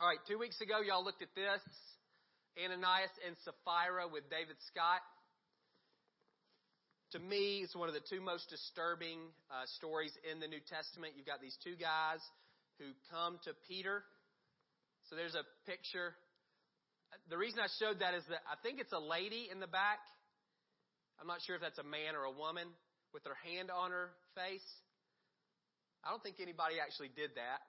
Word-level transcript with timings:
All 0.00 0.08
right, 0.08 0.24
two 0.24 0.40
weeks 0.40 0.56
ago, 0.64 0.80
y'all 0.80 1.04
looked 1.04 1.20
at 1.20 1.28
this 1.36 1.60
Ananias 2.56 3.12
and 3.28 3.36
Sapphira 3.44 4.08
with 4.08 4.24
David 4.32 4.56
Scott. 4.72 5.04
To 7.12 7.20
me, 7.20 7.60
it's 7.60 7.76
one 7.76 7.92
of 7.92 7.92
the 7.92 8.00
two 8.08 8.24
most 8.24 8.48
disturbing 8.48 9.20
uh, 9.52 9.68
stories 9.76 10.08
in 10.24 10.40
the 10.40 10.48
New 10.48 10.64
Testament. 10.72 11.20
You've 11.20 11.28
got 11.28 11.44
these 11.44 11.52
two 11.60 11.76
guys 11.76 12.24
who 12.80 12.96
come 13.12 13.44
to 13.44 13.52
Peter. 13.68 14.00
So 15.12 15.20
there's 15.20 15.36
a 15.36 15.44
picture. 15.68 16.16
The 17.28 17.36
reason 17.36 17.60
I 17.60 17.68
showed 17.76 18.00
that 18.00 18.16
is 18.16 18.24
that 18.32 18.40
I 18.48 18.56
think 18.64 18.80
it's 18.80 18.96
a 18.96 19.04
lady 19.04 19.52
in 19.52 19.60
the 19.60 19.68
back. 19.68 20.00
I'm 21.20 21.28
not 21.28 21.44
sure 21.44 21.60
if 21.60 21.60
that's 21.60 21.76
a 21.76 21.84
man 21.84 22.16
or 22.16 22.24
a 22.24 22.32
woman 22.32 22.72
with 23.12 23.28
her 23.28 23.36
hand 23.44 23.68
on 23.68 23.92
her 23.92 24.16
face. 24.32 24.64
I 26.00 26.08
don't 26.08 26.24
think 26.24 26.40
anybody 26.40 26.80
actually 26.80 27.12
did 27.12 27.36
that. 27.36 27.60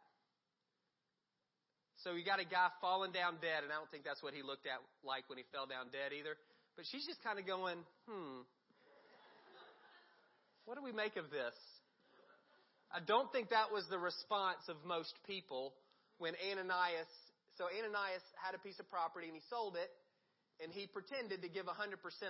So 2.01 2.17
you 2.17 2.25
got 2.25 2.41
a 2.41 2.49
guy 2.49 2.73
falling 2.81 3.13
down 3.13 3.37
dead, 3.45 3.61
and 3.61 3.69
I 3.69 3.77
don't 3.77 3.89
think 3.93 4.01
that's 4.01 4.25
what 4.25 4.33
he 4.33 4.41
looked 4.41 4.65
at 4.65 4.81
like 5.05 5.29
when 5.29 5.37
he 5.37 5.45
fell 5.53 5.69
down 5.69 5.93
dead 5.93 6.17
either. 6.17 6.33
But 6.73 6.89
she's 6.89 7.05
just 7.05 7.21
kind 7.21 7.37
of 7.37 7.45
going, 7.45 7.77
hmm, 8.09 8.41
what 10.65 10.77
do 10.77 10.81
we 10.81 10.89
make 10.89 11.13
of 11.13 11.29
this? 11.29 11.53
I 12.89 13.05
don't 13.05 13.29
think 13.29 13.53
that 13.53 13.69
was 13.69 13.85
the 13.93 14.01
response 14.01 14.65
of 14.65 14.81
most 14.81 15.13
people 15.29 15.77
when 16.17 16.33
Ananias, 16.41 17.07
so 17.55 17.69
Ananias 17.69 18.25
had 18.41 18.57
a 18.57 18.61
piece 18.65 18.81
of 18.81 18.89
property 18.89 19.29
and 19.29 19.37
he 19.37 19.45
sold 19.47 19.77
it, 19.77 19.89
and 20.57 20.73
he 20.73 20.89
pretended 20.89 21.45
to 21.45 21.49
give 21.49 21.69
100% 21.69 21.73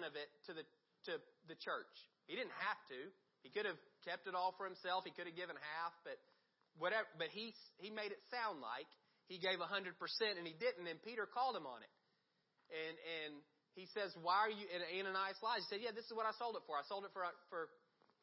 of 0.03 0.13
it 0.19 0.29
to 0.47 0.51
the, 0.51 0.63
to 1.07 1.17
the 1.47 1.55
church. 1.63 1.91
He 2.27 2.35
didn't 2.35 2.55
have 2.59 2.79
to. 2.91 2.99
He 3.41 3.49
could 3.49 3.65
have 3.65 3.79
kept 4.03 4.27
it 4.27 4.35
all 4.35 4.53
for 4.53 4.67
himself. 4.67 5.07
He 5.07 5.15
could 5.15 5.31
have 5.31 5.35
given 5.35 5.55
half, 5.79 5.95
but 6.03 6.19
whatever, 6.77 7.07
but 7.17 7.31
he, 7.33 7.55
he 7.81 7.89
made 7.89 8.13
it 8.13 8.21
sound 8.29 8.61
like 8.61 8.87
he 9.27 9.37
gave 9.37 9.61
100% 9.61 9.67
and 9.67 10.45
he 10.45 10.55
didn't, 10.55 10.87
and 10.87 11.01
Peter 11.01 11.27
called 11.27 11.55
him 11.55 11.65
on 11.65 11.81
it. 11.83 11.93
And, 12.71 12.95
and 12.95 13.31
he 13.75 13.87
says, 13.91 14.11
why 14.19 14.47
are 14.47 14.53
you, 14.53 14.67
and 14.71 14.83
Ananias 14.83 15.39
lies. 15.43 15.63
He 15.67 15.77
said, 15.77 15.81
yeah, 15.83 15.95
this 15.95 16.07
is 16.07 16.15
what 16.15 16.27
I 16.27 16.33
sold 16.35 16.59
it 16.59 16.63
for. 16.67 16.75
I 16.75 16.83
sold 16.87 17.07
it 17.07 17.11
for, 17.15 17.23
for 17.47 17.71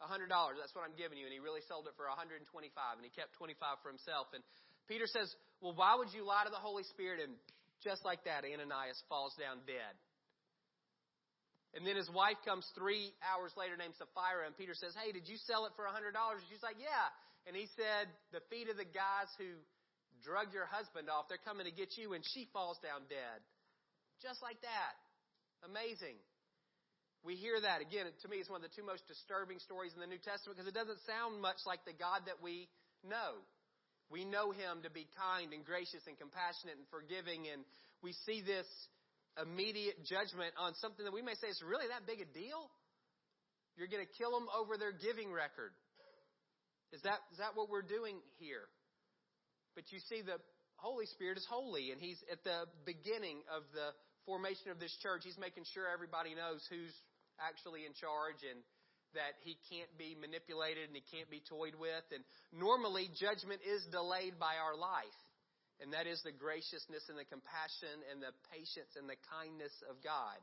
$100. 0.01 0.29
That's 0.29 0.75
what 0.77 0.85
I'm 0.85 0.97
giving 0.97 1.17
you. 1.17 1.25
And 1.25 1.33
he 1.33 1.41
really 1.41 1.65
sold 1.67 1.89
it 1.89 1.97
for 1.97 2.09
125 2.09 2.45
and 2.45 3.05
he 3.05 3.13
kept 3.13 3.37
25 3.41 3.81
for 3.81 3.89
himself. 3.89 4.29
And 4.37 4.45
Peter 4.89 5.09
says, 5.09 5.29
well, 5.61 5.77
why 5.77 5.97
would 5.97 6.13
you 6.13 6.25
lie 6.25 6.45
to 6.45 6.53
the 6.53 6.61
Holy 6.61 6.85
Spirit? 6.93 7.25
And 7.25 7.37
just 7.85 8.05
like 8.05 8.25
that, 8.29 8.45
Ananias 8.45 9.01
falls 9.09 9.37
down 9.37 9.65
dead. 9.65 9.95
And 11.77 11.85
then 11.85 12.01
his 12.01 12.09
wife 12.09 12.41
comes 12.49 12.65
three 12.73 13.13
hours 13.21 13.53
later 13.53 13.77
named 13.77 13.93
Sapphira, 14.01 14.49
and 14.49 14.57
Peter 14.57 14.73
says, 14.73 14.97
Hey, 14.97 15.13
did 15.13 15.29
you 15.29 15.37
sell 15.45 15.69
it 15.69 15.77
for 15.77 15.85
a 15.85 15.93
$100? 15.93 16.17
She's 16.49 16.65
like, 16.65 16.81
Yeah. 16.81 17.13
And 17.45 17.53
he 17.53 17.69
said, 17.77 18.09
The 18.33 18.41
feet 18.49 18.73
of 18.73 18.81
the 18.81 18.89
guys 18.89 19.29
who 19.37 19.61
drug 20.25 20.55
your 20.55 20.67
husband 20.67 21.11
off. 21.11 21.27
They're 21.29 21.43
coming 21.43 21.67
to 21.67 21.75
get 21.75 21.97
you, 21.97 22.15
and 22.15 22.25
she 22.35 22.49
falls 22.53 22.79
down 22.83 23.07
dead. 23.09 23.41
Just 24.23 24.43
like 24.43 24.61
that. 24.63 24.95
Amazing. 25.67 26.19
We 27.27 27.35
hear 27.35 27.59
that. 27.59 27.83
Again, 27.83 28.07
to 28.07 28.27
me, 28.31 28.39
it's 28.39 28.51
one 28.51 28.63
of 28.63 28.67
the 28.71 28.75
two 28.75 28.87
most 28.87 29.07
disturbing 29.11 29.59
stories 29.59 29.95
in 29.95 30.01
the 30.01 30.11
New 30.11 30.23
Testament 30.23 30.59
because 30.59 30.71
it 30.71 30.77
doesn't 30.77 31.03
sound 31.03 31.43
much 31.43 31.59
like 31.67 31.83
the 31.83 31.95
God 31.95 32.27
that 32.31 32.39
we 32.39 32.71
know. 33.03 33.43
We 34.09 34.25
know 34.25 34.55
him 34.55 34.87
to 34.87 34.91
be 34.91 35.05
kind 35.19 35.53
and 35.53 35.67
gracious 35.67 36.01
and 36.07 36.17
compassionate 36.17 36.79
and 36.79 36.89
forgiving, 36.89 37.51
and 37.51 37.67
we 38.01 38.15
see 38.25 38.41
this 38.41 38.67
immediate 39.37 40.01
judgment 40.07 40.55
on 40.57 40.75
something 40.81 41.05
that 41.05 41.13
we 41.13 41.23
may 41.23 41.35
say 41.37 41.51
is 41.51 41.61
really 41.61 41.87
that 41.91 42.07
big 42.07 42.23
a 42.23 42.29
deal. 42.31 42.71
You're 43.77 43.91
going 43.91 44.03
to 44.03 44.15
kill 44.19 44.33
them 44.35 44.49
over 44.51 44.75
their 44.75 44.95
giving 44.95 45.31
record. 45.31 45.71
Is 46.91 47.03
that, 47.03 47.21
is 47.31 47.39
that 47.39 47.55
what 47.55 47.69
we're 47.69 47.87
doing 47.87 48.17
here? 48.41 48.67
But 49.79 49.95
you 49.95 50.03
see, 50.11 50.27
the 50.27 50.43
Holy 50.83 51.07
Spirit 51.07 51.39
is 51.39 51.47
holy, 51.47 51.95
and 51.95 52.03
He's 52.03 52.19
at 52.27 52.43
the 52.43 52.67
beginning 52.83 53.47
of 53.47 53.63
the 53.71 53.95
formation 54.27 54.75
of 54.75 54.83
this 54.83 54.91
church. 54.99 55.23
He's 55.23 55.39
making 55.39 55.71
sure 55.71 55.87
everybody 55.87 56.35
knows 56.35 56.67
who's 56.67 56.91
actually 57.39 57.87
in 57.87 57.95
charge 57.95 58.43
and 58.43 58.59
that 59.15 59.39
He 59.47 59.55
can't 59.71 59.95
be 59.95 60.19
manipulated 60.19 60.91
and 60.91 60.99
He 60.99 61.07
can't 61.15 61.31
be 61.31 61.39
toyed 61.47 61.79
with. 61.79 62.03
And 62.11 62.27
normally, 62.51 63.07
judgment 63.23 63.63
is 63.63 63.87
delayed 63.95 64.43
by 64.43 64.59
our 64.59 64.75
life. 64.75 65.21
And 65.79 65.95
that 65.95 66.11
is 66.11 66.19
the 66.27 66.35
graciousness 66.35 67.07
and 67.07 67.15
the 67.15 67.31
compassion 67.31 68.03
and 68.11 68.19
the 68.19 68.35
patience 68.51 68.99
and 68.99 69.07
the 69.07 69.23
kindness 69.31 69.79
of 69.87 70.03
God 70.03 70.43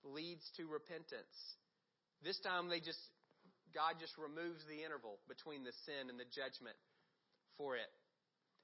leads 0.00 0.48
to 0.56 0.64
repentance. 0.64 1.36
This 2.24 2.40
time 2.40 2.72
they 2.72 2.80
just 2.80 3.04
God 3.76 4.00
just 4.00 4.16
removes 4.16 4.64
the 4.64 4.80
interval 4.80 5.20
between 5.28 5.60
the 5.60 5.76
sin 5.84 6.08
and 6.08 6.16
the 6.16 6.24
judgment 6.32 6.80
for 7.60 7.76
it. 7.76 7.92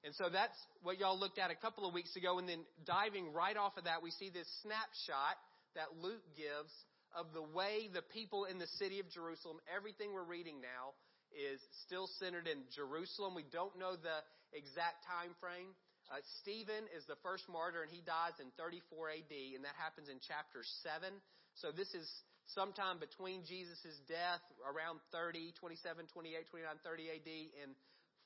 And 0.03 0.13
so 0.15 0.27
that's 0.27 0.57
what 0.83 0.99
y'all 0.99 1.17
looked 1.17 1.39
at 1.39 1.49
a 1.49 1.55
couple 1.55 1.87
of 1.87 1.93
weeks 1.93 2.15
ago. 2.15 2.37
And 2.37 2.47
then 2.47 2.59
diving 2.85 3.31
right 3.31 3.55
off 3.55 3.77
of 3.77 3.85
that, 3.85 4.03
we 4.03 4.11
see 4.11 4.29
this 4.29 4.47
snapshot 4.61 5.39
that 5.75 5.95
Luke 6.03 6.23
gives 6.35 6.71
of 7.15 7.31
the 7.31 7.41
way 7.41 7.87
the 7.93 8.03
people 8.11 8.45
in 8.45 8.59
the 8.59 8.67
city 8.81 8.99
of 8.99 9.07
Jerusalem, 9.09 9.61
everything 9.69 10.11
we're 10.11 10.27
reading 10.27 10.59
now, 10.59 10.97
is 11.31 11.61
still 11.85 12.09
centered 12.19 12.45
in 12.45 12.65
Jerusalem. 12.75 13.33
We 13.33 13.45
don't 13.47 13.73
know 13.79 13.95
the 13.95 14.21
exact 14.53 15.05
time 15.07 15.33
frame. 15.39 15.71
Uh, 16.11 16.19
Stephen 16.43 16.85
is 16.91 17.07
the 17.07 17.17
first 17.23 17.47
martyr, 17.47 17.81
and 17.81 17.89
he 17.89 18.03
dies 18.03 18.35
in 18.43 18.51
34 18.59 19.23
AD, 19.23 19.33
and 19.55 19.63
that 19.63 19.77
happens 19.79 20.11
in 20.11 20.19
chapter 20.19 20.61
7. 20.83 21.15
So 21.57 21.71
this 21.71 21.89
is 21.95 22.05
sometime 22.51 22.99
between 22.99 23.47
Jesus' 23.47 23.97
death, 24.05 24.43
around 24.67 24.99
30, 25.15 25.55
27, 25.57 26.11
28, 26.11 26.51
29, 26.51 26.75
30 26.83 27.07
AD, 27.07 27.31
and 27.63 27.71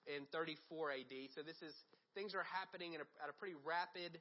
in 0.07 0.25
34 0.31 1.03
AD. 1.03 1.15
So 1.35 1.43
this 1.43 1.59
is 1.61 1.75
things 2.15 2.33
are 2.33 2.47
happening 2.47 2.95
a, 2.95 3.05
at 3.21 3.29
a 3.29 3.35
pretty 3.37 3.55
rapid 3.61 4.17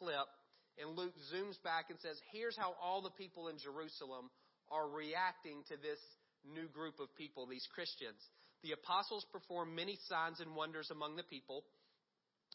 clip. 0.00 0.28
And 0.76 0.92
Luke 0.92 1.16
zooms 1.32 1.56
back 1.64 1.88
and 1.88 1.98
says, 2.00 2.18
here's 2.32 2.56
how 2.56 2.76
all 2.82 3.00
the 3.00 3.14
people 3.14 3.48
in 3.48 3.56
Jerusalem 3.56 4.28
are 4.68 4.88
reacting 4.88 5.64
to 5.72 5.76
this 5.80 6.00
new 6.44 6.68
group 6.68 7.00
of 7.00 7.08
people, 7.16 7.46
these 7.46 7.66
Christians. 7.72 8.20
The 8.62 8.72
apostles 8.72 9.24
performed 9.32 9.74
many 9.74 9.96
signs 10.08 10.40
and 10.40 10.56
wonders 10.56 10.90
among 10.90 11.16
the 11.16 11.22
people, 11.22 11.64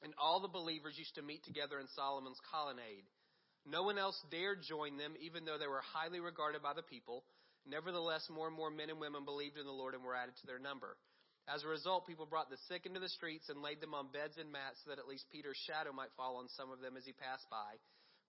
and 0.03 0.13
all 0.19 0.41
the 0.41 0.51
believers 0.51 0.97
used 0.97 1.15
to 1.15 1.25
meet 1.25 1.43
together 1.45 1.79
in 1.79 1.87
Solomon's 1.95 2.39
colonnade. 2.51 3.05
No 3.65 3.83
one 3.83 3.97
else 3.97 4.17
dared 4.29 4.65
join 4.67 4.97
them, 4.97 5.13
even 5.21 5.45
though 5.45 5.57
they 5.57 5.69
were 5.69 5.85
highly 5.93 6.19
regarded 6.19 6.61
by 6.61 6.73
the 6.73 6.81
people. 6.81 7.23
Nevertheless, 7.65 8.25
more 8.29 8.47
and 8.47 8.57
more 8.57 8.71
men 8.71 8.89
and 8.89 8.99
women 8.99 9.23
believed 9.25 9.57
in 9.57 9.65
the 9.65 9.71
Lord 9.71 9.93
and 9.93 10.03
were 10.03 10.15
added 10.15 10.33
to 10.41 10.47
their 10.47 10.57
number. 10.57 10.97
As 11.49 11.63
a 11.63 11.67
result, 11.67 12.05
people 12.05 12.25
brought 12.25 12.49
the 12.49 12.61
sick 12.69 12.85
into 12.85 12.99
the 12.99 13.09
streets 13.09 13.49
and 13.49 13.61
laid 13.61 13.81
them 13.81 13.93
on 13.93 14.13
beds 14.13 14.37
and 14.37 14.51
mats 14.51 14.81
so 14.83 14.89
that 14.89 14.99
at 14.99 15.09
least 15.09 15.25
Peter's 15.31 15.57
shadow 15.65 15.91
might 15.91 16.13
fall 16.15 16.37
on 16.37 16.47
some 16.53 16.71
of 16.71 16.81
them 16.81 16.95
as 16.95 17.05
he 17.05 17.13
passed 17.13 17.49
by. 17.49 17.77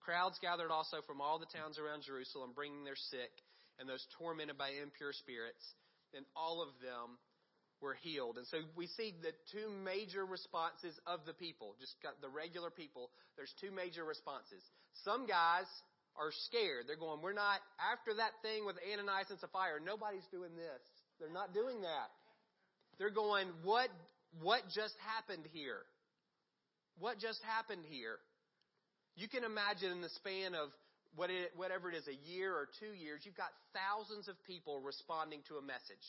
Crowds 0.01 0.39
gathered 0.41 0.71
also 0.71 0.99
from 1.07 1.21
all 1.21 1.39
the 1.39 1.49
towns 1.53 1.79
around 1.79 2.03
Jerusalem, 2.03 2.51
bringing 2.51 2.83
their 2.83 2.99
sick 2.99 3.31
and 3.79 3.87
those 3.87 4.03
tormented 4.19 4.57
by 4.57 4.75
impure 4.75 5.13
spirits, 5.13 5.63
and 6.13 6.25
all 6.35 6.61
of 6.61 6.69
them 6.83 7.17
were 7.81 7.95
healed. 7.99 8.37
And 8.37 8.47
so 8.47 8.63
we 8.75 8.87
see 8.87 9.15
the 9.23 9.35
two 9.51 9.71
major 9.83 10.25
responses 10.25 10.95
of 11.07 11.23
the 11.25 11.33
people, 11.33 11.75
just 11.79 11.95
got 12.03 12.19
the 12.19 12.29
regular 12.29 12.69
people. 12.69 13.11
There's 13.35 13.53
two 13.59 13.71
major 13.71 14.03
responses. 14.03 14.61
Some 15.03 15.27
guys 15.27 15.67
are 16.15 16.31
scared. 16.47 16.85
They're 16.87 16.99
going, 16.99 17.21
we're 17.21 17.33
not, 17.35 17.59
after 17.79 18.13
that 18.15 18.37
thing 18.41 18.65
with 18.65 18.77
Ananias 18.79 19.31
and 19.31 19.39
Sapphira, 19.39 19.81
nobody's 19.83 20.27
doing 20.31 20.55
this. 20.55 20.83
They're 21.19 21.33
not 21.33 21.53
doing 21.53 21.81
that. 21.81 22.11
They're 22.99 23.09
going, 23.13 23.47
what, 23.63 23.89
what 24.41 24.61
just 24.73 24.95
happened 25.05 25.47
here? 25.51 25.81
What 26.99 27.19
just 27.19 27.41
happened 27.43 27.83
here? 27.89 28.17
You 29.15 29.27
can 29.27 29.43
imagine 29.43 29.91
in 29.91 30.01
the 30.01 30.09
span 30.09 30.55
of 30.55 30.69
what 31.15 31.29
it, 31.29 31.51
whatever 31.55 31.89
it 31.89 31.95
is, 31.95 32.07
a 32.07 32.17
year 32.29 32.53
or 32.53 32.67
two 32.79 32.93
years, 32.97 33.21
you've 33.23 33.37
got 33.37 33.53
thousands 33.73 34.27
of 34.27 34.35
people 34.45 34.81
responding 34.81 35.41
to 35.49 35.57
a 35.57 35.61
message. 35.61 36.05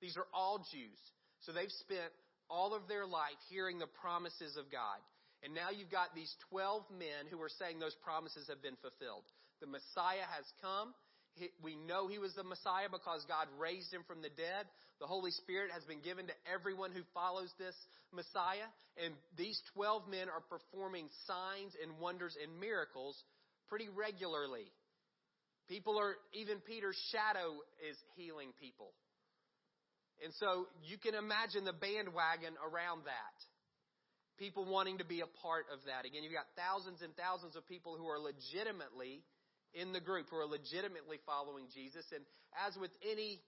These 0.00 0.16
are 0.16 0.26
all 0.32 0.64
Jews. 0.72 1.00
So 1.44 1.52
they've 1.52 1.72
spent 1.84 2.12
all 2.48 2.72
of 2.72 2.88
their 2.88 3.04
life 3.04 3.36
hearing 3.48 3.78
the 3.78 3.90
promises 4.00 4.56
of 4.56 4.72
God. 4.72 5.00
And 5.44 5.54
now 5.54 5.70
you've 5.70 5.92
got 5.92 6.14
these 6.16 6.32
12 6.50 6.82
men 6.90 7.28
who 7.30 7.40
are 7.42 7.52
saying 7.52 7.78
those 7.78 7.94
promises 8.02 8.48
have 8.48 8.62
been 8.62 8.80
fulfilled. 8.80 9.28
The 9.60 9.70
Messiah 9.70 10.26
has 10.34 10.48
come 10.62 10.94
we 11.62 11.76
know 11.76 12.08
he 12.08 12.18
was 12.18 12.34
the 12.34 12.44
Messiah 12.44 12.88
because 12.90 13.24
God 13.28 13.46
raised 13.58 13.92
him 13.92 14.02
from 14.06 14.22
the 14.22 14.30
dead. 14.30 14.66
The 15.00 15.06
Holy 15.06 15.30
Spirit 15.30 15.70
has 15.72 15.84
been 15.84 16.00
given 16.00 16.26
to 16.26 16.36
everyone 16.46 16.92
who 16.92 17.02
follows 17.14 17.50
this 17.58 17.74
Messiah. 18.12 18.68
And 19.02 19.14
these 19.36 19.60
12 19.74 20.08
men 20.08 20.28
are 20.28 20.42
performing 20.42 21.08
signs 21.26 21.72
and 21.82 21.98
wonders 21.98 22.34
and 22.36 22.60
miracles 22.60 23.16
pretty 23.68 23.88
regularly. 23.88 24.66
People 25.68 25.98
are, 26.00 26.16
even 26.32 26.58
Peter's 26.64 26.98
shadow 27.12 27.60
is 27.84 27.96
healing 28.16 28.50
people. 28.58 28.90
And 30.24 30.32
so 30.40 30.66
you 30.82 30.98
can 30.98 31.14
imagine 31.14 31.62
the 31.64 31.76
bandwagon 31.76 32.58
around 32.58 33.06
that. 33.06 33.36
People 34.38 34.64
wanting 34.64 34.98
to 34.98 35.06
be 35.06 35.20
a 35.20 35.30
part 35.42 35.66
of 35.70 35.78
that. 35.86 36.06
Again, 36.06 36.22
you've 36.22 36.34
got 36.34 36.46
thousands 36.54 37.02
and 37.02 37.14
thousands 37.14 37.54
of 37.54 37.66
people 37.66 37.98
who 37.98 38.06
are 38.06 38.18
legitimately 38.18 39.22
in 39.74 39.92
the 39.92 40.00
group 40.00 40.26
who 40.30 40.36
are 40.36 40.46
legitimately 40.46 41.18
following 41.26 41.66
Jesus. 41.72 42.04
And 42.14 42.24
as 42.66 42.76
with 42.80 42.92
any 43.02 43.40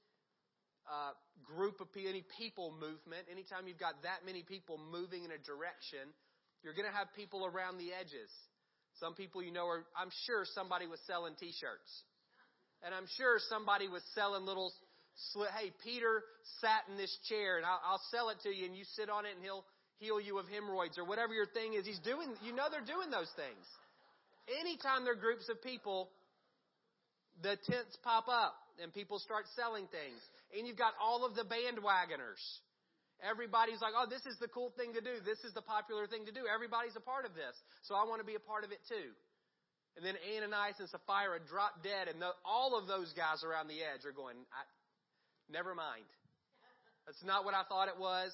uh, 0.89 1.13
group 1.45 1.81
of 1.81 1.93
people, 1.93 2.11
any 2.11 2.25
people 2.39 2.73
movement, 2.73 3.29
anytime 3.31 3.69
you've 3.69 3.81
got 3.81 4.03
that 4.03 4.27
many 4.27 4.43
people 4.43 4.79
moving 4.79 5.25
in 5.25 5.31
a 5.31 5.41
direction, 5.41 6.11
You're 6.63 6.77
going 6.77 6.89
to 6.89 6.97
have 6.97 7.09
people 7.17 7.47
around 7.47 7.79
the 7.79 7.93
edges. 7.97 8.29
Some 9.01 9.15
people 9.15 9.43
you 9.43 9.53
know 9.53 9.67
are, 9.67 9.85
I'm 9.97 10.13
sure 10.27 10.45
somebody 10.45 10.87
was 10.87 11.01
selling 11.07 11.35
t-shirts. 11.41 11.89
And 12.85 12.95
I'm 12.95 13.09
sure 13.17 13.41
somebody 13.49 13.89
was 13.89 14.03
selling 14.15 14.45
little, 14.45 14.73
hey, 15.57 15.73
Peter 15.85 16.25
sat 16.61 16.85
in 16.89 16.97
this 16.97 17.13
chair 17.29 17.57
and 17.57 17.65
I'll, 17.65 17.81
I'll 17.85 18.05
sell 18.11 18.29
it 18.29 18.41
to 18.45 18.51
you 18.53 18.67
and 18.67 18.77
you 18.77 18.85
sit 18.97 19.09
on 19.09 19.25
it 19.25 19.37
and 19.37 19.45
he'll 19.45 19.65
heal 20.01 20.21
you 20.21 20.39
of 20.39 20.49
hemorrhoids 20.49 20.97
or 20.97 21.05
whatever 21.05 21.33
your 21.33 21.49
thing 21.49 21.75
is. 21.75 21.85
He's 21.85 22.01
doing, 22.01 22.33
you 22.45 22.53
know 22.53 22.69
they're 22.73 22.85
doing 22.85 23.13
those 23.13 23.29
things. 23.37 23.65
Anytime 24.59 25.05
there 25.05 25.15
are 25.15 25.21
groups 25.21 25.49
of 25.49 25.63
people, 25.63 26.11
the 27.43 27.55
tents 27.71 27.97
pop 28.03 28.27
up 28.27 28.55
and 28.83 28.93
people 28.93 29.19
start 29.19 29.45
selling 29.55 29.87
things. 29.93 30.19
And 30.57 30.67
you've 30.67 30.81
got 30.81 30.95
all 30.99 31.25
of 31.25 31.39
the 31.39 31.47
bandwagoners. 31.47 32.43
Everybody's 33.23 33.79
like, 33.85 33.93
oh, 33.95 34.09
this 34.09 34.25
is 34.25 34.41
the 34.41 34.49
cool 34.49 34.73
thing 34.75 34.97
to 34.97 35.05
do. 35.05 35.21
This 35.23 35.45
is 35.45 35.53
the 35.53 35.63
popular 35.63 36.09
thing 36.09 36.25
to 36.27 36.33
do. 36.33 36.49
Everybody's 36.49 36.97
a 36.97 37.05
part 37.05 37.29
of 37.29 37.37
this. 37.37 37.53
So 37.85 37.95
I 37.95 38.09
want 38.09 38.19
to 38.19 38.27
be 38.27 38.35
a 38.35 38.43
part 38.43 38.65
of 38.65 38.73
it 38.73 38.81
too. 38.89 39.13
And 39.97 40.07
then 40.07 40.17
Ananias 40.17 40.81
and 40.81 40.89
Sapphira 40.89 41.43
drop 41.51 41.83
dead, 41.83 42.07
and 42.09 42.23
the, 42.23 42.31
all 42.47 42.79
of 42.79 42.87
those 42.87 43.13
guys 43.13 43.43
around 43.43 43.67
the 43.69 43.83
edge 43.83 44.07
are 44.07 44.15
going, 44.15 44.39
never 45.51 45.75
mind. 45.75 46.07
That's 47.05 47.21
not 47.27 47.45
what 47.45 47.59
I 47.59 47.67
thought 47.69 47.91
it 47.91 47.99
was. 47.99 48.33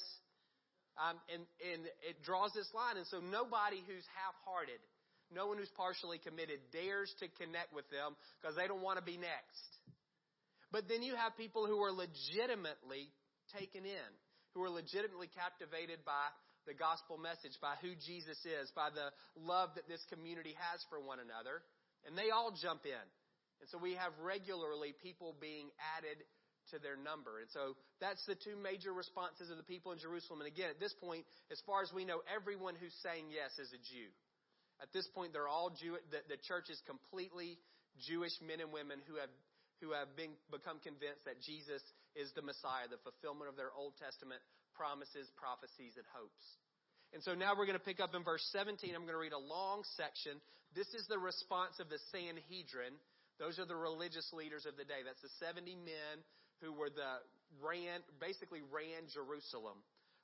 Um, 1.01 1.17
and, 1.33 1.43
and 1.61 1.85
it 2.05 2.23
draws 2.23 2.53
this 2.53 2.69
line. 2.73 2.97
And 2.97 3.09
so 3.09 3.21
nobody 3.21 3.81
who's 3.85 4.05
half 4.15 4.37
hearted, 4.45 4.79
no 5.35 5.47
one 5.47 5.59
who's 5.59 5.73
partially 5.77 6.19
committed 6.19 6.61
dares 6.73 7.13
to 7.21 7.27
connect 7.43 7.75
with 7.75 7.89
them 7.91 8.15
because 8.41 8.57
they 8.57 8.67
don't 8.67 8.83
want 8.83 8.99
to 8.99 9.05
be 9.05 9.17
next. 9.19 9.71
But 10.71 10.89
then 10.89 11.03
you 11.03 11.15
have 11.15 11.37
people 11.37 11.67
who 11.67 11.83
are 11.83 11.93
legitimately 11.93 13.11
taken 13.55 13.87
in, 13.87 14.11
who 14.55 14.63
are 14.63 14.71
legitimately 14.71 15.31
captivated 15.35 16.03
by 16.05 16.31
the 16.67 16.75
gospel 16.75 17.19
message, 17.19 17.55
by 17.63 17.79
who 17.79 17.95
Jesus 17.95 18.39
is, 18.43 18.71
by 18.75 18.91
the 18.91 19.15
love 19.39 19.71
that 19.79 19.87
this 19.87 20.03
community 20.11 20.55
has 20.59 20.83
for 20.91 20.99
one 20.99 21.23
another. 21.23 21.63
And 22.07 22.19
they 22.19 22.31
all 22.31 22.51
jump 22.51 22.87
in. 22.87 23.07
And 23.63 23.67
so 23.71 23.79
we 23.79 23.95
have 23.95 24.13
regularly 24.21 24.95
people 25.03 25.35
being 25.41 25.71
added 25.97 26.23
to 26.75 26.79
their 26.83 26.99
number. 26.99 27.39
And 27.39 27.51
so 27.55 27.79
that's 28.03 28.23
the 28.27 28.35
two 28.35 28.59
major 28.59 28.93
responses 28.93 29.51
of 29.51 29.57
the 29.57 29.67
people 29.67 29.95
in 29.95 29.99
Jerusalem. 29.99 30.43
And 30.43 30.51
again, 30.51 30.71
at 30.71 30.83
this 30.83 30.95
point, 30.99 31.25
as 31.51 31.63
far 31.65 31.83
as 31.83 31.95
we 31.95 32.05
know, 32.05 32.27
everyone 32.27 32.75
who's 32.75 32.95
saying 33.03 33.31
yes 33.31 33.55
is 33.63 33.71
a 33.71 33.79
Jew. 33.79 34.11
At 34.83 34.93
this 34.93 35.09
point, 35.09 35.33
they're 35.33 35.49
all 35.49 35.71
Jew. 35.71 35.97
The, 36.13 36.21
the 36.29 36.41
church 36.45 36.69
is 36.69 36.81
completely 36.85 37.57
Jewish 38.05 38.37
men 38.45 38.61
and 38.61 38.73
women 38.73 39.01
who 39.09 39.17
have 39.17 39.33
who 39.81 39.93
have 39.93 40.09
been, 40.17 40.33
become 40.49 40.81
convinced 40.81 41.25
that 41.29 41.37
Jesus 41.45 41.85
is 42.17 42.33
the 42.33 42.41
Messiah, 42.41 42.89
the 42.89 43.01
fulfillment 43.05 43.53
of 43.53 43.61
their 43.61 43.73
Old 43.77 43.93
Testament 44.01 44.41
promises, 44.73 45.29
prophecies, 45.37 46.01
and 46.01 46.07
hopes. 46.17 46.45
And 47.13 47.21
so 47.21 47.37
now 47.37 47.53
we're 47.53 47.69
going 47.69 47.79
to 47.79 47.85
pick 47.85 48.01
up 48.01 48.17
in 48.17 48.25
verse 48.25 48.45
17. 48.53 48.93
I'm 48.93 49.05
going 49.05 49.17
to 49.17 49.21
read 49.21 49.37
a 49.37 49.41
long 49.41 49.85
section. 49.97 50.41
This 50.73 50.89
is 50.97 51.05
the 51.09 51.21
response 51.21 51.77
of 51.81 51.89
the 51.89 52.01
Sanhedrin. 52.13 52.97
Those 53.37 53.61
are 53.61 53.69
the 53.69 53.77
religious 53.77 54.27
leaders 54.33 54.65
of 54.65 54.81
the 54.81 54.85
day. 54.85 55.05
That's 55.05 55.21
the 55.21 55.33
70 55.45 55.77
men 55.85 56.25
who 56.65 56.73
were 56.73 56.89
the 56.89 57.21
ran, 57.61 58.01
basically 58.17 58.65
ran 58.73 59.09
Jerusalem 59.13 59.77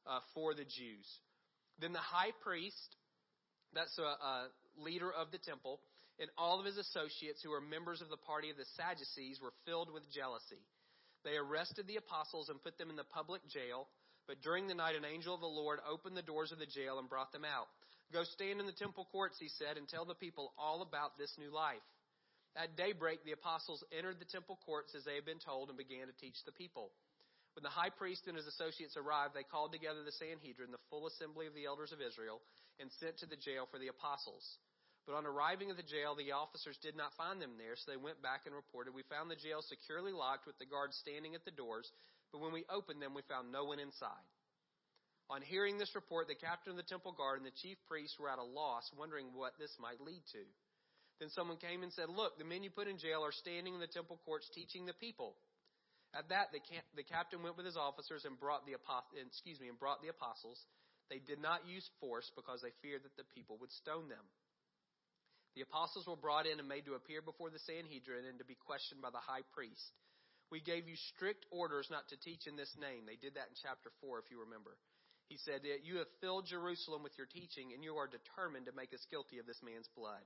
uh, 0.08 0.24
for 0.32 0.56
the 0.56 0.64
Jews. 0.64 1.08
Then 1.80 1.92
the 1.92 2.02
high 2.02 2.32
priest, 2.40 2.96
that's 3.74 3.96
a, 3.98 4.02
a 4.02 4.08
uh, 4.08 4.44
leader 4.76 5.12
of 5.12 5.30
the 5.30 5.38
temple, 5.38 5.80
and 6.20 6.28
all 6.36 6.60
of 6.60 6.66
his 6.66 6.76
associates, 6.76 7.42
who 7.42 7.50
were 7.50 7.60
members 7.60 8.00
of 8.00 8.08
the 8.08 8.20
party 8.20 8.50
of 8.50 8.56
the 8.56 8.68
Sadducees, 8.76 9.40
were 9.40 9.52
filled 9.64 9.92
with 9.92 10.02
jealousy. 10.12 10.60
They 11.24 11.36
arrested 11.36 11.86
the 11.86 11.96
apostles 11.96 12.48
and 12.48 12.62
put 12.62 12.78
them 12.78 12.90
in 12.90 12.96
the 12.96 13.08
public 13.08 13.40
jail. 13.48 13.88
But 14.26 14.42
during 14.42 14.66
the 14.66 14.74
night, 14.74 14.94
an 14.94 15.04
angel 15.04 15.34
of 15.34 15.40
the 15.40 15.50
Lord 15.50 15.80
opened 15.82 16.16
the 16.16 16.22
doors 16.22 16.52
of 16.52 16.58
the 16.58 16.66
jail 16.66 16.98
and 16.98 17.08
brought 17.08 17.32
them 17.32 17.44
out. 17.44 17.66
Go 18.12 18.22
stand 18.24 18.60
in 18.60 18.66
the 18.66 18.76
temple 18.76 19.08
courts, 19.10 19.36
he 19.40 19.48
said, 19.48 19.76
and 19.78 19.88
tell 19.88 20.04
the 20.04 20.14
people 20.14 20.52
all 20.58 20.82
about 20.82 21.16
this 21.16 21.32
new 21.38 21.50
life. 21.50 21.82
At 22.54 22.76
daybreak, 22.76 23.24
the 23.24 23.32
apostles 23.32 23.82
entered 23.96 24.20
the 24.20 24.28
temple 24.28 24.58
courts 24.66 24.94
as 24.94 25.04
they 25.04 25.14
had 25.14 25.24
been 25.24 25.40
told 25.40 25.70
and 25.70 25.78
began 25.78 26.06
to 26.06 26.20
teach 26.20 26.36
the 26.44 26.52
people. 26.52 26.92
When 27.54 27.62
the 27.62 27.72
high 27.72 27.90
priest 27.90 28.26
and 28.26 28.36
his 28.36 28.46
associates 28.46 28.96
arrived, 28.96 29.34
they 29.34 29.44
called 29.44 29.72
together 29.72 30.02
the 30.02 30.12
Sanhedrin, 30.16 30.72
the 30.72 30.86
full 30.88 31.06
assembly 31.06 31.46
of 31.46 31.54
the 31.54 31.66
elders 31.66 31.92
of 31.92 32.00
Israel, 32.00 32.40
and 32.80 32.90
sent 32.98 33.18
to 33.18 33.26
the 33.26 33.36
jail 33.36 33.68
for 33.70 33.78
the 33.78 33.92
apostles. 33.92 34.56
But 35.06 35.16
on 35.16 35.26
arriving 35.26 35.68
at 35.68 35.76
the 35.76 35.82
jail, 35.82 36.14
the 36.14 36.32
officers 36.32 36.78
did 36.80 36.96
not 36.96 37.12
find 37.18 37.42
them 37.42 37.58
there, 37.58 37.76
so 37.76 37.90
they 37.90 38.00
went 38.00 38.22
back 38.22 38.46
and 38.46 38.54
reported, 38.54 38.94
We 38.94 39.02
found 39.10 39.28
the 39.28 39.36
jail 39.36 39.60
securely 39.60 40.12
locked 40.12 40.46
with 40.46 40.56
the 40.58 40.66
guards 40.66 40.96
standing 40.96 41.34
at 41.34 41.44
the 41.44 41.50
doors, 41.50 41.90
but 42.30 42.40
when 42.40 42.52
we 42.52 42.64
opened 42.70 43.02
them, 43.02 43.12
we 43.12 43.22
found 43.28 43.52
no 43.52 43.64
one 43.64 43.80
inside. 43.80 44.26
On 45.28 45.42
hearing 45.42 45.76
this 45.76 45.94
report, 45.94 46.28
the 46.28 46.34
captain 46.34 46.72
of 46.72 46.76
the 46.76 46.88
temple 46.88 47.12
guard 47.12 47.38
and 47.38 47.46
the 47.46 47.60
chief 47.62 47.76
priests 47.88 48.18
were 48.18 48.30
at 48.30 48.38
a 48.38 48.44
loss, 48.44 48.90
wondering 48.96 49.34
what 49.34 49.58
this 49.58 49.74
might 49.80 50.00
lead 50.00 50.22
to. 50.32 50.44
Then 51.20 51.30
someone 51.30 51.56
came 51.56 51.82
and 51.82 51.92
said, 51.92 52.08
Look, 52.08 52.38
the 52.38 52.44
men 52.44 52.62
you 52.62 52.70
put 52.70 52.88
in 52.88 52.98
jail 52.98 53.24
are 53.24 53.32
standing 53.32 53.74
in 53.74 53.80
the 53.80 53.86
temple 53.86 54.20
courts 54.24 54.50
teaching 54.54 54.86
the 54.86 54.94
people. 54.94 55.36
At 56.12 56.28
that, 56.28 56.52
the, 56.52 56.60
the 56.92 57.08
captain 57.08 57.40
went 57.40 57.56
with 57.56 57.64
his 57.64 57.76
officers 57.76 58.28
and 58.28 58.36
brought 58.36 58.68
the 58.68 58.76
excuse 58.76 59.60
me 59.60 59.72
and 59.72 59.80
brought 59.80 60.04
the 60.04 60.12
apostles. 60.12 60.60
They 61.08 61.24
did 61.24 61.40
not 61.40 61.64
use 61.64 61.88
force 62.00 62.28
because 62.36 62.60
they 62.60 62.72
feared 62.84 63.04
that 63.04 63.16
the 63.16 63.28
people 63.32 63.56
would 63.60 63.72
stone 63.72 64.08
them. 64.12 64.24
The 65.56 65.64
apostles 65.64 66.08
were 66.08 66.16
brought 66.16 66.48
in 66.48 66.60
and 66.60 66.68
made 66.68 66.88
to 66.88 66.96
appear 66.96 67.20
before 67.20 67.52
the 67.52 67.60
Sanhedrin 67.64 68.24
and 68.24 68.40
to 68.40 68.48
be 68.48 68.56
questioned 68.56 69.04
by 69.04 69.12
the 69.12 69.20
high 69.20 69.44
priest. 69.52 69.92
We 70.48 70.60
gave 70.60 70.88
you 70.88 70.96
strict 71.16 71.44
orders 71.52 71.88
not 71.88 72.08
to 72.08 72.20
teach 72.20 72.44
in 72.48 72.56
this 72.56 72.72
name. 72.76 73.04
They 73.04 73.16
did 73.16 73.36
that 73.40 73.52
in 73.52 73.56
chapter 73.60 73.88
4, 74.00 74.20
if 74.20 74.28
you 74.28 74.40
remember. 74.40 74.76
He 75.28 75.40
said, 75.48 75.64
You 75.64 75.96
have 76.04 76.12
filled 76.20 76.44
Jerusalem 76.44 77.00
with 77.00 77.16
your 77.16 77.28
teaching, 77.28 77.72
and 77.72 77.80
you 77.80 77.96
are 77.96 78.08
determined 78.08 78.68
to 78.68 78.76
make 78.76 78.92
us 78.92 79.04
guilty 79.08 79.40
of 79.40 79.48
this 79.48 79.60
man's 79.64 79.88
blood. 79.96 80.20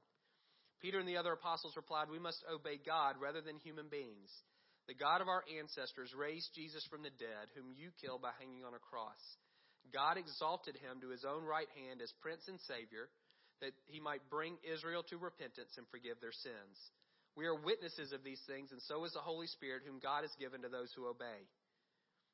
Peter 0.82 0.98
and 0.98 1.06
the 1.06 1.18
other 1.18 1.34
apostles 1.34 1.78
replied, 1.78 2.10
We 2.10 2.18
must 2.18 2.42
obey 2.50 2.78
God 2.82 3.14
rather 3.22 3.40
than 3.40 3.62
human 3.62 3.86
beings. 3.86 4.30
The 4.86 4.94
God 4.94 5.20
of 5.20 5.26
our 5.26 5.42
ancestors 5.50 6.14
raised 6.14 6.54
Jesus 6.54 6.86
from 6.86 7.02
the 7.02 7.14
dead, 7.18 7.50
whom 7.58 7.74
you 7.74 7.90
killed 7.98 8.22
by 8.22 8.30
hanging 8.38 8.62
on 8.62 8.74
a 8.74 8.86
cross. 8.90 9.18
God 9.90 10.18
exalted 10.18 10.78
him 10.78 11.02
to 11.02 11.10
his 11.10 11.26
own 11.26 11.42
right 11.42 11.70
hand 11.74 12.02
as 12.02 12.12
Prince 12.22 12.46
and 12.46 12.58
Savior 12.66 13.10
that 13.60 13.74
he 13.86 13.98
might 13.98 14.28
bring 14.30 14.58
Israel 14.62 15.02
to 15.08 15.16
repentance 15.16 15.74
and 15.78 15.88
forgive 15.88 16.20
their 16.20 16.34
sins. 16.34 16.76
We 17.36 17.46
are 17.46 17.56
witnesses 17.56 18.12
of 18.12 18.24
these 18.24 18.40
things, 18.46 18.72
and 18.72 18.80
so 18.84 19.04
is 19.04 19.12
the 19.12 19.24
Holy 19.24 19.46
Spirit, 19.46 19.82
whom 19.84 20.00
God 20.00 20.22
has 20.22 20.32
given 20.40 20.62
to 20.62 20.72
those 20.72 20.92
who 20.94 21.08
obey. 21.08 21.48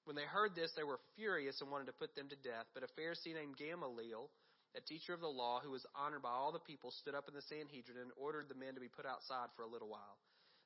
When 0.05 0.19
they 0.19 0.27
heard 0.27 0.55
this, 0.55 0.71
they 0.75 0.87
were 0.87 0.99
furious 1.15 1.61
and 1.61 1.71
wanted 1.71 1.87
to 1.87 1.99
put 1.99 2.15
them 2.15 2.29
to 2.29 2.39
death. 2.43 2.67
But 2.75 2.83
a 2.83 2.91
Pharisee 2.99 3.35
named 3.35 3.57
Gamaliel, 3.57 4.31
a 4.75 4.83
teacher 4.83 5.15
of 5.15 5.23
the 5.23 5.31
law, 5.31 5.61
who 5.63 5.71
was 5.71 5.87
honored 5.95 6.23
by 6.23 6.35
all 6.35 6.51
the 6.51 6.67
people, 6.67 6.91
stood 6.91 7.15
up 7.15 7.29
in 7.29 7.35
the 7.35 7.47
Sanhedrin 7.47 7.99
and 7.99 8.11
ordered 8.19 8.49
the 8.49 8.59
men 8.59 8.75
to 8.75 8.83
be 8.83 8.91
put 8.91 9.07
outside 9.07 9.51
for 9.55 9.63
a 9.63 9.71
little 9.71 9.89
while. 9.89 10.19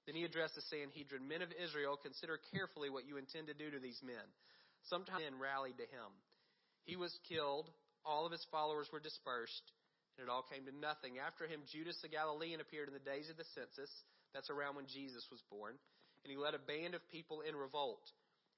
Then 0.06 0.14
he 0.14 0.24
addressed 0.24 0.54
the 0.54 0.62
Sanhedrin, 0.70 1.26
Men 1.26 1.42
of 1.42 1.50
Israel, 1.58 1.98
consider 1.98 2.38
carefully 2.54 2.90
what 2.90 3.06
you 3.06 3.18
intend 3.18 3.48
to 3.48 3.58
do 3.58 3.70
to 3.70 3.82
these 3.82 4.00
men. 4.06 4.22
Sometimes 4.88 5.22
men 5.22 5.42
rallied 5.42 5.78
to 5.78 5.90
him. 5.90 6.10
He 6.86 6.94
was 6.94 7.12
killed, 7.28 7.66
all 8.06 8.24
of 8.24 8.32
his 8.32 8.46
followers 8.50 8.86
were 8.92 9.02
dispersed 9.02 9.66
and 10.16 10.24
it 10.24 10.32
all 10.32 10.44
came 10.48 10.64
to 10.64 10.72
nothing. 10.80 11.20
After 11.20 11.44
him, 11.44 11.60
Judas 11.68 12.00
the 12.00 12.08
Galilean 12.08 12.64
appeared 12.64 12.88
in 12.88 12.96
the 12.96 13.04
days 13.04 13.28
of 13.28 13.36
the 13.36 13.48
census. 13.52 13.92
That's 14.32 14.48
around 14.48 14.76
when 14.76 14.88
Jesus 14.88 15.24
was 15.28 15.44
born. 15.52 15.76
And 16.24 16.28
he 16.32 16.40
led 16.40 16.56
a 16.56 16.62
band 16.62 16.96
of 16.96 17.04
people 17.12 17.44
in 17.44 17.54
revolt. 17.54 18.02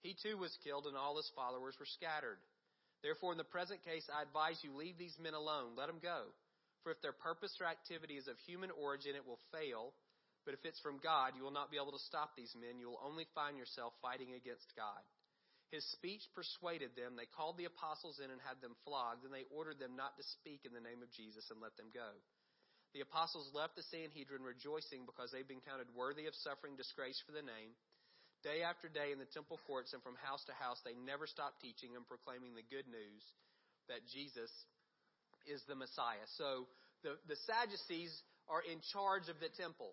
He 0.01 0.15
too 0.15 0.39
was 0.39 0.55
killed, 0.63 0.87
and 0.87 0.95
all 0.95 1.19
his 1.19 1.31
followers 1.35 1.75
were 1.83 1.91
scattered. 1.99 2.39
Therefore, 3.03 3.35
in 3.35 3.43
the 3.43 3.47
present 3.47 3.83
case, 3.83 4.07
I 4.07 4.23
advise 4.23 4.63
you 4.63 4.75
leave 4.75 4.99
these 4.99 5.19
men 5.19 5.35
alone. 5.35 5.75
Let 5.75 5.91
them 5.91 5.99
go. 5.99 6.31
For 6.87 6.95
if 6.95 7.03
their 7.03 7.15
purpose 7.15 7.55
or 7.59 7.67
activity 7.67 8.15
is 8.15 8.31
of 8.31 8.39
human 8.47 8.71
origin, 8.71 9.19
it 9.19 9.27
will 9.27 9.43
fail. 9.51 9.91
But 10.49 10.57
if 10.57 10.65
it's 10.65 10.81
from 10.81 10.97
God, 11.05 11.37
you 11.37 11.45
will 11.45 11.53
not 11.53 11.69
be 11.69 11.77
able 11.77 11.93
to 11.93 12.09
stop 12.09 12.33
these 12.33 12.57
men. 12.57 12.81
You 12.81 12.89
will 12.89 13.05
only 13.05 13.29
find 13.37 13.61
yourself 13.61 13.93
fighting 14.01 14.33
against 14.33 14.65
God. 14.73 15.05
His 15.69 15.85
speech 15.93 16.25
persuaded 16.33 16.97
them. 16.97 17.21
They 17.21 17.29
called 17.29 17.61
the 17.61 17.69
apostles 17.69 18.17
in 18.17 18.33
and 18.33 18.41
had 18.41 18.57
them 18.65 18.73
flogged, 18.81 19.29
and 19.29 19.33
they 19.37 19.45
ordered 19.53 19.77
them 19.77 19.93
not 19.93 20.17
to 20.17 20.25
speak 20.41 20.65
in 20.65 20.73
the 20.73 20.81
name 20.81 21.05
of 21.05 21.13
Jesus 21.13 21.45
and 21.53 21.61
let 21.61 21.77
them 21.77 21.93
go. 21.93 22.17
The 22.97 23.05
apostles 23.05 23.53
left 23.53 23.77
the 23.77 23.85
Sanhedrin 23.93 24.41
rejoicing 24.41 25.05
because 25.05 25.37
they'd 25.37 25.45
been 25.45 25.61
counted 25.61 25.93
worthy 25.93 26.25
of 26.25 26.33
suffering 26.41 26.81
disgrace 26.81 27.21
for 27.29 27.37
the 27.37 27.45
name. 27.45 27.77
Day 28.41 28.65
after 28.65 28.89
day 28.89 29.13
in 29.13 29.21
the 29.21 29.29
temple 29.29 29.61
courts 29.69 29.93
and 29.93 30.01
from 30.01 30.17
house 30.17 30.49
to 30.49 30.57
house, 30.57 30.81
they 30.81 30.97
never 30.97 31.29
stopped 31.29 31.61
teaching 31.61 31.93
and 31.93 32.09
proclaiming 32.09 32.57
the 32.57 32.65
good 32.73 32.89
news 32.89 33.21
that 33.93 34.01
Jesus 34.09 34.49
is 35.45 35.61
the 35.69 35.77
Messiah. 35.77 36.25
So 36.41 36.65
the, 37.05 37.21
the 37.29 37.37
Sadducees 37.45 38.17
are 38.49 38.65
in 38.65 38.81
charge 38.97 39.29
of 39.29 39.37
the 39.45 39.53
temple, 39.61 39.93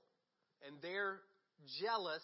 and 0.63 0.77
they're 0.79 1.19
jealous 1.81 2.23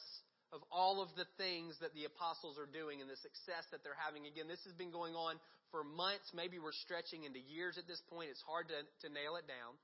of 0.52 0.60
all 0.72 1.00
of 1.00 1.08
the 1.16 1.28
things 1.40 1.80
that 1.80 1.96
the 1.96 2.04
apostles 2.04 2.60
are 2.60 2.68
doing 2.68 3.00
and 3.00 3.08
the 3.08 3.20
success 3.24 3.64
that 3.72 3.84
they're 3.84 3.98
having. 3.98 4.28
Again, 4.28 4.52
this 4.52 4.60
has 4.68 4.76
been 4.76 4.92
going 4.92 5.16
on 5.16 5.40
for 5.72 5.84
months. 5.84 6.28
Maybe 6.36 6.60
we're 6.60 6.76
stretching 6.84 7.24
into 7.24 7.40
years 7.40 7.80
at 7.80 7.88
this 7.88 8.04
point. 8.12 8.28
It's 8.30 8.44
hard 8.44 8.68
to, 8.68 8.84
to 9.08 9.08
nail 9.08 9.40
it 9.40 9.48
down. 9.48 9.80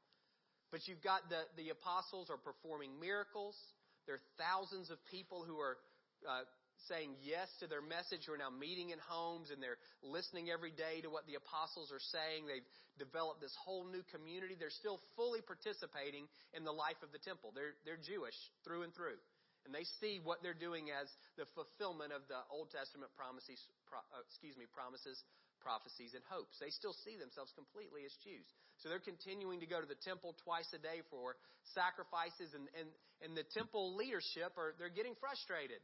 But 0.71 0.83
you've 0.83 1.03
got 1.03 1.31
the, 1.31 1.47
the 1.55 1.71
apostles 1.71 2.27
are 2.27 2.37
performing 2.39 2.99
miracles. 2.99 3.55
There 4.03 4.19
are 4.19 4.27
thousands 4.35 4.91
of 4.91 4.99
people 5.07 5.47
who 5.47 5.55
are 5.63 5.79
uh, 6.27 6.43
saying 6.85 7.17
yes 7.25 7.49
to 7.59 7.67
their 7.67 7.81
message, 7.81 8.25
who 8.25 8.33
are 8.33 8.41
now 8.41 8.53
meeting 8.53 8.93
in 8.93 8.99
homes 9.01 9.49
and 9.49 9.57
they're 9.57 9.81
listening 10.05 10.53
every 10.53 10.71
day 10.71 11.01
to 11.01 11.09
what 11.09 11.25
the 11.25 11.35
apostles 11.35 11.89
are 11.89 12.03
saying. 12.13 12.45
They've 12.45 12.65
developed 13.01 13.41
this 13.41 13.53
whole 13.57 13.85
new 13.89 14.05
community. 14.13 14.53
They're 14.53 14.73
still 14.73 15.01
fully 15.17 15.41
participating 15.41 16.29
in 16.53 16.63
the 16.63 16.73
life 16.73 17.01
of 17.01 17.09
the 17.09 17.21
temple. 17.21 17.53
They're, 17.53 17.77
they're 17.83 18.01
Jewish 18.01 18.37
through 18.63 18.85
and 18.85 18.93
through. 18.93 19.19
And 19.67 19.75
they 19.75 19.83
see 19.99 20.23
what 20.23 20.39
they're 20.39 20.55
doing 20.55 20.95
as 20.95 21.11
the 21.35 21.43
fulfillment 21.51 22.15
of 22.15 22.23
the 22.31 22.39
Old 22.47 22.71
Testament 22.71 23.11
promises, 23.19 23.59
pro, 23.83 23.99
uh, 24.15 24.23
excuse 24.23 24.55
me, 24.55 24.63
promises, 24.71 25.19
prophecies, 25.59 26.15
and 26.15 26.23
hopes. 26.31 26.55
They 26.63 26.71
still 26.71 26.95
see 27.03 27.19
themselves 27.19 27.51
completely 27.51 28.07
as 28.07 28.15
Jews. 28.23 28.47
So 28.79 28.87
they're 28.87 29.03
continuing 29.03 29.59
to 29.59 29.67
go 29.67 29.83
to 29.83 29.89
the 29.89 29.99
temple 30.07 30.39
twice 30.47 30.71
a 30.71 30.79
day 30.79 31.03
for 31.11 31.35
sacrifices, 31.75 32.55
and, 32.55 32.71
and, 32.79 32.87
and 33.19 33.35
the 33.35 33.43
temple 33.51 33.97
leadership 33.99 34.55
are 34.55 34.71
they're 34.79 34.93
getting 34.93 35.19
frustrated. 35.19 35.83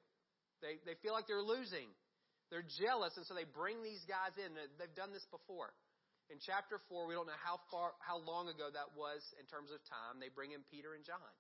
They, 0.64 0.80
they 0.88 0.96
feel 1.04 1.12
like 1.12 1.28
they're 1.28 1.44
losing. 1.44 1.92
They're 2.48 2.66
jealous, 2.80 3.20
and 3.20 3.28
so 3.28 3.36
they 3.36 3.46
bring 3.46 3.84
these 3.84 4.02
guys 4.08 4.34
in. 4.40 4.56
They've 4.56 4.96
done 4.96 5.12
this 5.12 5.28
before. 5.28 5.76
In 6.32 6.40
chapter 6.40 6.80
4, 6.88 7.04
we 7.06 7.14
don't 7.14 7.28
know 7.28 7.42
how 7.44 7.60
far, 7.68 7.92
how 8.00 8.24
long 8.24 8.48
ago 8.48 8.72
that 8.72 8.96
was 8.96 9.20
in 9.36 9.46
terms 9.52 9.76
of 9.76 9.84
time. 9.92 10.24
They 10.24 10.32
bring 10.32 10.56
in 10.56 10.64
Peter 10.72 10.96
and 10.96 11.04
John 11.04 11.36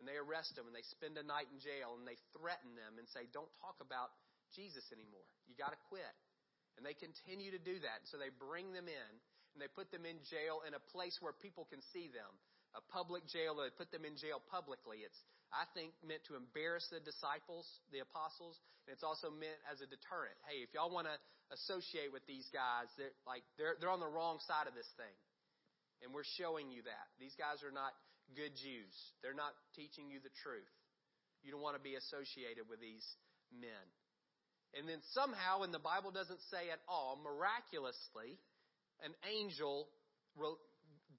and 0.00 0.08
they 0.08 0.16
arrest 0.16 0.56
them 0.56 0.64
and 0.64 0.72
they 0.72 0.84
spend 0.88 1.20
a 1.20 1.24
night 1.24 1.52
in 1.52 1.60
jail 1.60 1.92
and 2.00 2.08
they 2.08 2.16
threaten 2.32 2.72
them 2.72 2.96
and 2.96 3.04
say, 3.12 3.28
don't 3.36 3.52
talk 3.60 3.76
about 3.84 4.08
Jesus 4.56 4.88
anymore. 4.96 5.28
You 5.44 5.52
got 5.60 5.76
to 5.76 5.80
quit. 5.92 6.16
And 6.80 6.82
they 6.82 6.96
continue 6.96 7.52
to 7.52 7.60
do 7.60 7.76
that. 7.84 8.08
So 8.08 8.16
they 8.16 8.32
bring 8.32 8.72
them 8.72 8.88
in 8.88 9.12
and 9.52 9.60
they 9.60 9.68
put 9.68 9.92
them 9.92 10.08
in 10.08 10.16
jail 10.32 10.64
in 10.64 10.72
a 10.72 10.82
place 10.96 11.20
where 11.20 11.36
people 11.36 11.68
can 11.68 11.84
see 11.92 12.08
them. 12.08 12.32
A 12.78 12.82
public 12.94 13.26
jail, 13.26 13.58
they 13.58 13.70
put 13.74 13.90
them 13.90 14.06
in 14.06 14.14
jail 14.14 14.38
publicly. 14.38 15.02
It's, 15.02 15.18
I 15.50 15.66
think, 15.74 15.90
meant 16.06 16.22
to 16.30 16.38
embarrass 16.38 16.86
the 16.86 17.02
disciples, 17.02 17.66
the 17.90 17.98
apostles, 17.98 18.54
and 18.86 18.94
it's 18.94 19.02
also 19.02 19.26
meant 19.30 19.58
as 19.66 19.82
a 19.82 19.88
deterrent. 19.90 20.38
Hey, 20.46 20.62
if 20.62 20.70
y'all 20.70 20.90
want 20.90 21.10
to 21.10 21.16
associate 21.50 22.14
with 22.14 22.22
these 22.30 22.46
guys, 22.54 22.86
they're 22.94 23.14
like 23.26 23.42
they're 23.58 23.74
they're 23.82 23.90
on 23.90 23.98
the 23.98 24.10
wrong 24.10 24.38
side 24.46 24.70
of 24.70 24.74
this 24.78 24.88
thing. 24.94 25.16
And 26.00 26.14
we're 26.14 26.28
showing 26.38 26.72
you 26.72 26.80
that. 26.88 27.06
These 27.20 27.36
guys 27.36 27.60
are 27.60 27.74
not 27.74 27.92
good 28.32 28.56
Jews. 28.56 28.94
They're 29.20 29.36
not 29.36 29.52
teaching 29.76 30.08
you 30.08 30.22
the 30.22 30.32
truth. 30.40 30.70
You 31.44 31.52
don't 31.52 31.60
want 31.60 31.76
to 31.76 31.84
be 31.84 31.96
associated 31.98 32.68
with 32.70 32.80
these 32.80 33.04
men. 33.52 33.84
And 34.78 34.86
then 34.86 35.02
somehow, 35.12 35.66
and 35.66 35.74
the 35.74 35.82
Bible 35.82 36.14
doesn't 36.14 36.40
say 36.48 36.70
at 36.70 36.78
all, 36.86 37.18
miraculously, 37.20 38.38
an 39.02 39.12
angel 39.26 39.88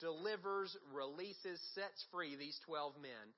delivers, 0.02 0.74
releases, 0.92 1.62
sets 1.78 2.02
free 2.12 2.36
these 2.36 2.58
12 2.66 2.98
men 3.00 3.32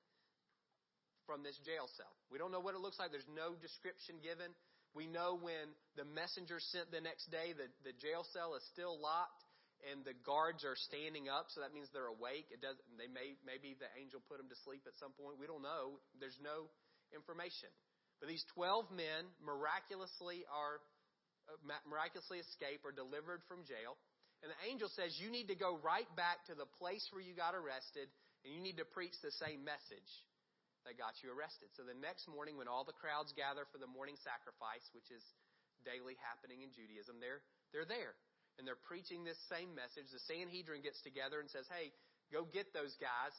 from 1.28 1.44
this 1.44 1.56
jail 1.62 1.86
cell. 1.96 2.10
We 2.32 2.40
don't 2.40 2.50
know 2.50 2.60
what 2.60 2.74
it 2.74 2.80
looks 2.80 2.98
like. 2.98 3.12
There's 3.12 3.28
no 3.30 3.54
description 3.60 4.18
given. 4.24 4.50
We 4.96 5.06
know 5.06 5.36
when 5.36 5.72
the 5.94 6.08
messenger 6.08 6.58
sent 6.58 6.88
the 6.88 7.04
next 7.04 7.28
day, 7.28 7.52
the, 7.52 7.68
the 7.84 7.94
jail 8.00 8.24
cell 8.32 8.56
is 8.56 8.64
still 8.72 8.96
locked 8.96 9.44
and 9.90 10.00
the 10.06 10.16
guards 10.24 10.64
are 10.64 10.78
standing 10.88 11.28
up, 11.28 11.52
so 11.52 11.60
that 11.60 11.76
means 11.76 11.92
they're 11.92 12.08
awake. 12.08 12.48
It 12.48 12.64
does. 12.64 12.78
They 12.96 13.10
may 13.10 13.36
maybe 13.44 13.76
the 13.76 13.90
angel 14.00 14.22
put 14.24 14.40
them 14.40 14.48
to 14.48 14.56
sleep 14.64 14.88
at 14.88 14.96
some 14.96 15.12
point. 15.12 15.36
We 15.36 15.44
don't 15.44 15.60
know. 15.60 16.00
There's 16.16 16.38
no 16.40 16.72
information. 17.12 17.68
But 18.22 18.32
these 18.32 18.46
twelve 18.56 18.88
men 18.88 19.28
miraculously 19.44 20.48
are 20.48 20.80
uh, 21.52 21.60
miraculously 21.84 22.40
escape 22.40 22.80
or 22.86 22.96
delivered 22.96 23.44
from 23.44 23.68
jail, 23.68 24.00
and 24.44 24.52
the 24.52 24.60
angel 24.68 24.92
says 24.92 25.16
you 25.16 25.32
need 25.32 25.48
to 25.48 25.56
go 25.56 25.80
right 25.80 26.08
back 26.20 26.44
to 26.52 26.54
the 26.54 26.68
place 26.76 27.02
where 27.16 27.24
you 27.24 27.32
got 27.32 27.56
arrested, 27.56 28.12
and 28.44 28.52
you 28.52 28.60
need 28.60 28.76
to 28.76 28.84
preach 28.84 29.16
the 29.24 29.32
same 29.40 29.64
message 29.64 30.10
that 30.84 31.00
got 31.00 31.16
you 31.24 31.32
arrested. 31.32 31.72
So 31.80 31.82
the 31.88 31.96
next 31.96 32.28
morning, 32.28 32.60
when 32.60 32.68
all 32.68 32.84
the 32.84 32.92
crowds 32.92 33.32
gather 33.32 33.64
for 33.72 33.80
the 33.80 33.88
morning 33.88 34.20
sacrifice, 34.20 34.84
which 34.92 35.08
is 35.08 35.24
daily 35.88 36.20
happening 36.20 36.60
in 36.60 36.68
Judaism, 36.76 37.16
they're 37.24 37.40
they're 37.72 37.88
there 37.88 38.12
and 38.58 38.62
they're 38.62 38.78
preaching 38.78 39.26
this 39.26 39.38
same 39.50 39.74
message. 39.74 40.06
The 40.14 40.22
Sanhedrin 40.30 40.82
gets 40.82 41.02
together 41.02 41.42
and 41.42 41.50
says, 41.50 41.66
Hey, 41.66 41.90
go 42.30 42.46
get 42.46 42.70
those 42.70 42.94
guys 43.02 43.34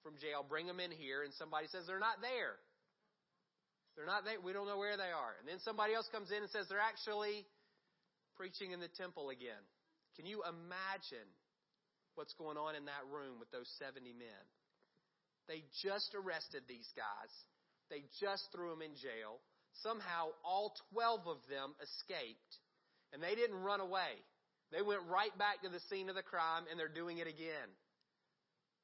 from 0.00 0.16
jail, 0.16 0.40
bring 0.46 0.64
them 0.64 0.80
in 0.80 0.94
here. 0.94 1.20
And 1.20 1.34
somebody 1.36 1.68
says, 1.68 1.84
They're 1.84 2.00
not 2.00 2.24
there. 2.24 2.56
They're 3.96 4.08
not 4.08 4.24
there. 4.24 4.40
We 4.40 4.54
don't 4.54 4.70
know 4.70 4.78
where 4.78 4.96
they 4.96 5.12
are. 5.12 5.34
And 5.42 5.44
then 5.44 5.60
somebody 5.60 5.92
else 5.92 6.08
comes 6.08 6.30
in 6.30 6.40
and 6.40 6.50
says, 6.50 6.64
They're 6.70 6.82
actually 6.82 7.44
preaching 8.40 8.72
in 8.72 8.80
the 8.80 8.92
temple 8.96 9.28
again. 9.28 9.60
Can 10.18 10.26
you 10.26 10.42
imagine 10.42 11.30
what's 12.18 12.34
going 12.34 12.58
on 12.58 12.74
in 12.74 12.90
that 12.90 13.06
room 13.06 13.38
with 13.38 13.54
those 13.54 13.70
70 13.78 14.10
men? 14.18 14.42
They 15.46 15.62
just 15.78 16.10
arrested 16.18 16.66
these 16.66 16.90
guys. 16.98 17.30
They 17.86 18.02
just 18.18 18.50
threw 18.50 18.74
them 18.74 18.82
in 18.82 18.98
jail. 18.98 19.38
Somehow, 19.86 20.34
all 20.42 20.74
12 20.90 21.30
of 21.30 21.38
them 21.46 21.70
escaped. 21.78 22.52
And 23.14 23.22
they 23.22 23.38
didn't 23.38 23.62
run 23.62 23.78
away. 23.78 24.18
They 24.74 24.82
went 24.82 25.06
right 25.06 25.32
back 25.38 25.62
to 25.62 25.70
the 25.70 25.80
scene 25.88 26.10
of 26.10 26.18
the 26.18 26.26
crime 26.26 26.66
and 26.68 26.74
they're 26.74 26.92
doing 26.92 27.22
it 27.22 27.30
again. 27.30 27.70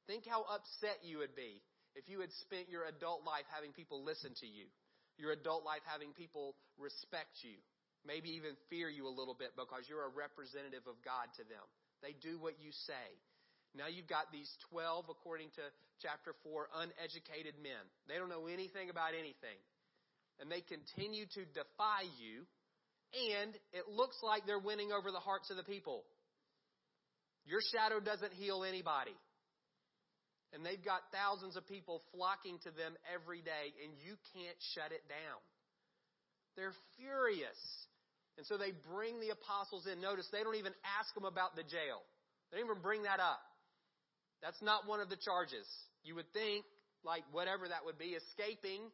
Think 0.07 0.25
how 0.31 0.47
upset 0.47 1.03
you 1.03 1.19
would 1.19 1.35
be 1.35 1.61
if 1.99 2.09
you 2.09 2.21
had 2.21 2.33
spent 2.47 2.71
your 2.71 2.87
adult 2.87 3.27
life 3.27 3.45
having 3.53 3.73
people 3.73 4.07
listen 4.07 4.33
to 4.41 4.47
you, 4.47 4.71
your 5.19 5.33
adult 5.33 5.65
life 5.65 5.83
having 5.85 6.13
people 6.15 6.55
respect 6.79 7.43
you, 7.43 7.59
maybe 8.07 8.37
even 8.37 8.57
fear 8.69 8.89
you 8.89 9.09
a 9.09 9.13
little 9.13 9.35
bit 9.35 9.57
because 9.57 9.89
you're 9.89 10.07
a 10.07 10.13
representative 10.13 10.87
of 10.87 11.01
God 11.05 11.33
to 11.41 11.45
them. 11.45 11.65
They 12.05 12.15
do 12.15 12.39
what 12.39 12.61
you 12.61 12.71
say. 12.85 13.09
Now 13.75 13.91
you've 13.91 14.09
got 14.09 14.31
these 14.31 14.49
12, 14.71 15.11
according 15.11 15.51
to 15.59 15.65
chapter 15.99 16.37
4, 16.47 16.69
uneducated 16.85 17.59
men. 17.59 17.81
They 18.07 18.21
don't 18.21 18.31
know 18.31 18.47
anything 18.47 18.89
about 18.89 19.17
anything. 19.19 19.59
And 20.39 20.51
they 20.51 20.63
continue 20.63 21.27
to 21.35 21.43
defy 21.51 22.07
you 22.19 22.47
and 23.15 23.55
it 23.71 23.87
looks 23.87 24.19
like 24.23 24.43
they're 24.47 24.59
winning 24.59 24.91
over 24.91 25.15
the 25.15 25.23
hearts 25.23 25.51
of 25.51 25.57
the 25.57 25.63
people. 25.63 26.03
Your 27.47 27.61
shadow 27.71 28.01
doesn't 28.01 28.33
heal 28.35 28.65
anybody. 28.67 29.15
And 30.53 30.67
they've 30.67 30.83
got 30.83 31.03
thousands 31.15 31.57
of 31.57 31.67
people 31.67 32.03
flocking 32.15 32.59
to 32.63 32.71
them 32.71 32.95
every 33.11 33.43
day, 33.43 33.75
and 33.83 33.91
you 34.03 34.15
can't 34.35 34.59
shut 34.75 34.91
it 34.91 35.03
down. 35.07 35.39
They're 36.57 36.75
furious. 36.99 37.59
And 38.37 38.47
so 38.47 38.59
they 38.59 38.73
bring 38.91 39.21
the 39.21 39.31
apostles 39.31 39.87
in. 39.87 40.01
Notice 40.01 40.27
they 40.33 40.43
don't 40.43 40.59
even 40.59 40.75
ask 40.99 41.15
them 41.15 41.25
about 41.25 41.55
the 41.55 41.63
jail. 41.63 42.03
They 42.51 42.59
don't 42.59 42.67
even 42.67 42.83
bring 42.83 43.05
that 43.07 43.21
up. 43.23 43.41
That's 44.43 44.61
not 44.61 44.87
one 44.91 44.99
of 44.99 45.09
the 45.09 45.17
charges. 45.17 45.65
You 46.03 46.19
would 46.19 46.29
think, 46.35 46.67
like 47.07 47.23
whatever 47.31 47.69
that 47.69 47.87
would 47.87 47.97
be, 47.97 48.19
escaping 48.19 48.91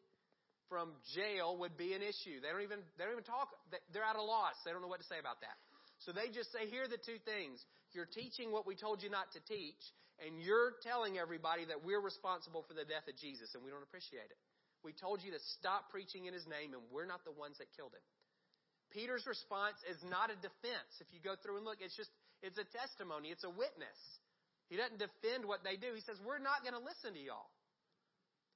from 0.68 0.94
jail 1.16 1.58
would 1.58 1.74
be 1.74 1.96
an 1.96 2.02
issue. 2.04 2.38
They 2.38 2.52
don't 2.52 2.62
even 2.62 2.84
they 2.94 3.02
don't 3.08 3.18
even 3.18 3.26
talk. 3.26 3.50
They're 3.90 4.06
at 4.06 4.14
a 4.14 4.22
loss. 4.22 4.54
They 4.62 4.70
don't 4.70 4.84
know 4.84 4.92
what 4.92 5.02
to 5.02 5.10
say 5.10 5.18
about 5.18 5.42
that. 5.42 5.58
So 6.06 6.12
they 6.12 6.32
just 6.32 6.52
say, 6.52 6.70
here 6.70 6.86
are 6.86 6.92
the 6.92 7.00
two 7.00 7.18
things. 7.26 7.60
You're 7.92 8.08
teaching 8.08 8.54
what 8.54 8.64
we 8.64 8.78
told 8.78 9.02
you 9.02 9.10
not 9.10 9.34
to 9.34 9.40
teach, 9.44 9.82
and 10.22 10.38
you're 10.40 10.78
telling 10.80 11.18
everybody 11.18 11.66
that 11.66 11.82
we're 11.84 12.00
responsible 12.00 12.64
for 12.64 12.72
the 12.72 12.86
death 12.86 13.04
of 13.10 13.18
Jesus, 13.18 13.52
and 13.52 13.60
we 13.60 13.68
don't 13.68 13.82
appreciate 13.82 14.30
it. 14.30 14.38
We 14.80 14.96
told 14.96 15.20
you 15.20 15.34
to 15.34 15.42
stop 15.58 15.90
preaching 15.90 16.24
in 16.24 16.32
his 16.32 16.46
name, 16.46 16.72
and 16.72 16.80
we're 16.88 17.04
not 17.04 17.26
the 17.26 17.36
ones 17.36 17.58
that 17.58 17.68
killed 17.76 17.92
him. 17.92 18.04
Peter's 18.90 19.26
response 19.26 19.78
is 19.86 19.98
not 20.06 20.30
a 20.30 20.38
defense. 20.38 20.92
If 20.98 21.08
you 21.14 21.22
go 21.22 21.38
through 21.38 21.62
and 21.62 21.64
look, 21.64 21.78
it's 21.78 21.96
just, 21.96 22.10
it's 22.42 22.58
a 22.58 22.66
testimony. 22.74 23.30
It's 23.30 23.46
a 23.46 23.50
witness. 23.50 23.98
He 24.70 24.78
doesn't 24.78 24.98
defend 25.02 25.46
what 25.46 25.62
they 25.66 25.74
do. 25.74 25.94
He 25.94 26.02
says, 26.02 26.18
we're 26.22 26.42
not 26.42 26.62
going 26.62 26.74
to 26.74 26.82
listen 26.82 27.14
to 27.14 27.22
y'all. 27.22 27.50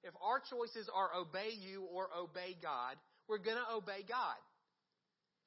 If 0.07 0.15
our 0.21 0.39
choices 0.39 0.91
are 0.93 1.11
obey 1.17 1.57
you 1.57 1.89
or 1.89 2.13
obey 2.13 2.55
God, 2.61 3.01
we're 3.27 3.43
going 3.43 3.59
to 3.59 3.69
obey 3.73 4.05
God. 4.07 4.39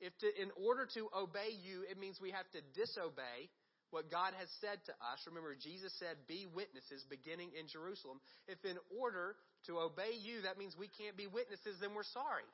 If 0.02 0.18
to, 0.22 0.28
in 0.28 0.50
order 0.58 0.86
to 0.98 1.10
obey 1.14 1.54
you, 1.62 1.86
it 1.90 1.98
means 1.98 2.20
we 2.22 2.34
have 2.34 2.50
to 2.54 2.62
disobey 2.74 3.50
what 3.90 4.12
God 4.12 4.36
has 4.36 4.50
said 4.60 4.84
to 4.86 4.94
us. 5.00 5.24
Remember, 5.26 5.56
Jesus 5.56 5.96
said, 5.98 6.20
be 6.28 6.46
witnesses 6.52 7.06
beginning 7.08 7.56
in 7.56 7.72
Jerusalem. 7.72 8.20
If 8.52 8.60
in 8.68 8.76
order 9.00 9.40
to 9.72 9.80
obey 9.80 10.20
you, 10.20 10.44
that 10.44 10.60
means 10.60 10.76
we 10.76 10.92
can't 10.92 11.16
be 11.16 11.26
witnesses, 11.26 11.80
then 11.80 11.96
we're 11.96 12.08
sorry. 12.12 12.46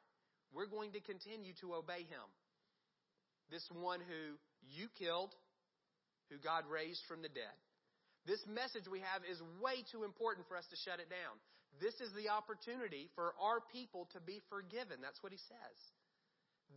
We're 0.53 0.69
going 0.69 0.93
to 0.93 1.01
continue 1.01 1.53
to 1.61 1.73
obey 1.73 2.05
him. 2.05 2.27
This 3.49 3.65
one 3.73 3.99
who 3.99 4.37
you 4.69 4.87
killed, 4.97 5.33
who 6.29 6.37
God 6.37 6.63
raised 6.69 7.01
from 7.09 7.21
the 7.21 7.33
dead. 7.33 7.57
This 8.25 8.39
message 8.47 8.87
we 8.87 9.03
have 9.03 9.25
is 9.27 9.41
way 9.59 9.83
too 9.91 10.07
important 10.07 10.47
for 10.47 10.55
us 10.55 10.63
to 10.71 10.77
shut 10.79 11.03
it 11.03 11.11
down. 11.11 11.35
This 11.81 11.97
is 11.99 12.13
the 12.13 12.29
opportunity 12.29 13.09
for 13.17 13.33
our 13.41 13.59
people 13.73 14.07
to 14.13 14.21
be 14.21 14.39
forgiven. 14.47 15.01
That's 15.01 15.19
what 15.19 15.33
he 15.33 15.41
says. 15.49 15.77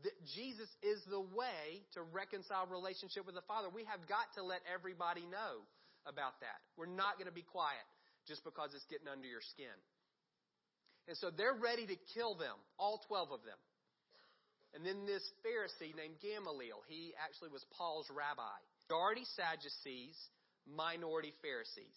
That 0.03 0.17
Jesus 0.35 0.69
is 0.83 1.05
the 1.09 1.23
way 1.23 1.85
to 1.95 2.03
reconcile 2.03 2.67
relationship 2.67 3.25
with 3.25 3.37
the 3.37 3.47
Father. 3.47 3.69
We 3.69 3.85
have 3.87 4.03
got 4.09 4.29
to 4.37 4.43
let 4.43 4.61
everybody 4.67 5.25
know 5.29 5.65
about 6.05 6.41
that. 6.41 6.59
We're 6.77 6.91
not 6.91 7.17
going 7.17 7.31
to 7.31 7.35
be 7.35 7.47
quiet 7.47 7.85
just 8.27 8.43
because 8.43 8.75
it's 8.75 8.85
getting 8.91 9.09
under 9.09 9.29
your 9.29 9.45
skin. 9.55 9.73
And 11.09 11.17
so 11.17 11.31
they're 11.31 11.55
ready 11.55 11.87
to 11.87 11.97
kill 12.15 12.35
them, 12.35 12.57
all 12.79 13.01
12 13.07 13.31
of 13.31 13.43
them. 13.47 13.59
And 14.75 14.85
then 14.85 15.07
this 15.07 15.23
Pharisee 15.41 15.95
named 15.95 16.21
Gamaliel, 16.21 16.83
he 16.91 17.15
actually 17.17 17.49
was 17.49 17.65
Paul's 17.79 18.11
rabbi. 18.11 18.59
Majority 18.91 19.25
Sadducees, 19.39 20.19
minority 20.67 21.33
Pharisees. 21.41 21.97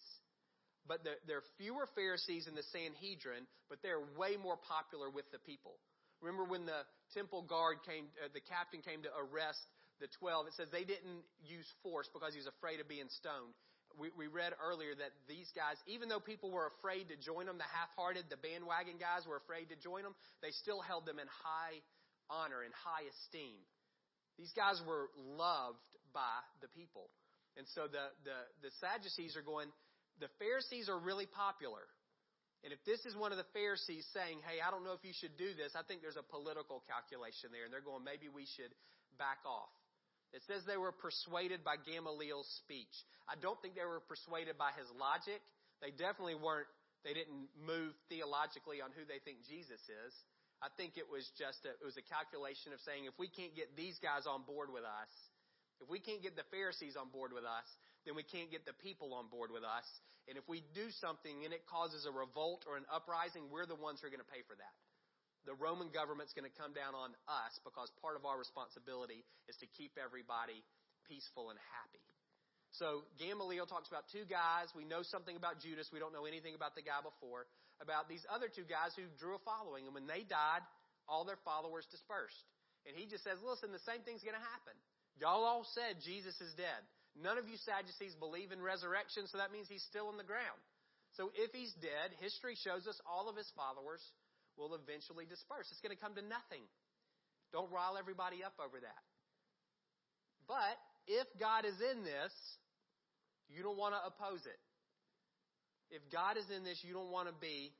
But 0.86 1.04
the, 1.04 1.18
there 1.26 1.38
are 1.38 1.48
fewer 1.58 1.86
Pharisees 1.94 2.48
in 2.48 2.54
the 2.54 2.64
Sanhedrin, 2.72 3.44
but 3.68 3.82
they're 3.82 4.00
way 4.16 4.40
more 4.40 4.56
popular 4.56 5.10
with 5.10 5.28
the 5.30 5.38
people. 5.42 5.76
Remember 6.22 6.44
when 6.44 6.64
the 6.64 6.86
temple 7.12 7.42
guard 7.42 7.84
came, 7.84 8.08
uh, 8.22 8.28
the 8.32 8.40
captain 8.40 8.80
came 8.80 9.02
to 9.02 9.12
arrest 9.12 9.60
the 10.00 10.08
12, 10.18 10.48
it 10.48 10.54
says 10.56 10.68
they 10.72 10.88
didn't 10.88 11.20
use 11.44 11.68
force 11.84 12.08
because 12.08 12.32
he 12.32 12.40
was 12.40 12.48
afraid 12.48 12.80
of 12.80 12.88
being 12.88 13.12
stoned. 13.20 13.52
We, 13.98 14.10
we 14.16 14.26
read 14.28 14.54
earlier 14.62 14.94
that 14.94 15.12
these 15.28 15.50
guys, 15.56 15.76
even 15.86 16.08
though 16.08 16.20
people 16.20 16.50
were 16.50 16.70
afraid 16.78 17.08
to 17.08 17.16
join 17.16 17.46
them, 17.46 17.58
the 17.58 17.68
half-hearted, 17.68 18.30
the 18.30 18.40
bandwagon 18.40 18.96
guys 19.00 19.26
were 19.26 19.36
afraid 19.36 19.68
to 19.72 19.76
join 19.76 20.02
them, 20.02 20.14
they 20.42 20.52
still 20.62 20.80
held 20.80 21.04
them 21.06 21.18
in 21.18 21.26
high 21.28 21.78
honor 22.30 22.62
and 22.62 22.72
high 22.72 23.04
esteem. 23.08 23.58
These 24.38 24.52
guys 24.56 24.80
were 24.86 25.10
loved 25.36 25.90
by 26.14 26.40
the 26.62 26.70
people. 26.72 27.10
And 27.58 27.66
so 27.74 27.90
the, 27.90 28.14
the, 28.24 28.38
the 28.62 28.72
Sadducees 28.80 29.36
are 29.36 29.44
going, 29.44 29.68
the 30.22 30.30
Pharisees 30.38 30.88
are 30.88 30.96
really 30.96 31.26
popular. 31.26 31.82
And 32.62 32.72
if 32.72 32.80
this 32.84 33.04
is 33.08 33.16
one 33.16 33.32
of 33.32 33.40
the 33.40 33.48
Pharisees 33.56 34.04
saying, 34.12 34.44
hey, 34.44 34.60
I 34.60 34.68
don't 34.70 34.84
know 34.84 34.92
if 34.92 35.04
you 35.04 35.16
should 35.16 35.34
do 35.40 35.56
this, 35.56 35.72
I 35.72 35.82
think 35.84 36.04
there's 36.04 36.20
a 36.20 36.24
political 36.24 36.84
calculation 36.84 37.50
there. 37.52 37.64
And 37.64 37.72
they're 37.72 37.84
going, 37.84 38.04
maybe 38.04 38.28
we 38.28 38.44
should 38.44 38.72
back 39.16 39.40
off. 39.48 39.72
It 40.32 40.42
says 40.46 40.62
they 40.62 40.78
were 40.78 40.94
persuaded 40.94 41.66
by 41.66 41.74
Gamaliel's 41.74 42.48
speech. 42.62 42.94
I 43.26 43.34
don't 43.38 43.58
think 43.58 43.74
they 43.74 43.86
were 43.86 44.02
persuaded 44.02 44.54
by 44.54 44.70
his 44.78 44.86
logic. 44.94 45.42
They 45.82 45.90
definitely 45.90 46.38
weren't, 46.38 46.70
they 47.02 47.14
didn't 47.14 47.50
move 47.58 47.94
theologically 48.06 48.78
on 48.78 48.94
who 48.94 49.02
they 49.02 49.18
think 49.22 49.42
Jesus 49.48 49.82
is. 49.82 50.12
I 50.60 50.68
think 50.76 51.00
it 51.00 51.08
was 51.08 51.24
just 51.40 51.64
a, 51.64 51.72
it 51.72 51.86
was 51.86 51.96
a 51.96 52.04
calculation 52.04 52.76
of 52.76 52.80
saying 52.84 53.08
if 53.08 53.16
we 53.16 53.32
can't 53.32 53.56
get 53.56 53.74
these 53.74 53.96
guys 53.98 54.28
on 54.28 54.44
board 54.44 54.68
with 54.68 54.84
us, 54.84 55.10
if 55.80 55.88
we 55.88 55.98
can't 55.98 56.20
get 56.20 56.36
the 56.36 56.44
Pharisees 56.52 56.94
on 57.00 57.08
board 57.08 57.32
with 57.32 57.48
us, 57.48 57.64
then 58.04 58.12
we 58.12 58.22
can't 58.22 58.52
get 58.52 58.68
the 58.68 58.76
people 58.84 59.16
on 59.16 59.32
board 59.32 59.48
with 59.48 59.64
us. 59.64 59.88
And 60.28 60.36
if 60.36 60.44
we 60.46 60.60
do 60.76 60.92
something 61.00 61.48
and 61.48 61.56
it 61.56 61.64
causes 61.64 62.04
a 62.04 62.12
revolt 62.12 62.68
or 62.68 62.76
an 62.76 62.84
uprising, 62.92 63.48
we're 63.48 63.64
the 63.64 63.80
ones 63.80 63.98
who 64.00 64.06
are 64.06 64.12
going 64.12 64.22
to 64.22 64.28
pay 64.28 64.44
for 64.44 64.54
that. 64.54 64.76
The 65.48 65.56
Roman 65.56 65.88
government's 65.88 66.36
going 66.36 66.48
to 66.48 66.56
come 66.60 66.76
down 66.76 66.92
on 66.92 67.16
us 67.24 67.54
because 67.64 67.88
part 68.04 68.14
of 68.14 68.28
our 68.28 68.36
responsibility 68.36 69.24
is 69.48 69.56
to 69.64 69.66
keep 69.78 69.96
everybody 69.96 70.60
peaceful 71.08 71.48
and 71.48 71.58
happy. 71.72 72.04
So 72.76 73.02
Gamaliel 73.18 73.66
talks 73.66 73.90
about 73.90 74.06
two 74.14 74.28
guys. 74.28 74.70
We 74.76 74.86
know 74.86 75.02
something 75.02 75.34
about 75.34 75.58
Judas. 75.58 75.90
We 75.90 75.98
don't 75.98 76.14
know 76.14 76.28
anything 76.28 76.54
about 76.54 76.78
the 76.78 76.86
guy 76.86 77.02
before. 77.02 77.50
About 77.82 78.06
these 78.06 78.22
other 78.28 78.46
two 78.46 78.68
guys 78.68 78.92
who 78.94 79.08
drew 79.18 79.34
a 79.34 79.42
following. 79.42 79.88
And 79.88 79.94
when 79.96 80.06
they 80.06 80.22
died, 80.22 80.62
all 81.08 81.24
their 81.26 81.40
followers 81.42 81.88
dispersed. 81.90 82.46
And 82.86 82.94
he 82.94 83.08
just 83.10 83.24
says, 83.24 83.40
listen, 83.42 83.72
the 83.74 83.82
same 83.88 84.04
thing's 84.06 84.22
going 84.22 84.38
to 84.38 84.48
happen. 84.54 84.76
Y'all 85.18 85.42
all 85.42 85.66
said 85.74 85.98
Jesus 86.04 86.36
is 86.38 86.54
dead. 86.54 86.80
None 87.18 87.36
of 87.36 87.50
you 87.50 87.58
Sadducees 87.58 88.14
believe 88.14 88.54
in 88.54 88.62
resurrection, 88.62 89.26
so 89.26 89.42
that 89.42 89.50
means 89.50 89.66
he's 89.66 89.84
still 89.90 90.08
in 90.14 90.16
the 90.16 90.24
ground. 90.24 90.60
So 91.18 91.34
if 91.34 91.50
he's 91.50 91.74
dead, 91.82 92.14
history 92.22 92.54
shows 92.54 92.86
us 92.86 92.96
all 93.02 93.26
of 93.26 93.34
his 93.34 93.50
followers 93.58 94.00
will 94.60 94.76
eventually 94.76 95.24
disperse. 95.24 95.64
It's 95.72 95.80
going 95.80 95.96
to 95.96 95.98
come 95.98 96.12
to 96.20 96.24
nothing. 96.24 96.60
Don't 97.50 97.72
rile 97.72 97.96
everybody 97.96 98.44
up 98.44 98.54
over 98.60 98.76
that. 98.76 99.02
But 100.44 100.76
if 101.08 101.24
God 101.40 101.64
is 101.64 101.80
in 101.80 102.04
this, 102.04 102.30
you 103.48 103.64
don't 103.64 103.80
want 103.80 103.96
to 103.96 104.02
oppose 104.04 104.44
it. 104.44 104.60
If 105.88 106.04
God 106.12 106.36
is 106.36 106.46
in 106.52 106.62
this, 106.62 106.84
you 106.84 106.92
don't 106.92 107.10
want 107.10 107.26
to 107.26 107.34
be 107.40 107.72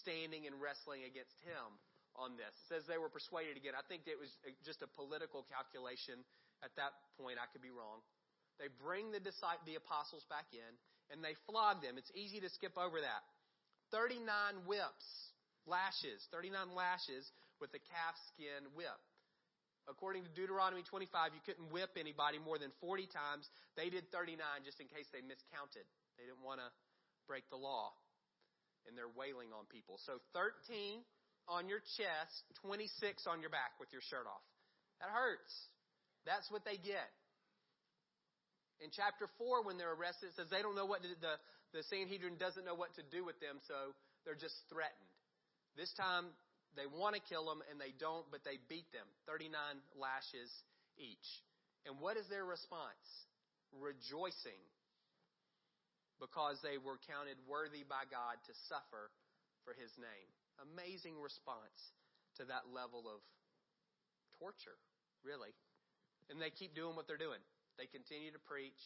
standing 0.00 0.46
and 0.46 0.56
wrestling 0.56 1.04
against 1.04 1.36
Him 1.44 1.68
on 2.16 2.38
this. 2.40 2.48
It 2.48 2.66
says 2.72 2.82
they 2.88 2.96
were 2.96 3.12
persuaded 3.12 3.58
again. 3.60 3.76
I 3.76 3.84
think 3.84 4.08
it 4.08 4.16
was 4.16 4.32
uh, 4.46 4.54
just 4.64 4.80
a 4.80 4.88
political 4.88 5.44
calculation 5.52 6.22
at 6.64 6.72
that 6.80 6.96
point. 7.20 7.36
I 7.36 7.50
could 7.52 7.60
be 7.60 7.74
wrong. 7.74 8.00
They 8.56 8.72
bring 8.80 9.12
the, 9.12 9.20
the 9.20 9.76
apostles 9.76 10.24
back 10.32 10.48
in 10.50 10.72
and 11.12 11.20
they 11.20 11.36
flog 11.46 11.84
them. 11.84 11.96
It's 11.96 12.10
easy 12.16 12.40
to 12.40 12.50
skip 12.50 12.74
over 12.76 13.00
that. 13.00 13.22
39 13.92 14.68
whips, 14.68 15.06
lashes, 15.68 16.24
39 16.32 16.72
lashes 16.74 17.28
with 17.60 17.70
a 17.76 17.82
calf 17.92 18.16
skin 18.32 18.66
whip. 18.72 18.98
According 19.88 20.28
to 20.28 20.32
Deuteronomy 20.36 20.84
25, 20.84 21.32
you 21.32 21.40
couldn't 21.44 21.72
whip 21.72 21.96
anybody 21.96 22.36
more 22.36 22.60
than 22.60 22.68
40 22.80 23.08
times. 23.08 23.48
They 23.72 23.88
did 23.88 24.12
39 24.12 24.36
just 24.64 24.80
in 24.80 24.88
case 24.88 25.08
they 25.12 25.24
miscounted. 25.24 25.88
They 26.20 26.28
didn't 26.28 26.44
want 26.44 26.60
to 26.60 26.68
break 27.24 27.48
the 27.48 27.56
law. 27.56 27.96
And 28.84 28.92
they're 28.92 29.12
wailing 29.12 29.48
on 29.56 29.64
people. 29.72 29.96
So 30.04 30.20
13 30.36 31.00
on 31.48 31.72
your 31.72 31.80
chest, 31.96 32.44
26 32.60 33.24
on 33.24 33.40
your 33.40 33.48
back 33.48 33.80
with 33.80 33.88
your 33.88 34.04
shirt 34.04 34.28
off. 34.28 34.44
That 35.00 35.08
hurts. 35.08 35.52
That's 36.28 36.48
what 36.52 36.68
they 36.68 36.76
get. 36.76 37.08
In 38.84 38.92
chapter 38.92 39.26
4, 39.40 39.64
when 39.64 39.80
they're 39.80 39.96
arrested, 39.96 40.30
it 40.30 40.36
says 40.36 40.52
they 40.52 40.60
don't 40.60 40.76
know 40.76 40.86
what 40.86 41.00
to, 41.02 41.08
the, 41.18 41.34
the 41.72 41.82
Sanhedrin 41.88 42.36
doesn't 42.36 42.62
know 42.62 42.76
what 42.76 42.94
to 43.00 43.02
do 43.08 43.24
with 43.24 43.40
them, 43.40 43.58
so 43.66 43.96
they're 44.22 44.38
just 44.38 44.54
threatened. 44.68 45.07
This 45.78 45.94
time, 45.94 46.34
they 46.74 46.90
want 46.90 47.14
to 47.14 47.22
kill 47.22 47.46
them 47.46 47.62
and 47.70 47.78
they 47.78 47.94
don't, 47.94 48.26
but 48.34 48.42
they 48.42 48.58
beat 48.66 48.90
them 48.90 49.06
39 49.30 49.54
lashes 49.94 50.50
each. 50.98 51.28
And 51.86 52.02
what 52.02 52.18
is 52.18 52.26
their 52.26 52.42
response? 52.42 53.06
Rejoicing 53.70 54.58
because 56.18 56.58
they 56.66 56.82
were 56.82 56.98
counted 57.06 57.38
worthy 57.46 57.86
by 57.86 58.02
God 58.10 58.42
to 58.50 58.52
suffer 58.66 59.14
for 59.62 59.72
his 59.78 59.94
name. 60.02 60.28
Amazing 60.74 61.14
response 61.22 61.78
to 62.42 62.46
that 62.50 62.66
level 62.74 63.06
of 63.06 63.22
torture, 64.42 64.74
really. 65.22 65.54
And 66.26 66.42
they 66.42 66.50
keep 66.50 66.74
doing 66.74 66.98
what 66.98 67.06
they're 67.06 67.20
doing. 67.20 67.38
They 67.78 67.86
continue 67.86 68.34
to 68.34 68.42
preach, 68.42 68.78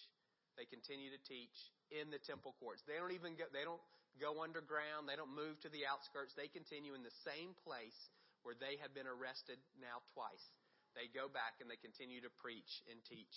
they 0.61 0.69
continue 0.69 1.09
to 1.09 1.21
teach 1.25 1.57
in 1.89 2.13
the 2.13 2.21
temple 2.21 2.53
courts. 2.61 2.85
They 2.85 3.01
don't 3.01 3.17
even 3.17 3.41
go, 3.41 3.49
they 3.49 3.65
don't 3.65 3.81
go 4.21 4.43
underground. 4.43 5.09
They 5.09 5.17
don't 5.17 5.33
move 5.33 5.61
to 5.63 5.71
the 5.73 5.89
outskirts. 5.89 6.35
They 6.37 6.51
continue 6.51 6.93
in 6.93 7.05
the 7.07 7.15
same 7.25 7.57
place 7.65 7.97
where 8.43 8.59
they 8.59 8.77
have 8.83 8.93
been 8.93 9.09
arrested 9.09 9.57
now 9.79 10.03
twice. 10.13 10.43
They 10.99 11.09
go 11.09 11.31
back 11.31 11.63
and 11.63 11.71
they 11.71 11.81
continue 11.81 12.21
to 12.21 12.33
preach 12.43 12.69
and 12.91 13.01
teach 13.09 13.33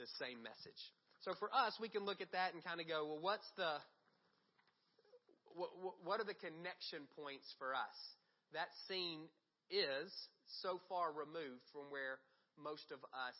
the 0.00 0.08
same 0.16 0.40
message. 0.40 0.80
So 1.26 1.36
for 1.36 1.52
us, 1.52 1.76
we 1.80 1.88
can 1.88 2.04
look 2.04 2.20
at 2.20 2.32
that 2.32 2.54
and 2.54 2.64
kind 2.64 2.80
of 2.80 2.88
go, 2.88 3.04
well, 3.04 3.20
what's 3.20 3.48
the, 3.56 3.80
what, 5.52 5.70
what 6.04 6.16
are 6.20 6.28
the 6.28 6.36
connection 6.36 7.04
points 7.16 7.48
for 7.60 7.72
us? 7.76 7.98
That 8.52 8.70
scene 8.88 9.28
is 9.68 10.12
so 10.62 10.80
far 10.88 11.12
removed 11.12 11.64
from 11.72 11.88
where 11.88 12.20
most 12.60 12.92
of 12.92 13.00
us 13.12 13.38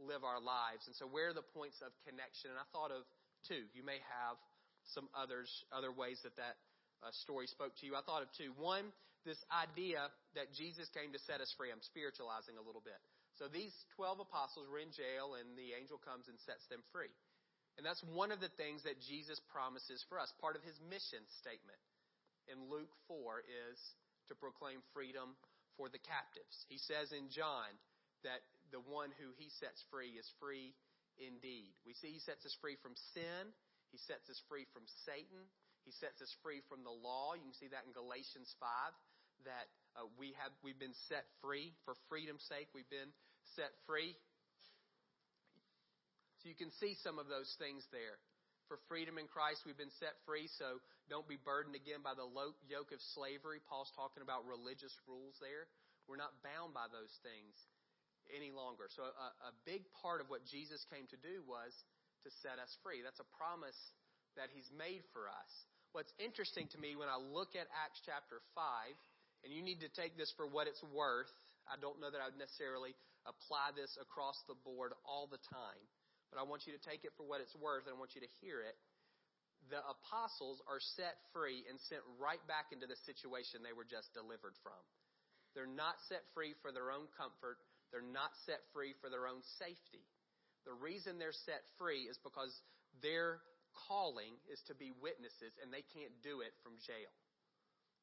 live 0.00 0.22
our 0.22 0.40
lives. 0.40 0.86
And 0.86 0.94
so 0.96 1.06
where 1.06 1.30
are 1.30 1.36
the 1.36 1.46
points 1.54 1.78
of 1.84 1.92
connection? 2.06 2.54
And 2.54 2.58
I 2.58 2.66
thought 2.72 2.90
of 2.90 3.04
two. 3.46 3.66
You 3.74 3.84
may 3.84 4.00
have 4.02 4.38
some 4.94 5.08
others, 5.16 5.48
other 5.72 5.92
ways 5.92 6.20
that 6.24 6.36
that 6.36 6.56
uh, 7.02 7.12
story 7.22 7.46
spoke 7.46 7.76
to 7.80 7.86
you. 7.86 7.94
I 7.94 8.02
thought 8.02 8.22
of 8.22 8.30
two. 8.34 8.52
One, 8.58 8.90
this 9.22 9.38
idea 9.52 10.08
that 10.34 10.50
Jesus 10.54 10.88
came 10.90 11.12
to 11.12 11.20
set 11.22 11.40
us 11.40 11.52
free. 11.54 11.70
I'm 11.70 11.84
spiritualizing 11.84 12.56
a 12.56 12.64
little 12.64 12.82
bit. 12.82 12.98
So 13.38 13.46
these 13.46 13.70
12 13.94 14.26
apostles 14.26 14.66
were 14.66 14.82
in 14.82 14.90
jail, 14.90 15.38
and 15.38 15.54
the 15.54 15.78
angel 15.78 16.00
comes 16.02 16.26
and 16.26 16.34
sets 16.42 16.66
them 16.66 16.82
free. 16.90 17.12
And 17.78 17.86
that's 17.86 18.02
one 18.02 18.34
of 18.34 18.42
the 18.42 18.50
things 18.58 18.82
that 18.82 18.98
Jesus 18.98 19.38
promises 19.54 20.02
for 20.10 20.18
us. 20.18 20.34
Part 20.42 20.58
of 20.58 20.66
his 20.66 20.74
mission 20.90 21.22
statement 21.38 21.78
in 22.50 22.66
Luke 22.66 22.90
4 23.06 23.46
is 23.46 23.78
to 24.26 24.34
proclaim 24.34 24.82
freedom 24.90 25.38
for 25.78 25.86
the 25.86 26.02
captives. 26.02 26.66
He 26.66 26.82
says 26.82 27.14
in 27.14 27.30
John 27.30 27.70
that 28.26 28.42
the 28.74 28.82
one 28.82 29.14
who 29.22 29.30
he 29.38 29.46
sets 29.62 29.78
free 29.94 30.18
is 30.18 30.26
free 30.42 30.74
indeed. 31.22 31.70
We 31.86 31.94
see 31.94 32.10
he 32.10 32.18
sets 32.18 32.42
us 32.42 32.58
free 32.58 32.74
from 32.82 32.98
sin, 33.14 33.54
he 33.90 33.98
sets 34.04 34.28
us 34.28 34.40
free 34.48 34.68
from 34.72 34.84
Satan, 35.08 35.48
he 35.88 35.92
sets 35.96 36.20
us 36.20 36.28
free 36.44 36.60
from 36.68 36.84
the 36.84 36.92
law. 36.92 37.32
You 37.32 37.48
can 37.48 37.56
see 37.56 37.72
that 37.72 37.88
in 37.88 37.96
Galatians 37.96 38.52
5 38.60 38.68
that 39.46 39.70
uh, 39.96 40.04
we 40.18 40.34
have 40.36 40.52
we've 40.60 40.78
been 40.78 40.96
set 41.08 41.24
free 41.40 41.72
for 41.88 41.96
freedom's 42.12 42.44
sake. 42.44 42.68
We've 42.76 42.88
been 42.92 43.08
set 43.56 43.72
free. 43.88 44.12
So 46.42 46.52
you 46.52 46.58
can 46.58 46.70
see 46.78 46.94
some 47.02 47.18
of 47.18 47.26
those 47.26 47.50
things 47.58 47.82
there. 47.90 48.20
For 48.68 48.76
freedom 48.84 49.16
in 49.16 49.26
Christ, 49.26 49.64
we've 49.64 49.80
been 49.80 49.96
set 49.96 50.12
free, 50.28 50.44
so 50.60 50.76
don't 51.08 51.24
be 51.24 51.40
burdened 51.40 51.72
again 51.72 52.04
by 52.04 52.12
the 52.12 52.28
yoke 52.68 52.92
of 52.92 53.00
slavery. 53.16 53.64
Paul's 53.64 53.88
talking 53.96 54.20
about 54.20 54.44
religious 54.44 54.92
rules 55.08 55.40
there. 55.40 55.72
We're 56.04 56.20
not 56.20 56.36
bound 56.44 56.76
by 56.76 56.84
those 56.92 57.10
things 57.24 57.56
any 58.28 58.52
longer. 58.52 58.92
So, 58.92 59.08
a, 59.08 59.28
a 59.48 59.52
big 59.64 59.88
part 60.04 60.20
of 60.20 60.28
what 60.28 60.44
Jesus 60.44 60.84
came 60.92 61.08
to 61.08 61.16
do 61.16 61.40
was 61.48 61.72
to 62.28 62.32
set 62.44 62.60
us 62.60 62.68
free. 62.84 63.00
That's 63.00 63.24
a 63.24 63.30
promise 63.40 63.76
that 64.36 64.52
He's 64.52 64.68
made 64.76 65.00
for 65.16 65.32
us. 65.32 65.52
What's 65.96 66.12
interesting 66.20 66.68
to 66.76 66.78
me 66.78 66.92
when 66.92 67.08
I 67.08 67.16
look 67.16 67.56
at 67.56 67.64
Acts 67.72 68.04
chapter 68.04 68.44
5, 68.52 68.92
and 69.42 69.48
you 69.48 69.64
need 69.64 69.80
to 69.80 69.88
take 69.88 70.20
this 70.20 70.28
for 70.36 70.44
what 70.44 70.68
it's 70.68 70.84
worth. 70.92 71.32
I 71.64 71.80
don't 71.80 71.96
know 71.96 72.12
that 72.12 72.20
I 72.20 72.28
would 72.28 72.36
necessarily 72.36 72.92
apply 73.24 73.72
this 73.72 73.96
across 73.96 74.36
the 74.44 74.58
board 74.60 74.92
all 75.08 75.24
the 75.24 75.40
time, 75.48 75.82
but 76.28 76.36
I 76.36 76.44
want 76.44 76.68
you 76.68 76.76
to 76.76 76.82
take 76.84 77.08
it 77.08 77.16
for 77.16 77.24
what 77.24 77.40
it's 77.40 77.56
worth, 77.56 77.88
and 77.88 77.96
I 77.96 77.98
want 77.98 78.12
you 78.12 78.20
to 78.20 78.32
hear 78.44 78.60
it. 78.60 78.76
The 79.72 79.80
apostles 79.80 80.60
are 80.68 80.80
set 80.96 81.16
free 81.32 81.64
and 81.68 81.80
sent 81.88 82.04
right 82.20 82.40
back 82.44 82.72
into 82.72 82.84
the 82.84 82.96
situation 83.08 83.64
they 83.64 83.76
were 83.76 83.88
just 83.88 84.12
delivered 84.12 84.56
from. 84.60 84.80
They're 85.56 85.68
not 85.68 85.96
set 86.08 86.24
free 86.36 86.52
for 86.60 86.70
their 86.72 86.92
own 86.92 87.08
comfort. 87.16 87.56
They're 87.92 88.04
not 88.04 88.36
set 88.44 88.60
free 88.76 88.92
for 89.00 89.08
their 89.08 89.24
own 89.24 89.40
safety. 89.56 90.04
The 90.68 90.76
reason 90.76 91.16
they're 91.16 91.32
set 91.48 91.64
free 91.80 92.04
is 92.04 92.20
because 92.20 92.52
their 93.00 93.40
calling 93.88 94.36
is 94.52 94.60
to 94.68 94.76
be 94.76 94.92
witnesses 95.00 95.56
and 95.64 95.72
they 95.72 95.86
can't 95.96 96.12
do 96.20 96.44
it 96.44 96.52
from 96.60 96.76
jail. 96.84 97.08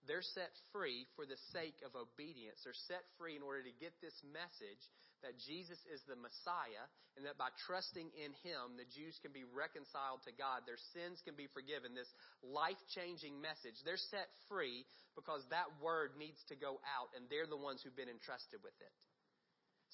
they're 0.06 0.26
set 0.38 0.54
free 0.70 1.10
for 1.18 1.26
the 1.26 1.38
sake 1.50 1.82
of 1.82 1.98
obedience. 1.98 2.62
They're 2.62 2.86
set 2.86 3.02
free 3.18 3.34
in 3.38 3.42
order 3.42 3.66
to 3.66 3.74
get 3.82 3.94
this 4.06 4.14
message 4.22 4.82
that 5.26 5.34
Jesus 5.50 5.82
is 5.90 6.02
the 6.06 6.14
Messiah 6.18 6.86
and 7.18 7.26
that 7.26 7.42
by 7.42 7.50
trusting 7.66 8.14
in 8.14 8.32
Him, 8.46 8.78
the 8.78 8.86
Jews 8.94 9.18
can 9.26 9.34
be 9.34 9.42
reconciled 9.50 10.22
to 10.30 10.34
God. 10.38 10.62
Their 10.70 10.82
sins 10.94 11.26
can 11.26 11.34
be 11.34 11.50
forgiven. 11.50 11.98
This 11.98 12.10
life 12.46 12.78
changing 12.94 13.42
message. 13.42 13.82
They're 13.82 14.02
set 14.14 14.30
free 14.46 14.86
because 15.18 15.42
that 15.50 15.74
word 15.82 16.14
needs 16.22 16.38
to 16.54 16.56
go 16.56 16.78
out 16.86 17.10
and 17.18 17.26
they're 17.26 17.50
the 17.50 17.58
ones 17.58 17.82
who've 17.82 17.98
been 17.98 18.12
entrusted 18.12 18.62
with 18.62 18.78
it. 18.78 18.94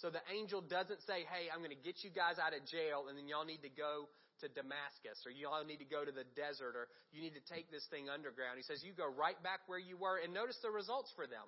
So 0.02 0.10
the 0.10 0.26
angel 0.34 0.66
doesn't 0.66 1.06
say, 1.06 1.30
hey, 1.30 1.54
I'm 1.54 1.62
going 1.62 1.78
to 1.78 1.86
get 1.86 2.02
you 2.02 2.10
guys 2.10 2.42
out 2.42 2.58
of 2.58 2.66
jail 2.66 3.06
and 3.06 3.14
then 3.14 3.30
y'all 3.30 3.46
need 3.46 3.62
to 3.62 3.70
go 3.70 4.10
to 4.42 4.50
Damascus 4.50 5.22
or 5.30 5.30
y'all 5.30 5.62
need 5.62 5.78
to 5.78 5.86
go 5.86 6.02
to 6.02 6.10
the 6.10 6.26
desert 6.34 6.74
or 6.74 6.90
you 7.14 7.22
need 7.22 7.38
to 7.38 7.46
take 7.46 7.70
this 7.70 7.86
thing 7.94 8.10
underground. 8.10 8.58
He 8.58 8.66
says, 8.66 8.82
you 8.82 8.98
go 8.98 9.06
right 9.06 9.38
back 9.46 9.70
where 9.70 9.78
you 9.78 10.02
were 10.02 10.18
and 10.18 10.34
notice 10.34 10.58
the 10.66 10.74
results 10.74 11.14
for 11.14 11.30
them. 11.30 11.46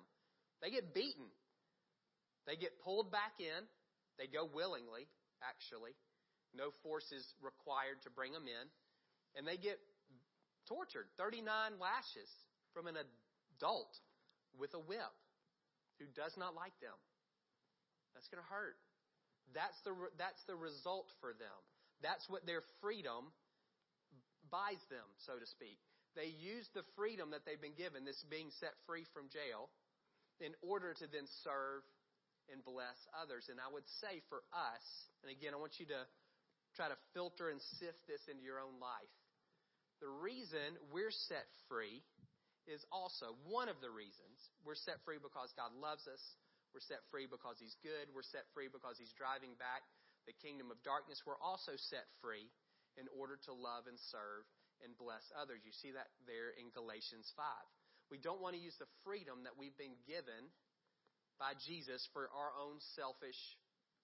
They 0.62 0.70
get 0.70 0.94
beaten. 0.94 1.26
They 2.46 2.54
get 2.54 2.78
pulled 2.78 3.10
back 3.10 3.42
in. 3.42 3.66
They 4.22 4.30
go 4.30 4.46
willingly, 4.46 5.10
actually. 5.42 5.98
No 6.54 6.70
force 6.86 7.10
is 7.10 7.26
required 7.42 8.06
to 8.06 8.10
bring 8.14 8.30
them 8.30 8.46
in. 8.46 8.66
And 9.34 9.42
they 9.42 9.58
get 9.58 9.82
tortured 10.70 11.10
39 11.18 11.42
lashes 11.82 12.30
from 12.70 12.86
an 12.86 12.94
adult 12.94 13.90
with 14.54 14.70
a 14.78 14.82
whip 14.86 15.10
who 15.98 16.06
does 16.14 16.38
not 16.38 16.54
like 16.54 16.78
them. 16.78 16.94
That's 18.14 18.30
going 18.30 18.42
to 18.42 18.50
hurt. 18.50 18.78
That's 19.52 19.76
the, 19.84 19.92
that's 20.16 20.40
the 20.46 20.56
result 20.56 21.10
for 21.20 21.34
them. 21.36 21.58
That's 22.02 22.24
what 22.30 22.46
their 22.46 22.62
freedom 22.80 23.30
buys 24.50 24.80
them, 24.88 25.06
so 25.26 25.36
to 25.38 25.46
speak. 25.46 25.78
They 26.14 26.30
use 26.30 26.66
the 26.74 26.86
freedom 26.94 27.34
that 27.34 27.42
they've 27.42 27.60
been 27.60 27.74
given, 27.74 28.06
this 28.06 28.22
being 28.30 28.54
set 28.62 28.74
free 28.86 29.02
from 29.10 29.26
jail, 29.34 29.70
in 30.38 30.54
order 30.62 30.94
to 30.94 31.06
then 31.10 31.26
serve 31.42 31.82
and 32.50 32.62
bless 32.62 32.98
others. 33.18 33.50
And 33.50 33.58
I 33.58 33.66
would 33.70 33.86
say 34.02 34.22
for 34.30 34.46
us, 34.54 34.84
and 35.26 35.30
again, 35.30 35.54
I 35.54 35.58
want 35.58 35.78
you 35.82 35.86
to 35.90 36.02
try 36.78 36.90
to 36.90 36.98
filter 37.14 37.50
and 37.50 37.58
sift 37.78 37.98
this 38.06 38.22
into 38.30 38.42
your 38.42 38.62
own 38.62 38.78
life. 38.82 39.14
The 40.02 40.10
reason 40.10 40.78
we're 40.90 41.14
set 41.30 41.46
free 41.70 42.02
is 42.66 42.82
also 42.90 43.38
one 43.46 43.70
of 43.70 43.78
the 43.80 43.90
reasons 43.90 44.36
we're 44.66 44.78
set 44.78 45.00
free 45.04 45.22
because 45.22 45.50
God 45.54 45.70
loves 45.78 46.04
us. 46.10 46.20
We're 46.74 46.84
set 46.84 47.06
free 47.14 47.30
because 47.30 47.62
He's 47.62 47.78
good. 47.86 48.10
We're 48.10 48.26
set 48.26 48.50
free 48.50 48.66
because 48.66 48.98
He's 48.98 49.14
driving 49.14 49.54
back 49.56 49.86
the 50.26 50.34
kingdom 50.42 50.74
of 50.74 50.82
darkness. 50.82 51.22
We're 51.22 51.40
also 51.40 51.78
set 51.78 52.10
free 52.18 52.50
in 52.98 53.06
order 53.14 53.38
to 53.46 53.52
love 53.54 53.86
and 53.86 53.96
serve 54.10 54.42
and 54.82 54.92
bless 54.98 55.22
others. 55.38 55.62
You 55.62 55.70
see 55.70 55.94
that 55.94 56.10
there 56.26 56.50
in 56.58 56.74
Galatians 56.74 57.30
5. 57.38 57.46
We 58.10 58.18
don't 58.18 58.42
want 58.42 58.58
to 58.58 58.62
use 58.62 58.76
the 58.76 58.90
freedom 59.06 59.46
that 59.46 59.56
we've 59.56 59.76
been 59.78 59.96
given 60.04 60.50
by 61.38 61.56
Jesus 61.62 62.04
for 62.12 62.28
our 62.34 62.52
own 62.58 62.82
selfish 62.98 63.38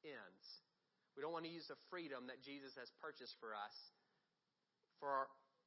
ends. 0.07 0.45
We 1.19 1.27
don't 1.27 1.35
want 1.35 1.45
to 1.45 1.53
use 1.53 1.67
the 1.67 1.79
freedom 1.91 2.31
that 2.31 2.41
Jesus 2.41 2.73
has 2.79 2.89
purchased 3.03 3.35
for 3.43 3.53
us 3.53 3.77
for 5.01 5.09
our, 5.09 5.27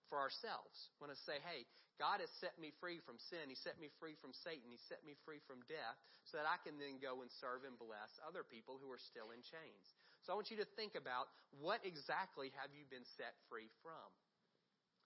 for 0.09 0.19
ourselves. 0.19 0.91
Want 0.99 1.11
to 1.11 1.19
say, 1.27 1.39
hey, 1.43 1.67
God 2.01 2.19
has 2.19 2.31
set 2.41 2.57
me 2.57 2.73
free 2.81 2.99
from 3.05 3.21
sin. 3.29 3.47
He 3.47 3.57
set 3.57 3.77
me 3.77 3.93
free 4.01 4.17
from 4.17 4.33
Satan. 4.33 4.73
He 4.73 4.81
set 4.89 5.05
me 5.05 5.13
free 5.23 5.39
from 5.45 5.61
death 5.69 5.97
so 6.25 6.41
that 6.41 6.49
I 6.49 6.57
can 6.65 6.79
then 6.81 6.97
go 6.97 7.21
and 7.21 7.29
serve 7.29 7.67
and 7.67 7.77
bless 7.77 8.11
other 8.25 8.41
people 8.41 8.81
who 8.81 8.89
are 8.89 9.01
still 9.01 9.29
in 9.29 9.45
chains. 9.45 9.85
So 10.25 10.31
I 10.31 10.39
want 10.39 10.49
you 10.49 10.57
to 10.63 10.69
think 10.79 10.95
about 10.95 11.29
what 11.59 11.83
exactly 11.83 12.49
have 12.57 12.71
you 12.73 12.87
been 12.87 13.05
set 13.19 13.35
free 13.51 13.69
from? 13.83 14.09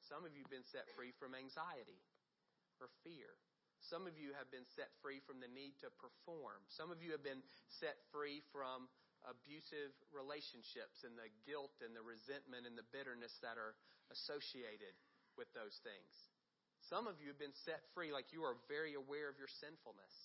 Some 0.06 0.24
of 0.24 0.32
you 0.32 0.46
have 0.46 0.54
been 0.54 0.70
set 0.72 0.88
free 0.96 1.12
from 1.18 1.36
anxiety 1.36 2.00
or 2.80 2.88
fear. 3.04 3.36
Some 3.82 4.10
of 4.10 4.16
you 4.18 4.34
have 4.38 4.50
been 4.50 4.66
set 4.78 4.90
free 5.04 5.22
from 5.26 5.42
the 5.42 5.52
need 5.52 5.78
to 5.84 5.90
perform. 6.00 6.64
Some 6.72 6.90
of 6.90 7.02
you 7.02 7.12
have 7.14 7.26
been 7.26 7.44
set 7.68 8.00
free 8.10 8.42
from 8.50 8.90
abusive 9.26 9.94
relationships 10.14 11.02
and 11.02 11.18
the 11.18 11.32
guilt 11.48 11.74
and 11.82 11.96
the 11.98 12.06
resentment 12.06 12.70
and 12.70 12.78
the 12.78 12.86
bitterness 12.94 13.34
that 13.42 13.58
are 13.58 13.74
associated 14.14 14.94
with 15.40 15.50
those 15.58 15.76
things. 15.82 16.14
Some 16.86 17.10
of 17.10 17.20
you 17.20 17.34
have 17.34 17.42
been 17.42 17.56
set 17.66 17.82
free, 17.98 18.14
like 18.14 18.30
you 18.32 18.46
are 18.46 18.56
very 18.70 18.94
aware 18.94 19.28
of 19.28 19.42
your 19.42 19.50
sinfulness. 19.50 20.16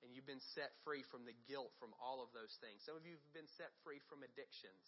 And 0.00 0.16
you've 0.16 0.28
been 0.28 0.40
set 0.56 0.72
free 0.80 1.04
from 1.12 1.28
the 1.28 1.36
guilt 1.44 1.76
from 1.76 1.92
all 2.00 2.24
of 2.24 2.32
those 2.32 2.56
things. 2.64 2.80
Some 2.88 2.96
of 2.96 3.04
you 3.04 3.20
have 3.20 3.34
been 3.36 3.50
set 3.60 3.68
free 3.84 4.00
from 4.08 4.24
addictions. 4.24 4.80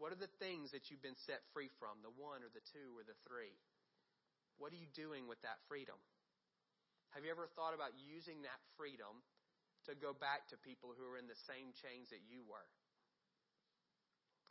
What 0.00 0.08
are 0.08 0.16
the 0.16 0.32
things 0.40 0.72
that 0.72 0.88
you've 0.88 1.04
been 1.04 1.20
set 1.28 1.44
free 1.52 1.68
from? 1.76 2.00
The 2.00 2.16
one 2.16 2.40
or 2.40 2.48
the 2.48 2.64
two 2.72 2.96
or 2.96 3.04
the 3.04 3.18
three? 3.28 3.52
What 4.56 4.72
are 4.72 4.80
you 4.80 4.88
doing 4.96 5.28
with 5.28 5.36
that 5.44 5.60
freedom? 5.68 6.00
Have 7.12 7.28
you 7.28 7.30
ever 7.34 7.52
thought 7.52 7.76
about 7.76 7.92
using 8.00 8.40
that 8.48 8.62
freedom 8.80 9.20
to 9.88 9.96
go 9.96 10.12
back 10.12 10.48
to 10.52 10.56
people 10.60 10.92
who 10.92 11.04
are 11.08 11.16
in 11.16 11.30
the 11.30 11.38
same 11.48 11.72
chains 11.80 12.10
that 12.10 12.20
you 12.28 12.44
were 12.44 12.68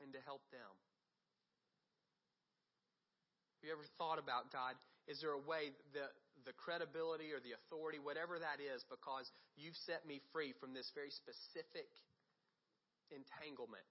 and 0.01 0.13
to 0.15 0.21
help 0.25 0.41
them? 0.49 0.73
Have 3.59 3.63
you 3.67 3.71
ever 3.75 3.85
thought 3.99 4.17
about 4.17 4.49
God? 4.55 4.79
Is 5.05 5.19
there 5.19 5.35
a 5.35 5.41
way 5.41 5.75
the 5.91 6.07
the 6.47 6.55
credibility 6.55 7.35
or 7.35 7.43
the 7.43 7.51
authority, 7.51 7.99
whatever 7.99 8.39
that 8.39 8.63
is, 8.63 8.87
because 8.87 9.27
you've 9.59 9.75
set 9.83 10.07
me 10.07 10.23
free 10.31 10.55
from 10.55 10.71
this 10.71 10.87
very 10.95 11.11
specific 11.11 11.91
entanglement? 13.11 13.83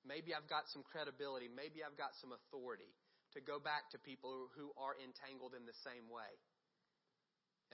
Maybe 0.00 0.32
I've 0.32 0.48
got 0.48 0.64
some 0.72 0.80
credibility. 0.80 1.52
Maybe 1.52 1.84
I've 1.84 2.00
got 2.00 2.16
some 2.16 2.32
authority 2.32 2.88
to 3.36 3.44
go 3.44 3.60
back 3.60 3.92
to 3.92 4.00
people 4.00 4.48
who 4.56 4.72
are 4.80 4.96
entangled 4.96 5.52
in 5.52 5.68
the 5.68 5.76
same 5.84 6.08
way 6.08 6.32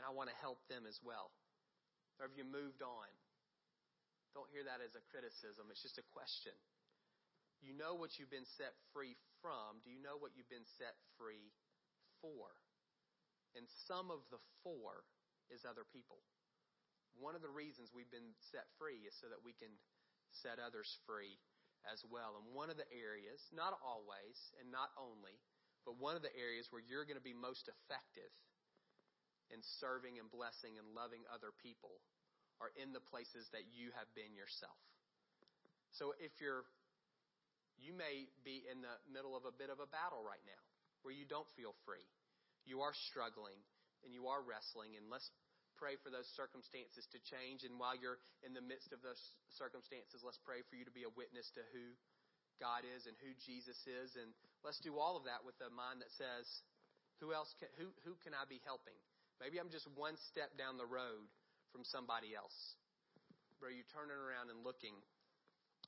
and 0.01 0.09
I 0.09 0.17
want 0.17 0.33
to 0.33 0.37
help 0.41 0.57
them 0.73 0.89
as 0.89 0.97
well? 1.05 1.29
Or 2.21 2.29
have 2.29 2.37
you 2.37 2.45
moved 2.45 2.85
on? 2.85 3.09
Don't 4.37 4.53
hear 4.53 4.63
that 4.69 4.85
as 4.85 4.93
a 4.93 5.03
criticism, 5.09 5.73
it's 5.73 5.83
just 5.83 5.99
a 5.99 6.07
question. 6.13 6.55
You 7.65 7.73
know 7.73 7.97
what 7.97 8.21
you've 8.21 8.31
been 8.31 8.47
set 8.57 8.77
free 8.93 9.17
from. 9.41 9.81
Do 9.85 9.89
you 9.91 10.01
know 10.01 10.21
what 10.21 10.37
you've 10.37 10.53
been 10.53 10.69
set 10.77 10.97
free 11.17 11.53
for? 12.21 12.53
And 13.57 13.67
some 13.89 14.13
of 14.13 14.23
the 14.31 14.39
for 14.63 15.03
is 15.51 15.67
other 15.67 15.85
people. 15.89 16.23
One 17.19 17.35
of 17.35 17.43
the 17.43 17.51
reasons 17.51 17.91
we've 17.91 18.13
been 18.13 18.37
set 18.53 18.71
free 18.79 19.03
is 19.09 19.17
so 19.19 19.27
that 19.29 19.43
we 19.43 19.53
can 19.57 19.73
set 20.31 20.63
others 20.63 20.89
free 21.05 21.41
as 21.89 22.05
well. 22.07 22.39
And 22.39 22.55
one 22.55 22.71
of 22.71 22.79
the 22.79 22.89
areas, 22.95 23.43
not 23.51 23.75
always 23.83 24.37
and 24.63 24.71
not 24.71 24.95
only, 24.95 25.41
but 25.83 25.99
one 25.99 26.15
of 26.15 26.23
the 26.23 26.33
areas 26.37 26.71
where 26.71 26.85
you're 26.85 27.09
going 27.09 27.19
to 27.19 27.25
be 27.25 27.35
most 27.35 27.67
effective 27.67 28.31
in 29.51 29.61
serving 29.83 30.19
and 30.19 30.31
blessing 30.31 30.79
and 30.79 30.95
loving 30.95 31.27
other 31.31 31.51
people 31.51 31.99
are 32.63 32.71
in 32.79 32.95
the 32.95 33.03
places 33.03 33.49
that 33.51 33.67
you 33.75 33.91
have 33.99 34.09
been 34.15 34.33
yourself. 34.37 34.79
So 35.97 36.15
if 36.23 36.31
you're, 36.39 36.65
you 37.81 37.91
may 37.97 38.31
be 38.47 38.63
in 38.69 38.85
the 38.85 38.97
middle 39.11 39.35
of 39.35 39.45
a 39.49 39.55
bit 39.55 39.73
of 39.73 39.83
a 39.83 39.89
battle 39.91 40.23
right 40.23 40.43
now 40.47 40.63
where 41.03 41.17
you 41.17 41.25
don't 41.25 41.49
feel 41.57 41.75
free. 41.89 42.05
You 42.69 42.85
are 42.85 42.95
struggling 43.11 43.59
and 44.05 44.13
you 44.13 44.33
are 44.33 44.41
wrestling, 44.41 44.97
and 44.97 45.13
let's 45.13 45.29
pray 45.77 45.97
for 46.01 46.09
those 46.09 46.29
circumstances 46.37 47.05
to 47.13 47.21
change. 47.21 47.65
And 47.69 47.77
while 47.77 47.97
you're 47.97 48.21
in 48.45 48.53
the 48.53 48.65
midst 48.65 48.93
of 48.93 49.01
those 49.05 49.21
circumstances, 49.57 50.25
let's 50.25 50.41
pray 50.41 50.65
for 50.69 50.77
you 50.77 50.85
to 50.89 50.93
be 50.93 51.05
a 51.05 51.13
witness 51.17 51.49
to 51.57 51.65
who 51.73 51.97
God 52.61 52.85
is 52.85 53.09
and 53.09 53.17
who 53.25 53.33
Jesus 53.45 53.77
is. 53.89 54.17
And 54.17 54.33
let's 54.65 54.81
do 54.81 55.01
all 55.01 55.17
of 55.17 55.25
that 55.25 55.45
with 55.45 55.57
a 55.65 55.73
mind 55.73 56.05
that 56.05 56.13
says, 56.17 56.45
who 57.21 57.33
else 57.37 57.53
can, 57.61 57.69
who, 57.77 57.93
who 58.09 58.17
can 58.25 58.33
I 58.33 58.49
be 58.49 58.61
helping? 58.65 58.97
Maybe 59.41 59.57
I'm 59.57 59.73
just 59.73 59.89
one 59.97 60.21
step 60.29 60.53
down 60.61 60.77
the 60.77 60.87
road 60.87 61.25
from 61.73 61.83
somebody 61.89 62.37
else. 62.37 62.55
Where 63.65 63.73
you 63.73 63.85
turning 63.97 64.17
around 64.17 64.53
and 64.53 64.61
looking 64.61 64.97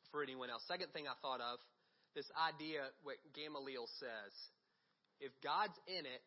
for 0.08 0.24
anyone 0.24 0.48
else. 0.48 0.64
Second 0.68 0.92
thing 0.96 1.04
I 1.04 1.16
thought 1.20 1.40
of, 1.40 1.60
this 2.16 2.28
idea, 2.36 2.88
what 3.04 3.20
Gamaliel 3.32 3.88
says. 4.00 4.32
If 5.20 5.32
God's 5.40 5.76
in 5.88 6.04
it, 6.04 6.24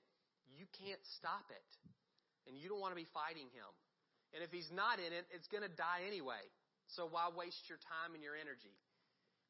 you 0.53 0.65
can't 0.81 1.01
stop 1.17 1.45
it. 1.49 1.69
And 2.49 2.57
you 2.57 2.69
don't 2.69 2.81
want 2.81 2.93
to 2.93 3.01
be 3.01 3.09
fighting 3.13 3.49
him. 3.53 3.69
And 4.33 4.41
if 4.41 4.53
he's 4.53 4.69
not 4.73 5.01
in 5.01 5.13
it, 5.13 5.25
it's 5.33 5.49
going 5.49 5.65
to 5.65 5.73
die 5.73 6.05
anyway. 6.05 6.41
So 6.93 7.09
why 7.09 7.29
waste 7.33 7.65
your 7.65 7.81
time 7.81 8.13
and 8.13 8.21
your 8.21 8.37
energy? 8.37 8.73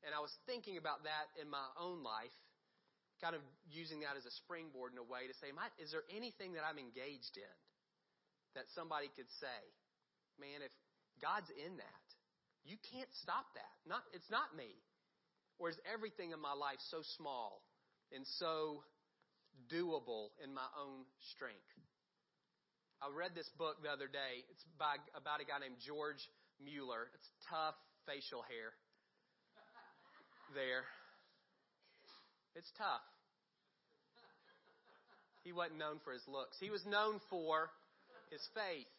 And 0.03 0.15
I 0.15 0.23
was 0.23 0.31
thinking 0.47 0.79
about 0.79 1.03
that 1.03 1.31
in 1.39 1.51
my 1.51 1.67
own 1.75 2.03
life 2.03 2.35
kind 3.23 3.35
of 3.35 3.43
using 3.71 4.03
that 4.03 4.19
as 4.19 4.27
a 4.27 4.33
springboard 4.43 4.91
in 4.91 4.99
a 4.99 5.07
way 5.07 5.23
to 5.27 5.35
say, 5.39 5.47
is 5.79 5.95
there 5.95 6.03
anything 6.11 6.59
that 6.59 6.67
I'm 6.67 6.75
engaged 6.75 7.39
in 7.39 7.55
that 8.55 8.65
somebody 8.73 9.11
could 9.13 9.29
say, 9.39 9.61
man, 10.39 10.63
if 10.63 10.71
God's 11.21 11.51
in 11.53 11.77
that, 11.77 12.07
you 12.65 12.75
can't 12.91 13.11
stop 13.21 13.45
that. 13.53 13.75
Not, 13.85 14.01
it's 14.11 14.31
not 14.31 14.55
me. 14.57 14.71
Or 15.59 15.69
is 15.69 15.77
everything 15.87 16.31
in 16.31 16.41
my 16.41 16.57
life 16.57 16.81
so 16.91 16.99
small 17.15 17.63
and 18.11 18.27
so 18.39 18.83
doable 19.71 20.35
in 20.43 20.51
my 20.51 20.67
own 20.75 21.07
strength? 21.35 21.71
I 22.99 23.11
read 23.13 23.35
this 23.35 23.47
book 23.55 23.79
the 23.83 23.91
other 23.91 24.07
day. 24.07 24.43
It's 24.49 24.65
by, 24.79 24.99
about 25.15 25.39
a 25.39 25.45
guy 25.45 25.61
named 25.61 25.79
George 25.83 26.19
Mueller. 26.59 27.11
It's 27.13 27.29
tough 27.47 27.77
facial 28.07 28.41
hair 28.47 28.73
there. 30.53 30.85
It's 32.55 32.71
tough. 32.77 33.03
He 35.43 35.53
wasn't 35.53 35.77
known 35.77 36.01
for 36.03 36.13
his 36.13 36.25
looks. 36.27 36.57
He 36.59 36.69
was 36.69 36.81
known 36.85 37.21
for 37.29 37.69
his 38.35 38.43
faith. 38.51 38.91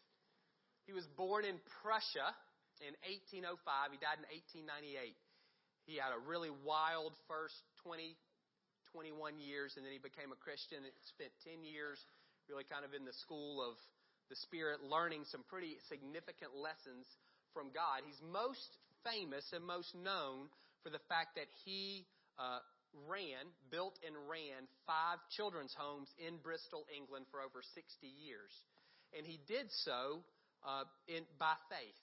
He 0.88 0.96
was 0.96 1.05
born 1.20 1.44
in 1.44 1.61
Prussia 1.85 2.33
in 2.81 2.96
1805. 3.05 3.92
He 3.92 4.01
died 4.01 4.16
in 4.16 4.27
1898. 4.64 5.12
He 5.85 6.01
had 6.01 6.16
a 6.16 6.20
really 6.25 6.51
wild 6.64 7.12
first 7.29 7.55
20, 7.85 8.16
21 8.96 9.37
years, 9.37 9.77
and 9.77 9.85
then 9.85 9.92
he 9.92 10.01
became 10.01 10.33
a 10.33 10.40
Christian 10.40 10.81
and 10.81 10.94
spent 11.12 11.31
10 11.44 11.68
years 11.68 12.01
really 12.49 12.64
kind 12.64 12.87
of 12.87 12.96
in 12.96 13.05
the 13.05 13.14
school 13.20 13.61
of 13.61 13.77
the 14.33 14.38
Spirit, 14.46 14.83
learning 14.83 15.22
some 15.29 15.44
pretty 15.46 15.79
significant 15.87 16.55
lessons 16.57 17.07
from 17.53 17.70
God. 17.70 18.03
He's 18.03 18.18
most 18.25 18.66
famous 19.07 19.46
and 19.55 19.62
most 19.62 19.94
known 19.94 20.51
for 20.83 20.90
the 20.90 21.03
fact 21.07 21.38
that 21.38 21.46
he 21.62 22.07
uh, 22.38 22.62
ran, 23.07 23.51
built 23.70 23.99
and 24.03 24.14
ran 24.27 24.66
five 24.87 25.18
children's 25.35 25.75
homes 25.75 26.11
in 26.18 26.38
Bristol, 26.42 26.87
England 26.90 27.27
for 27.31 27.42
over 27.42 27.62
60 27.62 27.79
years. 28.07 28.51
And 29.12 29.27
he 29.27 29.38
did 29.47 29.71
so 29.85 30.25
uh, 30.66 30.88
in, 31.07 31.23
by 31.38 31.55
faith. 31.71 32.01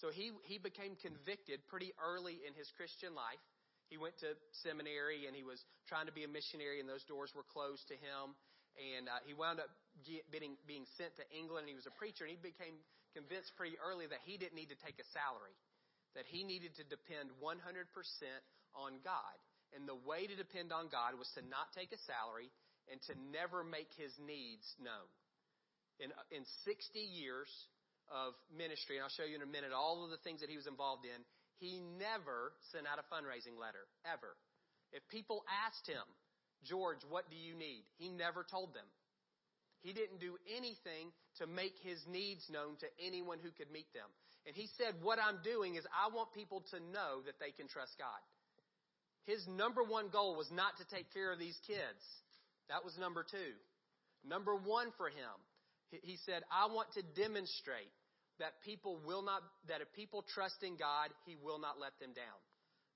So 0.00 0.12
he, 0.12 0.32
he 0.44 0.60
became 0.60 0.96
convicted 1.00 1.64
pretty 1.68 1.96
early 1.96 2.44
in 2.44 2.52
his 2.52 2.68
Christian 2.76 3.16
life. 3.16 3.40
He 3.88 3.96
went 3.96 4.18
to 4.20 4.36
seminary 4.64 5.24
and 5.24 5.32
he 5.32 5.46
was 5.46 5.62
trying 5.88 6.10
to 6.10 6.14
be 6.14 6.26
a 6.26 6.30
missionary, 6.30 6.82
and 6.82 6.88
those 6.88 7.06
doors 7.06 7.32
were 7.32 7.46
closed 7.48 7.86
to 7.88 7.96
him. 7.96 8.36
And 8.76 9.08
uh, 9.08 9.24
he 9.24 9.32
wound 9.32 9.56
up 9.56 9.72
getting, 10.04 10.60
being 10.68 10.84
sent 11.00 11.16
to 11.16 11.24
England. 11.32 11.64
And 11.64 11.72
he 11.72 11.78
was 11.78 11.88
a 11.88 11.96
preacher, 11.96 12.28
and 12.28 12.34
he 12.34 12.36
became 12.36 12.76
convinced 13.16 13.56
pretty 13.56 13.80
early 13.80 14.04
that 14.04 14.20
he 14.28 14.36
didn't 14.36 14.52
need 14.52 14.68
to 14.68 14.80
take 14.84 15.00
a 15.00 15.06
salary, 15.16 15.56
that 16.12 16.28
he 16.28 16.44
needed 16.44 16.76
to 16.76 16.84
depend 16.84 17.32
100% 17.40 17.56
on 18.76 19.00
God. 19.00 19.36
And 19.72 19.88
the 19.88 19.96
way 19.96 20.28
to 20.28 20.36
depend 20.36 20.76
on 20.76 20.92
God 20.92 21.16
was 21.16 21.32
to 21.40 21.42
not 21.48 21.72
take 21.72 21.96
a 21.96 22.00
salary 22.04 22.52
and 22.92 23.00
to 23.08 23.16
never 23.32 23.64
make 23.64 23.88
his 23.96 24.12
needs 24.20 24.68
known. 24.76 25.08
In, 25.98 26.12
in 26.30 26.44
60 26.64 26.98
years 26.98 27.48
of 28.12 28.36
ministry, 28.52 28.96
and 28.96 29.04
I'll 29.04 29.16
show 29.16 29.24
you 29.24 29.36
in 29.36 29.42
a 29.42 29.48
minute 29.48 29.72
all 29.72 30.04
of 30.04 30.10
the 30.10 30.20
things 30.20 30.40
that 30.40 30.50
he 30.50 30.56
was 30.56 30.68
involved 30.68 31.04
in, 31.08 31.24
he 31.58 31.80
never 31.96 32.52
sent 32.70 32.84
out 32.84 33.00
a 33.00 33.06
fundraising 33.08 33.56
letter, 33.56 33.88
ever. 34.04 34.36
If 34.92 35.02
people 35.08 35.42
asked 35.48 35.88
him, 35.88 36.04
George, 36.64 37.00
what 37.08 37.28
do 37.30 37.36
you 37.36 37.56
need? 37.56 37.84
He 37.96 38.08
never 38.08 38.44
told 38.44 38.74
them. 38.74 38.86
He 39.82 39.92
didn't 39.92 40.20
do 40.20 40.36
anything 40.50 41.14
to 41.38 41.46
make 41.46 41.74
his 41.82 42.02
needs 42.10 42.42
known 42.50 42.76
to 42.80 42.88
anyone 42.98 43.38
who 43.38 43.50
could 43.50 43.70
meet 43.70 43.88
them. 43.94 44.08
And 44.46 44.54
he 44.54 44.68
said, 44.78 44.94
What 45.02 45.18
I'm 45.18 45.38
doing 45.42 45.74
is 45.74 45.84
I 45.90 46.12
want 46.14 46.32
people 46.32 46.64
to 46.70 46.78
know 46.78 47.22
that 47.26 47.38
they 47.40 47.50
can 47.50 47.68
trust 47.68 47.98
God. 47.98 48.20
His 49.26 49.42
number 49.46 49.82
one 49.82 50.08
goal 50.08 50.36
was 50.36 50.50
not 50.50 50.78
to 50.78 50.86
take 50.86 51.12
care 51.12 51.32
of 51.32 51.38
these 51.38 51.58
kids. 51.66 52.02
That 52.68 52.84
was 52.84 52.98
number 52.98 53.26
two. 53.26 53.54
Number 54.26 54.54
one 54.54 54.90
for 54.96 55.08
him, 55.08 55.34
he 55.90 56.18
said, 56.26 56.42
I 56.50 56.66
want 56.72 56.92
to 56.94 57.02
demonstrate 57.14 57.92
that 58.38 58.60
people 58.64 59.00
will 59.06 59.22
not, 59.22 59.42
that 59.68 59.80
if 59.80 59.88
people 59.92 60.24
trust 60.34 60.62
in 60.62 60.76
God, 60.76 61.10
He 61.24 61.36
will 61.36 61.58
not 61.58 61.80
let 61.80 61.96
them 62.00 62.12
down. 62.12 62.40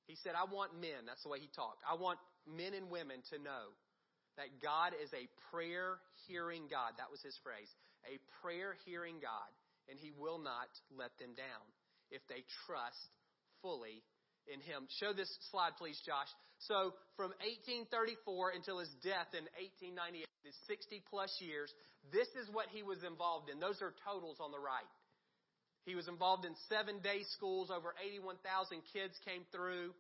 He 0.07 0.17
said, 0.21 0.35
I 0.35 0.45
want 0.51 0.75
men, 0.75 1.07
that's 1.07 1.23
the 1.23 1.31
way 1.31 1.39
he 1.39 1.49
talked. 1.55 1.87
I 1.87 1.95
want 1.95 2.19
men 2.43 2.75
and 2.75 2.91
women 2.91 3.23
to 3.31 3.39
know 3.39 3.73
that 4.37 4.59
God 4.59 4.93
is 4.99 5.09
a 5.15 5.31
prayer 5.55 6.03
hearing 6.27 6.67
God. 6.67 6.99
That 6.99 7.15
was 7.15 7.23
his 7.23 7.39
phrase. 7.47 7.71
A 8.09 8.19
prayer 8.43 8.75
hearing 8.89 9.21
God, 9.21 9.51
and 9.89 10.01
He 10.01 10.11
will 10.17 10.41
not 10.41 10.73
let 10.89 11.13
them 11.21 11.37
down 11.37 11.67
if 12.11 12.25
they 12.33 12.43
trust 12.67 12.97
fully 13.61 14.03
in 14.49 14.59
Him. 14.65 14.89
Show 14.99 15.13
this 15.13 15.29
slide, 15.53 15.77
please, 15.77 16.01
Josh. 16.03 16.33
So, 16.65 16.93
from 17.17 17.33
1834 17.41 18.57
until 18.57 18.81
his 18.81 18.93
death 19.01 19.33
in 19.33 19.45
1898, 19.57 20.25
his 20.45 20.57
60 20.69 21.05
plus 21.09 21.33
years, 21.41 21.73
this 22.09 22.29
is 22.41 22.49
what 22.51 22.67
he 22.73 22.83
was 22.83 23.05
involved 23.05 23.53
in. 23.53 23.61
Those 23.61 23.83
are 23.85 23.93
totals 24.09 24.41
on 24.41 24.51
the 24.51 24.59
right. 24.59 24.89
He 25.85 25.95
was 25.95 26.09
involved 26.09 26.45
in 26.45 26.57
seven 26.69 27.01
day 27.01 27.25
schools. 27.37 27.69
Over 27.69 27.95
81,000 28.01 28.81
kids 28.93 29.15
came 29.25 29.45
through. 29.53 29.93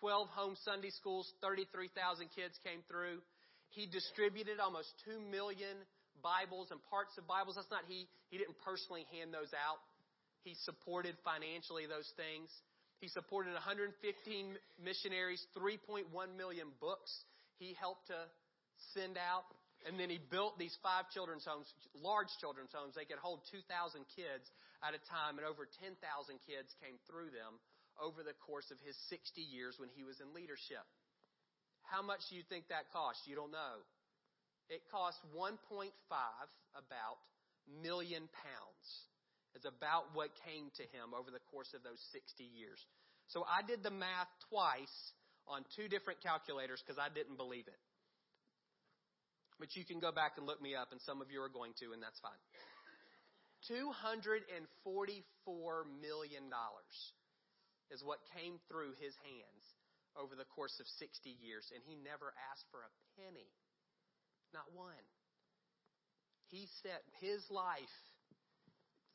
12 0.00 0.28
home 0.28 0.54
Sunday 0.64 0.92
schools. 0.92 1.28
33,000 1.40 2.28
kids 2.36 2.56
came 2.64 2.84
through. 2.88 3.20
He 3.72 3.88
distributed 3.88 4.60
almost 4.60 4.88
2 5.04 5.20
million 5.20 5.76
Bibles 6.22 6.72
and 6.72 6.80
parts 6.88 7.16
of 7.18 7.28
Bibles. 7.28 7.56
That's 7.56 7.70
not 7.72 7.84
he. 7.88 8.08
He 8.28 8.38
didn't 8.38 8.56
personally 8.64 9.04
hand 9.12 9.32
those 9.32 9.52
out. 9.52 9.80
He 10.44 10.54
supported 10.64 11.16
financially 11.24 11.84
those 11.90 12.08
things. 12.16 12.48
He 13.00 13.08
supported 13.08 13.52
115 13.52 13.92
missionaries, 14.80 15.42
3.1 15.52 16.08
million 16.36 16.68
books 16.80 17.12
he 17.58 17.76
helped 17.76 18.08
to 18.08 18.20
send 18.92 19.16
out. 19.16 19.44
And 19.86 19.94
then 19.94 20.10
he 20.10 20.18
built 20.18 20.58
these 20.58 20.74
five 20.82 21.06
children's 21.14 21.46
homes, 21.46 21.70
large 21.94 22.30
children's 22.42 22.74
homes. 22.74 22.98
They 22.98 23.06
could 23.06 23.22
hold 23.22 23.46
2,000 23.54 23.62
kids 24.18 24.46
at 24.82 24.98
a 24.98 25.00
time, 25.06 25.38
and 25.38 25.46
over 25.46 25.62
10,000 25.78 25.94
kids 26.42 26.74
came 26.82 26.98
through 27.06 27.30
them 27.30 27.62
over 28.02 28.26
the 28.26 28.34
course 28.42 28.68
of 28.74 28.82
his 28.82 28.98
60 29.08 29.40
years 29.40 29.78
when 29.78 29.88
he 29.94 30.02
was 30.02 30.18
in 30.18 30.34
leadership. 30.34 30.82
How 31.86 32.02
much 32.02 32.26
do 32.28 32.34
you 32.34 32.42
think 32.50 32.66
that 32.68 32.90
cost? 32.90 33.24
You 33.30 33.38
don't 33.38 33.54
know. 33.54 33.86
It 34.68 34.82
cost 34.90 35.22
1.5 35.30 35.94
about 36.74 37.16
million 37.70 38.26
pounds. 38.42 38.86
Is 39.56 39.64
about 39.64 40.12
what 40.12 40.36
came 40.44 40.68
to 40.76 40.84
him 40.92 41.16
over 41.16 41.32
the 41.32 41.40
course 41.48 41.72
of 41.72 41.80
those 41.80 41.96
60 42.12 42.44
years. 42.44 42.76
So 43.32 43.40
I 43.48 43.64
did 43.64 43.80
the 43.80 43.90
math 43.90 44.28
twice 44.52 44.92
on 45.48 45.64
two 45.72 45.88
different 45.88 46.20
calculators 46.20 46.84
because 46.84 47.00
I 47.00 47.08
didn't 47.08 47.40
believe 47.40 47.64
it. 47.64 47.80
But 49.58 49.74
you 49.74 49.84
can 49.84 50.00
go 50.00 50.12
back 50.12 50.36
and 50.36 50.46
look 50.46 50.60
me 50.60 50.74
up, 50.74 50.92
and 50.92 51.00
some 51.00 51.22
of 51.22 51.30
you 51.30 51.40
are 51.40 51.48
going 51.48 51.72
to, 51.80 51.92
and 51.92 52.02
that's 52.02 52.20
fine. 52.20 52.36
$244 53.72 54.44
million 56.00 56.44
is 57.90 58.04
what 58.04 58.18
came 58.36 58.60
through 58.68 58.92
his 59.00 59.16
hands 59.24 59.64
over 60.16 60.36
the 60.36 60.48
course 60.52 60.76
of 60.80 60.86
60 61.00 61.36
years, 61.40 61.64
and 61.72 61.80
he 61.84 61.96
never 61.96 62.32
asked 62.52 62.68
for 62.70 62.84
a 62.84 62.92
penny. 63.16 63.48
Not 64.52 64.68
one. 64.72 65.06
He 66.48 66.68
set 66.82 67.02
his 67.20 67.42
life 67.50 67.96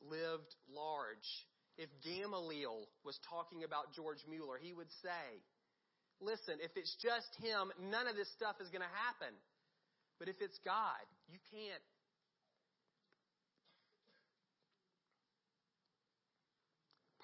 lived 0.10 0.52
large. 0.70 1.30
If 1.78 1.90
Gamaliel 2.04 2.90
was 3.06 3.18
talking 3.30 3.64
about 3.64 3.94
George 3.96 4.22
Mueller, 4.28 4.60
he 4.62 4.74
would 4.74 4.92
say, 5.02 5.42
Listen, 6.22 6.62
if 6.62 6.70
it's 6.78 6.94
just 7.02 7.34
him, 7.42 7.74
none 7.90 8.06
of 8.06 8.14
this 8.14 8.30
stuff 8.38 8.62
is 8.62 8.70
going 8.70 8.86
to 8.86 8.98
happen. 9.10 9.34
But 10.22 10.30
if 10.30 10.38
it's 10.38 10.62
God, 10.62 11.02
you 11.34 11.42
can't. 11.50 11.82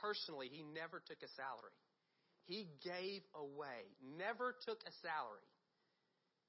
Personally, 0.02 0.50
he 0.50 0.66
never 0.74 0.98
took 1.06 1.22
a 1.22 1.30
salary. 1.38 1.78
He 2.50 2.66
gave 2.82 3.22
away, 3.38 3.86
never 4.18 4.58
took 4.66 4.82
a 4.82 4.94
salary. 5.06 5.46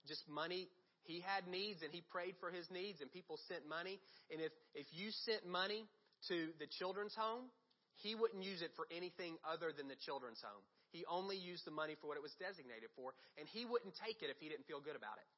Just 0.08 0.24
money. 0.24 0.72
He 1.04 1.20
had 1.20 1.44
needs 1.52 1.84
and 1.84 1.92
he 1.92 2.00
prayed 2.00 2.40
for 2.40 2.48
his 2.48 2.64
needs 2.72 3.04
and 3.04 3.12
people 3.12 3.36
sent 3.44 3.68
money. 3.68 4.00
And 4.32 4.40
if, 4.40 4.52
if 4.72 4.88
you 4.96 5.12
sent 5.28 5.44
money 5.44 5.84
to 6.32 6.48
the 6.56 6.68
children's 6.80 7.12
home, 7.12 7.52
he 8.00 8.16
wouldn't 8.16 8.40
use 8.40 8.64
it 8.64 8.72
for 8.72 8.88
anything 8.88 9.36
other 9.44 9.68
than 9.76 9.84
the 9.84 10.00
children's 10.00 10.40
home. 10.40 10.64
He 10.96 11.04
only 11.12 11.36
used 11.36 11.68
the 11.68 11.76
money 11.76 11.92
for 12.00 12.08
what 12.08 12.16
it 12.16 12.24
was 12.24 12.32
designated 12.40 12.88
for, 12.96 13.12
and 13.36 13.44
he 13.52 13.68
wouldn't 13.68 13.92
take 14.00 14.24
it 14.24 14.32
if 14.32 14.40
he 14.40 14.48
didn't 14.48 14.64
feel 14.64 14.80
good 14.80 14.96
about 14.96 15.20
it. 15.20 15.28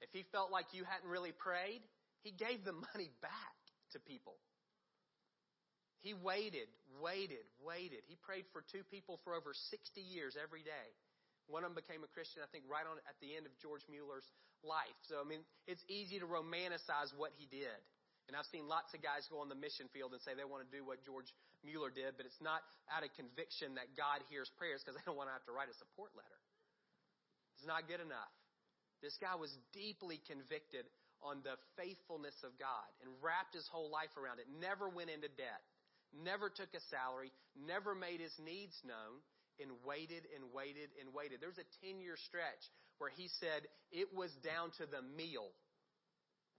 If 0.00 0.10
he 0.12 0.24
felt 0.32 0.52
like 0.52 0.72
you 0.72 0.84
hadn't 0.84 1.08
really 1.08 1.32
prayed, 1.32 1.80
he 2.22 2.30
gave 2.32 2.64
the 2.64 2.72
money 2.92 3.10
back 3.22 3.56
to 3.92 3.98
people. 3.98 4.36
He 6.04 6.14
waited, 6.14 6.70
waited, 7.02 7.46
waited. 7.58 8.06
He 8.06 8.14
prayed 8.22 8.46
for 8.52 8.62
two 8.62 8.86
people 8.86 9.18
for 9.24 9.34
over 9.34 9.50
60 9.50 9.98
years 9.98 10.38
every 10.38 10.62
day. 10.62 10.88
One 11.50 11.62
of 11.62 11.70
them 11.70 11.78
became 11.78 12.02
a 12.02 12.10
Christian, 12.10 12.42
I 12.42 12.50
think, 12.50 12.66
right 12.66 12.86
on 12.86 12.98
at 13.06 13.18
the 13.22 13.34
end 13.34 13.46
of 13.46 13.54
George 13.58 13.82
Mueller's 13.90 14.26
life. 14.62 14.94
So, 15.06 15.22
I 15.22 15.26
mean, 15.26 15.46
it's 15.66 15.82
easy 15.86 16.18
to 16.18 16.26
romanticize 16.26 17.14
what 17.14 17.34
he 17.38 17.46
did. 17.46 17.78
And 18.26 18.34
I've 18.34 18.46
seen 18.50 18.66
lots 18.66 18.90
of 18.94 19.02
guys 19.02 19.30
go 19.30 19.38
on 19.38 19.46
the 19.46 19.58
mission 19.58 19.86
field 19.94 20.10
and 20.10 20.18
say 20.18 20.34
they 20.34 20.46
want 20.46 20.66
to 20.66 20.70
do 20.74 20.82
what 20.82 21.02
George 21.06 21.30
Mueller 21.62 21.94
did, 21.94 22.18
but 22.18 22.26
it's 22.26 22.42
not 22.42 22.66
out 22.90 23.06
of 23.06 23.14
conviction 23.14 23.78
that 23.78 23.94
God 23.94 24.26
hears 24.26 24.50
prayers 24.58 24.82
because 24.82 24.98
they 24.98 25.04
don't 25.06 25.14
want 25.14 25.30
to 25.30 25.34
have 25.34 25.46
to 25.46 25.54
write 25.54 25.70
a 25.70 25.76
support 25.78 26.10
letter. 26.18 26.38
It's 27.58 27.66
not 27.66 27.86
good 27.86 28.02
enough. 28.02 28.34
This 29.02 29.16
guy 29.20 29.34
was 29.36 29.52
deeply 29.72 30.20
convicted 30.26 30.86
on 31.22 31.40
the 31.42 31.56
faithfulness 31.76 32.36
of 32.44 32.56
God 32.58 32.88
and 33.00 33.12
wrapped 33.22 33.54
his 33.54 33.68
whole 33.68 33.90
life 33.90 34.12
around 34.16 34.38
it. 34.38 34.46
Never 34.60 34.88
went 34.88 35.10
into 35.10 35.28
debt, 35.28 35.62
never 36.12 36.48
took 36.48 36.72
a 36.74 36.82
salary, 36.92 37.32
never 37.56 37.94
made 37.94 38.20
his 38.20 38.34
needs 38.38 38.76
known, 38.84 39.20
and 39.60 39.72
waited 39.84 40.28
and 40.36 40.52
waited 40.52 40.92
and 41.00 41.12
waited. 41.12 41.40
There 41.40 41.48
was 41.48 41.60
a 41.60 41.68
10 41.84 42.00
year 42.00 42.16
stretch 42.28 42.60
where 42.98 43.10
he 43.10 43.28
said 43.40 43.68
it 43.92 44.12
was 44.12 44.32
down 44.44 44.72
to 44.80 44.84
the 44.84 45.00
meal 45.16 45.52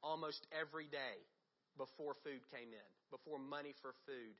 almost 0.01 0.45
every 0.53 0.85
day 0.85 1.17
before 1.77 2.17
food 2.25 2.41
came 2.49 2.73
in, 2.73 2.89
before 3.13 3.37
money 3.37 3.73
for 3.81 3.93
food 4.05 4.33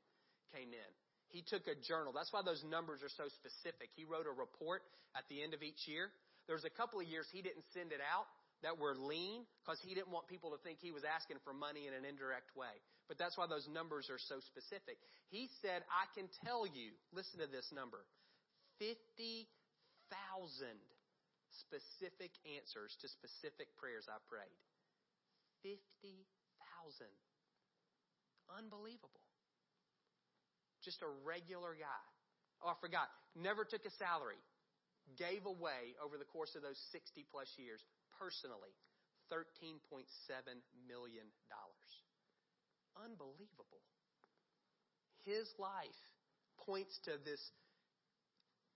came 0.54 0.74
in. 0.74 0.92
He 1.28 1.44
took 1.44 1.68
a 1.68 1.76
journal. 1.76 2.12
That's 2.16 2.32
why 2.32 2.40
those 2.40 2.64
numbers 2.64 3.04
are 3.04 3.12
so 3.12 3.28
specific. 3.28 3.92
He 3.96 4.04
wrote 4.08 4.24
a 4.24 4.32
report 4.32 4.82
at 5.12 5.28
the 5.28 5.42
end 5.44 5.52
of 5.52 5.62
each 5.62 5.84
year. 5.84 6.08
There 6.48 6.56
was 6.56 6.64
a 6.64 6.72
couple 6.72 7.00
of 7.00 7.06
years 7.06 7.28
he 7.28 7.44
didn't 7.44 7.68
send 7.76 7.92
it 7.92 8.00
out, 8.00 8.24
that 8.62 8.78
were 8.78 8.94
lean 8.98 9.46
because 9.62 9.78
he 9.86 9.94
didn't 9.94 10.10
want 10.10 10.26
people 10.26 10.50
to 10.50 10.58
think 10.66 10.82
he 10.82 10.90
was 10.90 11.06
asking 11.06 11.38
for 11.46 11.54
money 11.54 11.86
in 11.86 11.94
an 11.94 12.02
indirect 12.02 12.50
way. 12.58 12.74
But 13.06 13.16
that's 13.16 13.38
why 13.38 13.46
those 13.46 13.66
numbers 13.70 14.10
are 14.10 14.18
so 14.18 14.42
specific. 14.50 14.98
He 15.30 15.48
said, 15.62 15.86
I 15.88 16.10
can 16.18 16.26
tell 16.42 16.66
you, 16.66 16.92
listen 17.14 17.38
to 17.40 17.46
this 17.46 17.70
number 17.70 18.02
50,000 18.82 19.46
specific 21.64 22.34
answers 22.58 22.92
to 23.00 23.06
specific 23.08 23.70
prayers 23.78 24.10
I 24.10 24.18
prayed. 24.26 24.58
50,000. 25.62 27.06
Unbelievable. 28.58 29.27
Just 30.84 31.02
a 31.02 31.10
regular 31.26 31.74
guy. 31.74 32.06
Oh, 32.62 32.70
I 32.70 32.76
forgot. 32.80 33.10
Never 33.34 33.64
took 33.64 33.84
a 33.86 33.94
salary. 33.98 34.40
Gave 35.16 35.46
away 35.46 35.96
over 36.04 36.18
the 36.18 36.28
course 36.28 36.54
of 36.54 36.62
those 36.62 36.78
60 36.92 37.24
plus 37.32 37.48
years, 37.56 37.80
personally, 38.18 38.74
$13.7 39.32 40.04
million. 40.86 41.26
Unbelievable. 42.98 43.82
His 45.24 45.48
life 45.58 46.02
points 46.66 46.98
to 47.04 47.16
this 47.24 47.40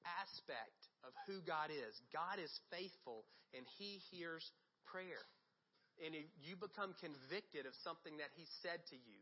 aspect 0.06 0.88
of 1.04 1.12
who 1.26 1.42
God 1.42 1.70
is. 1.70 1.94
God 2.12 2.38
is 2.38 2.50
faithful 2.70 3.26
and 3.54 3.66
He 3.78 4.00
hears 4.10 4.50
prayer. 4.86 5.26
And 6.00 6.16
you 6.16 6.56
become 6.56 6.96
convicted 6.98 7.68
of 7.68 7.76
something 7.84 8.16
that 8.18 8.32
He 8.34 8.48
said 8.64 8.82
to 8.90 8.96
you, 8.96 9.20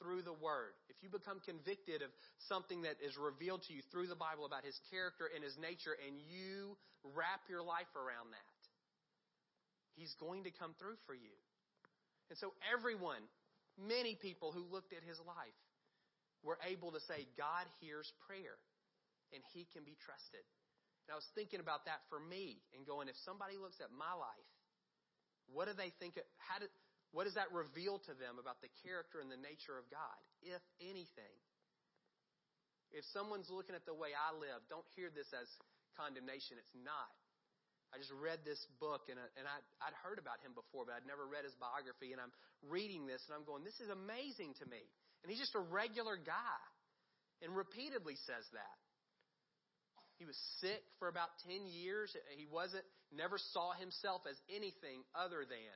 through 0.00 0.24
the 0.24 0.34
Word, 0.34 0.72
if 0.88 0.96
you 1.04 1.12
become 1.12 1.38
convicted 1.44 2.00
of 2.00 2.10
something 2.48 2.82
that 2.88 2.96
is 3.04 3.14
revealed 3.20 3.62
to 3.68 3.76
you 3.76 3.84
through 3.92 4.08
the 4.08 4.18
Bible 4.18 4.48
about 4.48 4.64
His 4.64 4.80
character 4.88 5.28
and 5.28 5.44
His 5.44 5.54
nature, 5.60 5.94
and 5.94 6.16
you 6.16 6.74
wrap 7.04 7.44
your 7.46 7.62
life 7.62 7.92
around 7.94 8.32
that, 8.32 8.58
He's 9.94 10.16
going 10.16 10.48
to 10.48 10.52
come 10.56 10.72
through 10.80 10.96
for 11.04 11.12
you. 11.12 11.36
And 12.32 12.38
so, 12.40 12.56
everyone, 12.64 13.20
many 13.76 14.16
people 14.16 14.50
who 14.50 14.64
looked 14.64 14.96
at 14.96 15.04
His 15.04 15.20
life, 15.28 15.60
were 16.40 16.56
able 16.64 16.92
to 16.96 17.00
say, 17.04 17.28
God 17.36 17.68
hears 17.84 18.08
prayer, 18.24 18.56
and 19.36 19.44
He 19.52 19.68
can 19.76 19.84
be 19.84 19.96
trusted. 20.00 20.44
And 21.04 21.12
I 21.12 21.16
was 21.20 21.28
thinking 21.36 21.60
about 21.60 21.84
that 21.84 22.00
for 22.08 22.16
me 22.16 22.64
and 22.72 22.88
going, 22.88 23.12
if 23.12 23.18
somebody 23.28 23.60
looks 23.60 23.76
at 23.84 23.92
my 23.92 24.14
life, 24.16 24.50
what 25.52 25.66
do 25.66 25.74
they 25.74 25.92
think? 25.98 26.16
How 26.38 26.62
did 26.62 26.70
what 27.10 27.26
does 27.26 27.34
that 27.34 27.50
reveal 27.50 27.98
to 28.06 28.14
them 28.14 28.38
about 28.38 28.62
the 28.62 28.70
character 28.86 29.18
and 29.18 29.26
the 29.26 29.40
nature 29.40 29.74
of 29.74 29.86
God, 29.90 30.18
if 30.46 30.62
anything? 30.78 31.36
If 32.94 33.06
someone's 33.14 33.50
looking 33.50 33.74
at 33.74 33.86
the 33.86 33.94
way 33.94 34.14
I 34.14 34.34
live, 34.34 34.62
don't 34.70 34.86
hear 34.94 35.10
this 35.10 35.30
as 35.34 35.46
condemnation. 35.98 36.58
It's 36.58 36.74
not. 36.74 37.14
I 37.90 37.98
just 37.98 38.14
read 38.22 38.46
this 38.46 38.62
book, 38.78 39.10
and, 39.10 39.18
and 39.34 39.46
I, 39.50 39.58
I'd 39.82 39.94
heard 40.06 40.22
about 40.22 40.38
him 40.46 40.54
before, 40.54 40.86
but 40.86 40.94
I'd 40.94 41.06
never 41.10 41.26
read 41.26 41.42
his 41.42 41.54
biography. 41.58 42.14
And 42.14 42.22
I'm 42.22 42.30
reading 42.62 43.06
this, 43.10 43.18
and 43.26 43.34
I'm 43.34 43.42
going, 43.42 43.66
this 43.66 43.78
is 43.82 43.90
amazing 43.90 44.54
to 44.62 44.66
me. 44.70 44.82
And 45.22 45.30
he's 45.30 45.42
just 45.42 45.58
a 45.58 45.62
regular 45.62 46.14
guy, 46.14 46.62
and 47.42 47.50
repeatedly 47.50 48.14
says 48.26 48.46
that. 48.54 48.78
He 50.22 50.28
was 50.28 50.38
sick 50.62 50.84
for 51.02 51.08
about 51.08 51.34
10 51.48 51.66
years. 51.66 52.14
He 52.36 52.46
wasn't, 52.46 52.84
never 53.10 53.40
saw 53.56 53.74
himself 53.74 54.22
as 54.28 54.36
anything 54.52 55.02
other 55.16 55.42
than 55.42 55.74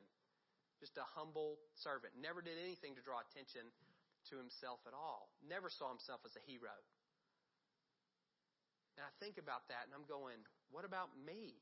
just 0.85 1.01
a 1.01 1.09
humble 1.17 1.57
servant. 1.81 2.13
Never 2.21 2.45
did 2.45 2.61
anything 2.61 2.93
to 3.01 3.03
draw 3.03 3.25
attention 3.25 3.65
to 4.29 4.37
himself 4.37 4.85
at 4.85 4.93
all. 4.93 5.33
Never 5.41 5.73
saw 5.73 5.89
himself 5.89 6.21
as 6.29 6.37
a 6.37 6.45
hero. 6.45 6.77
And 9.01 9.09
I 9.09 9.13
think 9.17 9.41
about 9.41 9.65
that 9.73 9.89
and 9.89 9.97
I'm 9.97 10.05
going, 10.05 10.37
what 10.69 10.85
about 10.85 11.09
me? 11.17 11.57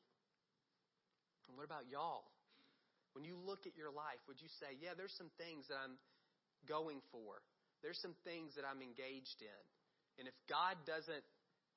And 1.47 1.55
what 1.55 1.63
about 1.63 1.87
y'all? 1.87 2.27
When 3.15 3.23
you 3.23 3.39
look 3.39 3.71
at 3.71 3.79
your 3.79 3.95
life, 3.95 4.19
would 4.27 4.43
you 4.43 4.51
say, 4.59 4.75
yeah, 4.83 4.99
there's 4.99 5.15
some 5.15 5.31
things 5.39 5.71
that 5.71 5.79
I'm 5.79 5.95
going 6.67 6.99
for? 7.15 7.39
There's 7.87 8.03
some 8.03 8.19
things 8.27 8.59
that 8.59 8.67
I'm 8.67 8.83
engaged 8.83 9.39
in. 9.39 9.63
And 10.19 10.27
if 10.27 10.35
God 10.51 10.75
doesn't 10.83 11.23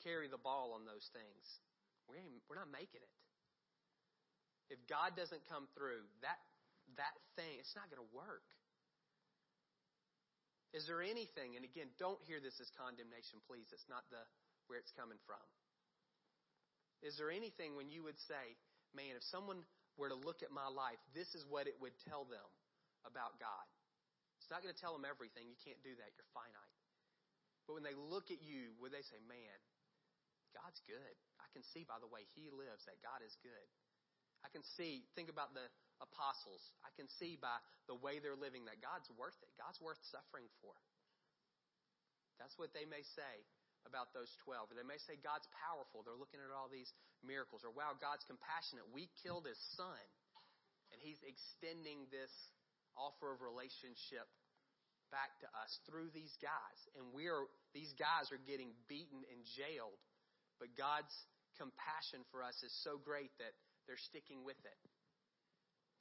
carry 0.02 0.26
the 0.34 0.42
ball 0.42 0.74
on 0.74 0.90
those 0.90 1.06
things, 1.14 1.44
we're 2.10 2.58
not 2.58 2.74
making 2.74 3.06
it. 3.06 3.14
If 4.74 4.82
God 4.90 5.14
doesn't 5.14 5.46
come 5.46 5.70
through, 5.78 6.02
that 6.26 6.42
that 6.98 7.16
thing, 7.34 7.58
it's 7.58 7.74
not 7.74 7.90
going 7.90 8.02
to 8.02 8.12
work. 8.14 8.46
Is 10.76 10.86
there 10.86 11.00
anything, 11.00 11.56
and 11.56 11.64
again, 11.64 11.88
don't 11.98 12.20
hear 12.28 12.44
this 12.44 12.60
as 12.60 12.68
condemnation, 12.76 13.40
please. 13.48 13.72
It's 13.72 13.88
not 13.88 14.04
the 14.12 14.20
where 14.68 14.82
it's 14.82 14.92
coming 14.94 15.22
from. 15.24 15.42
Is 17.06 17.16
there 17.22 17.30
anything 17.30 17.78
when 17.78 17.94
you 17.94 18.02
would 18.04 18.18
say, 18.26 18.58
man, 18.98 19.14
if 19.14 19.24
someone 19.30 19.62
were 19.96 20.10
to 20.10 20.18
look 20.18 20.42
at 20.42 20.50
my 20.50 20.66
life, 20.66 20.98
this 21.14 21.38
is 21.38 21.46
what 21.46 21.70
it 21.70 21.78
would 21.78 21.94
tell 22.10 22.26
them 22.26 22.50
about 23.06 23.38
God? 23.38 23.66
It's 24.42 24.50
not 24.50 24.66
going 24.66 24.74
to 24.74 24.82
tell 24.82 24.98
them 24.98 25.06
everything. 25.06 25.46
You 25.46 25.58
can't 25.62 25.80
do 25.86 25.94
that. 25.96 26.10
You're 26.18 26.28
finite. 26.34 26.76
But 27.70 27.78
when 27.78 27.86
they 27.86 27.98
look 27.98 28.30
at 28.34 28.42
you, 28.42 28.74
would 28.82 28.94
they 28.94 29.06
say, 29.06 29.22
man, 29.26 29.58
God's 30.54 30.82
good. 30.86 31.16
I 31.42 31.48
can 31.52 31.66
see 31.76 31.84
by 31.84 32.00
the 32.00 32.10
way 32.10 32.24
he 32.38 32.48
lives 32.54 32.86
that 32.88 33.02
God 33.04 33.20
is 33.26 33.36
good. 33.44 33.68
I 34.46 34.50
can 34.54 34.64
see, 34.78 35.04
think 35.18 35.28
about 35.28 35.58
the 35.58 35.66
apostles. 36.04 36.62
I 36.84 36.92
can 36.96 37.08
see 37.20 37.40
by 37.40 37.56
the 37.88 37.96
way 37.96 38.20
they're 38.20 38.38
living 38.38 38.68
that 38.68 38.84
God's 38.84 39.08
worth 39.16 39.38
it. 39.44 39.52
God's 39.56 39.80
worth 39.80 40.00
suffering 40.12 40.48
for. 40.60 40.76
That's 42.40 42.56
what 42.60 42.76
they 42.76 42.84
may 42.84 43.04
say 43.16 43.36
about 43.88 44.12
those 44.12 44.32
12. 44.44 44.72
Or 44.72 44.76
they 44.76 44.86
may 44.86 45.00
say 45.08 45.16
God's 45.22 45.48
powerful. 45.56 46.04
They're 46.04 46.20
looking 46.20 46.44
at 46.44 46.52
all 46.52 46.68
these 46.68 46.92
miracles. 47.24 47.64
Or 47.64 47.72
wow, 47.72 47.96
God's 47.96 48.28
compassionate. 48.28 48.86
We 48.92 49.08
killed 49.24 49.48
his 49.48 49.60
son. 49.80 50.04
And 50.92 51.00
he's 51.00 51.22
extending 51.24 52.06
this 52.12 52.32
offer 52.96 53.36
of 53.36 53.44
relationship 53.44 54.28
back 55.14 55.38
to 55.44 55.48
us 55.56 55.72
through 55.88 56.12
these 56.12 56.34
guys. 56.42 56.80
And 56.98 57.14
we 57.16 57.32
are 57.32 57.48
these 57.72 57.92
guys 57.96 58.32
are 58.32 58.42
getting 58.44 58.74
beaten 58.88 59.24
and 59.32 59.40
jailed. 59.56 60.00
But 60.60 60.76
God's 60.80 61.12
compassion 61.60 62.24
for 62.32 62.44
us 62.44 62.56
is 62.64 62.72
so 62.84 63.00
great 63.00 63.32
that 63.40 63.56
they're 63.88 64.02
sticking 64.12 64.44
with 64.44 64.60
it. 64.64 64.80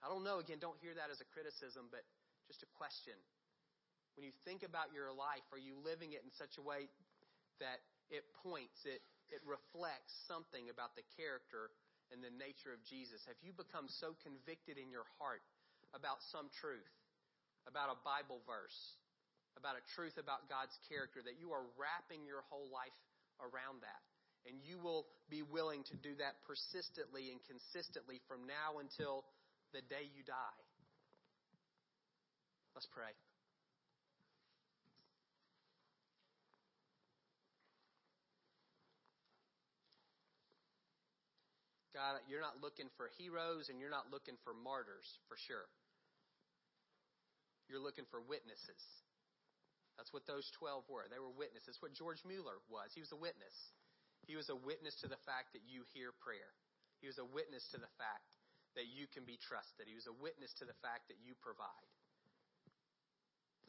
I 0.05 0.13
don't 0.13 0.21
know, 0.21 0.37
again, 0.37 0.61
don't 0.61 0.77
hear 0.85 0.93
that 1.01 1.09
as 1.09 1.25
a 1.25 1.29
criticism, 1.33 1.89
but 1.89 2.05
just 2.45 2.61
a 2.61 2.69
question. 2.77 3.17
When 4.21 4.29
you 4.29 4.37
think 4.45 4.61
about 4.61 4.93
your 4.93 5.09
life, 5.09 5.43
are 5.49 5.59
you 5.59 5.81
living 5.81 6.13
it 6.13 6.21
in 6.21 6.31
such 6.37 6.61
a 6.61 6.63
way 6.63 6.93
that 7.57 7.81
it 8.13 8.29
points, 8.45 8.85
it, 8.85 9.01
it 9.33 9.41
reflects 9.49 10.13
something 10.29 10.69
about 10.69 10.93
the 10.93 11.09
character 11.17 11.73
and 12.13 12.21
the 12.21 12.29
nature 12.37 12.69
of 12.77 12.85
Jesus? 12.85 13.25
Have 13.25 13.41
you 13.41 13.57
become 13.57 13.89
so 13.89 14.13
convicted 14.21 14.77
in 14.77 14.93
your 14.93 15.09
heart 15.17 15.41
about 15.97 16.21
some 16.29 16.53
truth, 16.61 16.93
about 17.65 17.89
a 17.89 17.97
Bible 18.05 18.45
verse, 18.45 18.77
about 19.57 19.81
a 19.81 19.85
truth 19.97 20.21
about 20.21 20.53
God's 20.53 20.77
character 20.85 21.25
that 21.25 21.41
you 21.41 21.57
are 21.57 21.65
wrapping 21.81 22.29
your 22.29 22.45
whole 22.53 22.69
life 22.69 22.95
around 23.41 23.81
that? 23.81 24.05
And 24.45 24.61
you 24.61 24.77
will 24.77 25.09
be 25.33 25.41
willing 25.41 25.81
to 25.89 25.97
do 25.97 26.13
that 26.21 26.45
persistently 26.45 27.33
and 27.33 27.41
consistently 27.49 28.21
from 28.29 28.45
now 28.45 28.85
until 28.85 29.25
the 29.75 29.83
day 29.91 30.07
you 30.15 30.23
die. 30.23 30.63
Let's 32.79 32.87
pray. 32.95 33.11
God, 41.91 42.23
you're 42.27 42.43
not 42.43 42.63
looking 42.63 42.91
for 42.99 43.11
heroes 43.19 43.71
and 43.71 43.79
you're 43.79 43.91
not 43.91 44.11
looking 44.11 44.35
for 44.43 44.55
martyrs, 44.55 45.07
for 45.27 45.39
sure. 45.39 45.67
You're 47.67 47.83
looking 47.83 48.07
for 48.11 48.23
witnesses. 48.23 48.83
That's 49.99 50.11
what 50.11 50.27
those 50.27 50.47
12 50.59 50.87
were. 50.91 51.07
They 51.07 51.23
were 51.23 51.31
witnesses. 51.31 51.79
What 51.79 51.95
George 51.95 52.23
Mueller 52.27 52.59
was. 52.67 52.91
He 52.95 53.03
was 53.03 53.15
a 53.15 53.19
witness. 53.19 53.55
He 54.27 54.35
was 54.35 54.51
a 54.51 54.59
witness 54.59 54.99
to 55.03 55.09
the 55.11 55.23
fact 55.23 55.55
that 55.55 55.63
you 55.67 55.87
hear 55.95 56.11
prayer. 56.23 56.51
He 56.99 57.07
was 57.07 57.23
a 57.23 57.27
witness 57.27 57.63
to 57.71 57.79
the 57.79 57.91
fact 57.95 58.35
that 58.75 58.91
you 58.91 59.07
can 59.11 59.23
be 59.23 59.39
trusted. 59.39 59.87
He 59.87 59.95
was 59.95 60.11
a 60.11 60.17
witness 60.19 60.51
to 60.59 60.67
the 60.67 60.77
fact 60.83 61.07
that 61.11 61.19
you 61.23 61.39
provide. 61.39 61.89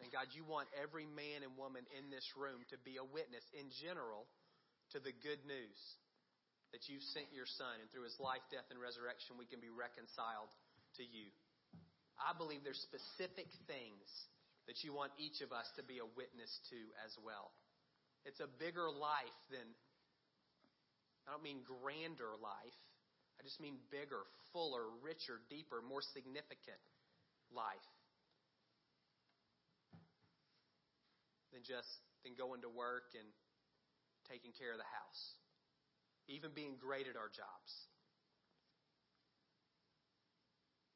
And 0.04 0.12
God, 0.12 0.28
you 0.36 0.44
want 0.44 0.68
every 0.76 1.08
man 1.08 1.46
and 1.46 1.56
woman 1.56 1.88
in 1.96 2.12
this 2.12 2.26
room 2.36 2.68
to 2.74 2.78
be 2.84 3.00
a 3.00 3.06
witness 3.06 3.46
in 3.56 3.72
general 3.80 4.28
to 4.92 5.00
the 5.00 5.16
good 5.24 5.40
news 5.48 5.80
that 6.76 6.92
you 6.92 7.00
sent 7.16 7.32
your 7.32 7.48
son 7.48 7.80
and 7.80 7.88
through 7.94 8.04
his 8.04 8.20
life, 8.20 8.44
death, 8.52 8.68
and 8.68 8.76
resurrection 8.76 9.40
we 9.40 9.48
can 9.48 9.64
be 9.64 9.72
reconciled 9.72 10.52
to 11.00 11.04
you. 11.08 11.32
I 12.20 12.36
believe 12.36 12.68
there's 12.68 12.84
specific 12.84 13.48
things 13.70 14.08
that 14.68 14.84
you 14.84 14.92
want 14.92 15.16
each 15.16 15.40
of 15.40 15.56
us 15.56 15.68
to 15.80 15.84
be 15.86 16.04
a 16.04 16.10
witness 16.18 16.52
to 16.74 16.80
as 17.06 17.16
well. 17.22 17.54
It's 18.26 18.42
a 18.42 18.50
bigger 18.50 18.90
life 18.90 19.40
than, 19.54 19.64
I 21.24 21.32
don't 21.32 21.46
mean 21.46 21.62
grander 21.64 22.34
life, 22.42 22.80
I 23.40 23.44
just 23.44 23.60
mean 23.60 23.78
bigger, 23.92 24.24
fuller, 24.54 24.88
richer, 25.04 25.42
deeper, 25.50 25.84
more 25.84 26.02
significant 26.02 26.82
life 27.54 27.90
than 31.54 31.64
just 31.64 31.90
than 32.26 32.34
going 32.34 32.66
to 32.66 32.72
work 32.72 33.14
and 33.14 33.28
taking 34.28 34.52
care 34.58 34.74
of 34.74 34.82
the 34.82 34.92
house. 34.92 35.24
Even 36.26 36.50
being 36.58 36.76
great 36.82 37.06
at 37.06 37.14
our 37.14 37.30
jobs. 37.30 37.72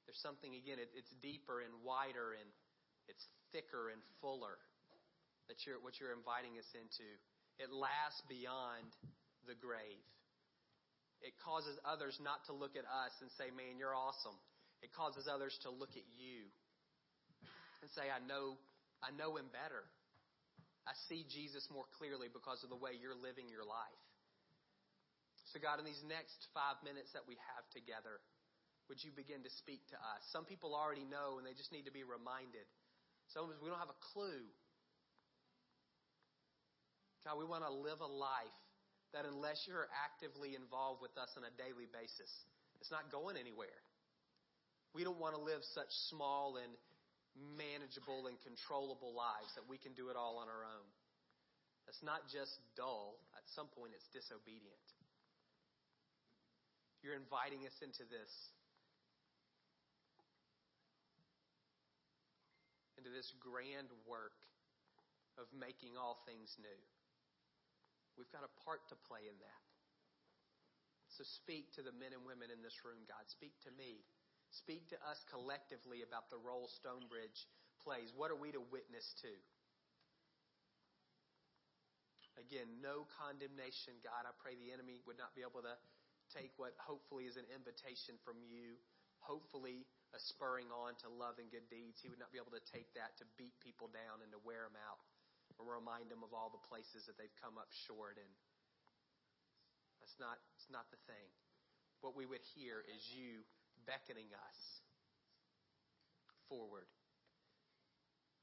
There's 0.10 0.18
something, 0.26 0.58
again, 0.58 0.82
it, 0.82 0.90
it's 0.98 1.14
deeper 1.22 1.62
and 1.62 1.70
wider 1.86 2.34
and 2.34 2.50
it's 3.06 3.22
thicker 3.54 3.94
and 3.94 4.02
fuller 4.26 4.58
that 5.46 5.62
you're, 5.70 5.78
what 5.86 6.02
you're 6.02 6.18
inviting 6.18 6.58
us 6.58 6.66
into. 6.74 7.06
It 7.62 7.70
lasts 7.70 8.26
beyond 8.26 8.90
the 9.46 9.54
grave. 9.54 10.02
It 11.20 11.36
causes 11.44 11.76
others 11.84 12.16
not 12.24 12.48
to 12.48 12.54
look 12.56 12.80
at 12.80 12.88
us 12.88 13.12
and 13.20 13.28
say, 13.36 13.52
man, 13.52 13.76
you're 13.76 13.96
awesome. 13.96 14.36
It 14.80 14.96
causes 14.96 15.28
others 15.28 15.52
to 15.68 15.70
look 15.70 16.00
at 16.00 16.08
you 16.16 16.48
and 17.84 17.92
say, 17.92 18.08
I 18.08 18.24
know, 18.24 18.56
I 19.04 19.12
know 19.12 19.36
him 19.36 19.52
better. 19.52 19.84
I 20.88 20.96
see 21.12 21.28
Jesus 21.28 21.68
more 21.68 21.86
clearly 22.00 22.32
because 22.32 22.64
of 22.64 22.72
the 22.72 22.80
way 22.80 22.96
you're 22.96 23.18
living 23.18 23.52
your 23.52 23.68
life. 23.68 24.04
So, 25.52 25.60
God, 25.60 25.82
in 25.82 25.86
these 25.86 26.02
next 26.08 26.48
five 26.56 26.80
minutes 26.86 27.12
that 27.18 27.26
we 27.28 27.36
have 27.52 27.66
together, 27.76 28.22
would 28.88 29.02
you 29.04 29.12
begin 29.12 29.44
to 29.44 29.52
speak 29.60 29.84
to 29.92 29.98
us? 30.00 30.22
Some 30.32 30.48
people 30.48 30.72
already 30.72 31.06
know 31.06 31.38
and 31.38 31.44
they 31.44 31.58
just 31.58 31.76
need 31.76 31.86
to 31.90 31.94
be 31.94 32.08
reminded. 32.08 32.64
Some 33.36 33.46
of 33.46 33.54
us, 33.54 33.60
we 33.62 33.68
don't 33.68 33.82
have 33.82 33.92
a 33.92 34.02
clue. 34.14 34.46
God, 37.28 37.38
we 37.38 37.46
want 37.46 37.68
to 37.68 37.74
live 37.74 38.00
a 38.02 38.10
life 38.10 38.62
that 39.14 39.26
unless 39.26 39.66
you're 39.66 39.90
actively 39.92 40.54
involved 40.54 41.02
with 41.02 41.14
us 41.18 41.34
on 41.34 41.44
a 41.44 41.54
daily 41.58 41.90
basis, 41.90 42.30
it's 42.78 42.94
not 42.94 43.10
going 43.10 43.36
anywhere. 43.36 43.82
We 44.94 45.06
don't 45.06 45.20
want 45.20 45.36
to 45.38 45.42
live 45.42 45.62
such 45.74 45.90
small 46.10 46.58
and 46.58 46.72
manageable 47.38 48.26
and 48.26 48.38
controllable 48.42 49.14
lives 49.14 49.54
that 49.54 49.66
we 49.70 49.78
can 49.78 49.94
do 49.94 50.10
it 50.10 50.18
all 50.18 50.42
on 50.42 50.50
our 50.50 50.66
own. 50.66 50.88
That's 51.86 52.02
not 52.06 52.30
just 52.30 52.54
dull. 52.78 53.18
At 53.34 53.46
some 53.58 53.70
point, 53.74 53.98
it's 53.98 54.06
disobedient. 54.14 54.86
You're 57.02 57.18
inviting 57.18 57.66
us 57.66 57.74
into 57.82 58.06
this. 58.06 58.30
Into 63.00 63.10
this 63.10 63.32
grand 63.40 63.90
work 64.06 64.38
of 65.40 65.48
making 65.56 65.96
all 65.96 66.20
things 66.28 66.52
new. 66.60 66.82
We've 68.20 68.36
got 68.36 68.44
a 68.44 68.52
part 68.68 68.84
to 68.92 69.00
play 69.08 69.24
in 69.32 69.38
that. 69.40 69.64
So 71.16 71.24
speak 71.24 71.72
to 71.80 71.82
the 71.82 71.96
men 71.96 72.12
and 72.12 72.28
women 72.28 72.52
in 72.52 72.60
this 72.60 72.76
room, 72.84 73.08
God. 73.08 73.24
Speak 73.32 73.56
to 73.64 73.72
me. 73.80 74.04
Speak 74.52 74.92
to 74.92 75.00
us 75.08 75.24
collectively 75.32 76.04
about 76.04 76.28
the 76.28 76.38
role 76.38 76.68
Stonebridge 76.68 77.48
plays. 77.80 78.12
What 78.12 78.28
are 78.28 78.38
we 78.38 78.52
to 78.52 78.60
witness 78.60 79.16
to? 79.24 79.32
Again, 82.36 82.68
no 82.84 83.08
condemnation, 83.20 83.96
God. 84.04 84.28
I 84.28 84.36
pray 84.44 84.60
the 84.60 84.76
enemy 84.76 85.00
would 85.08 85.20
not 85.20 85.32
be 85.32 85.44
able 85.48 85.64
to 85.64 85.76
take 86.36 86.52
what 86.60 86.76
hopefully 86.76 87.24
is 87.26 87.40
an 87.40 87.48
invitation 87.52 88.20
from 88.28 88.40
you, 88.44 88.76
hopefully 89.24 89.88
a 90.12 90.20
spurring 90.20 90.68
on 90.72 90.96
to 91.04 91.08
love 91.08 91.40
and 91.40 91.52
good 91.52 91.68
deeds. 91.72 92.04
He 92.04 92.12
would 92.12 92.22
not 92.22 92.36
be 92.36 92.40
able 92.42 92.56
to 92.56 92.64
take 92.68 92.92
that 93.00 93.16
to 93.22 93.26
beat 93.40 93.56
people 93.64 93.88
down 93.92 94.24
and 94.24 94.32
to 94.36 94.40
wear 94.44 94.68
them 94.68 94.78
out 94.80 95.04
or 95.60 95.68
remind 95.68 96.08
them 96.08 96.24
of 96.24 96.32
all 96.32 96.48
the 96.48 96.64
places 96.72 97.04
that 97.12 97.20
they've 97.20 97.36
come 97.44 97.60
up 97.60 97.68
short 97.86 98.16
in. 98.16 98.32
That's 100.00 100.16
not, 100.18 100.40
it's 100.56 100.72
not 100.72 100.88
the 100.90 101.02
thing. 101.06 101.28
What 102.00 102.16
we 102.16 102.24
would 102.24 102.42
hear 102.56 102.80
is 102.88 103.04
you 103.12 103.44
beckoning 103.84 104.32
us 104.32 104.60
forward. 106.48 106.88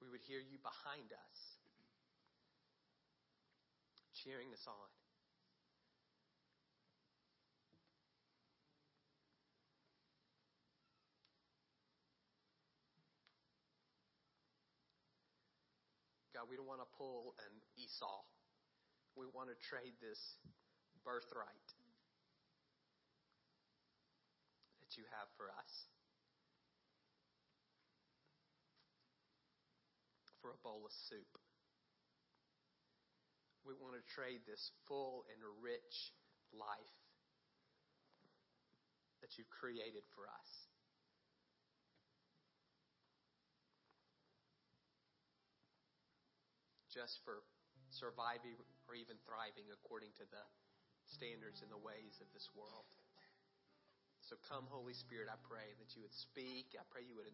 We 0.04 0.12
would 0.12 0.20
hear 0.28 0.44
you 0.44 0.60
behind 0.60 1.08
us, 1.16 1.38
cheering 4.20 4.52
us 4.52 4.68
on. 4.68 4.90
God, 16.36 16.52
we 16.52 16.60
don't 16.60 16.68
want 16.68 16.84
to 16.84 16.90
pull 17.00 17.32
an 17.48 17.54
Esau. 17.80 18.20
We 19.16 19.24
want 19.32 19.48
to 19.48 19.56
trade 19.56 19.96
this 20.04 20.20
birthright 21.00 21.68
that 24.84 25.00
you 25.00 25.08
have 25.16 25.32
for 25.40 25.48
us 25.48 25.72
for 30.44 30.52
a 30.52 30.60
bowl 30.60 30.84
of 30.84 30.92
soup. 31.08 31.40
We 33.64 33.72
want 33.72 33.96
to 33.96 34.04
trade 34.04 34.44
this 34.44 34.76
full 34.84 35.24
and 35.32 35.40
rich 35.64 36.12
life 36.52 37.00
that 39.24 39.40
you've 39.40 39.48
created 39.48 40.04
for 40.12 40.28
us. 40.28 40.50
Just 46.96 47.20
for 47.28 47.44
surviving 47.92 48.56
or 48.88 48.96
even 48.96 49.20
thriving 49.28 49.68
according 49.68 50.16
to 50.16 50.24
the 50.32 50.40
standards 51.04 51.60
and 51.60 51.68
the 51.68 51.76
ways 51.76 52.16
of 52.24 52.28
this 52.32 52.48
world. 52.56 52.88
So 54.24 54.40
come, 54.48 54.64
Holy 54.72 54.96
Spirit, 54.96 55.28
I 55.28 55.36
pray 55.44 55.76
that 55.76 55.92
you 55.92 56.00
would 56.02 56.16
speak. 56.16 56.72
I 56.74 56.82
pray 56.88 57.04
you 57.04 57.14
would 57.20 57.28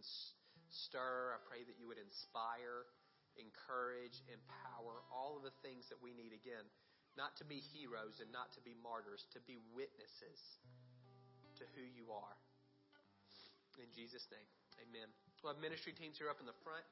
stir. 0.69 1.33
I 1.33 1.41
pray 1.47 1.63
that 1.65 1.79
you 1.79 1.87
would 1.87 2.03
inspire, 2.03 2.91
encourage, 3.39 4.19
empower, 4.29 5.07
all 5.09 5.39
of 5.41 5.47
the 5.47 5.55
things 5.65 5.89
that 5.89 5.97
we 6.03 6.13
need. 6.13 6.35
Again, 6.35 6.67
not 7.17 7.39
to 7.41 7.49
be 7.49 7.65
heroes 7.73 8.21
and 8.21 8.29
not 8.29 8.53
to 8.59 8.61
be 8.61 8.77
martyrs, 8.77 9.25
to 9.33 9.41
be 9.49 9.57
witnesses 9.73 10.41
to 11.57 11.65
who 11.79 11.85
you 11.87 12.13
are. 12.13 12.37
In 13.81 13.89
Jesus' 13.97 14.29
name, 14.29 14.45
amen. 14.85 15.09
We'll 15.41 15.57
have 15.57 15.63
ministry 15.65 15.97
teams 15.97 16.21
here 16.21 16.29
up 16.29 16.45
in 16.45 16.49
the 16.49 16.57
front. 16.61 16.85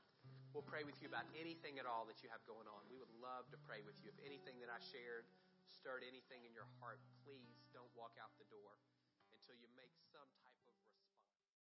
We'll 0.51 0.67
pray 0.67 0.83
with 0.83 0.99
you 0.99 1.07
about 1.07 1.31
anything 1.39 1.79
at 1.79 1.87
all 1.87 2.03
that 2.11 2.27
you 2.27 2.29
have 2.35 2.43
going 2.43 2.67
on. 2.67 2.83
We 2.91 2.99
would 2.99 3.13
love 3.23 3.47
to 3.55 3.59
pray 3.71 3.87
with 3.87 3.95
you. 4.03 4.11
If 4.11 4.19
anything 4.27 4.59
that 4.59 4.67
I 4.67 4.83
shared 4.83 5.31
stirred 5.71 6.03
anything 6.03 6.43
in 6.43 6.51
your 6.51 6.67
heart, 6.83 6.99
please 7.23 7.63
don't 7.71 7.91
walk 7.95 8.19
out 8.19 8.35
the 8.43 8.51
door 8.51 8.75
until 9.31 9.55
you 9.63 9.71
make 9.79 9.95
some 10.11 10.27
type 10.43 10.50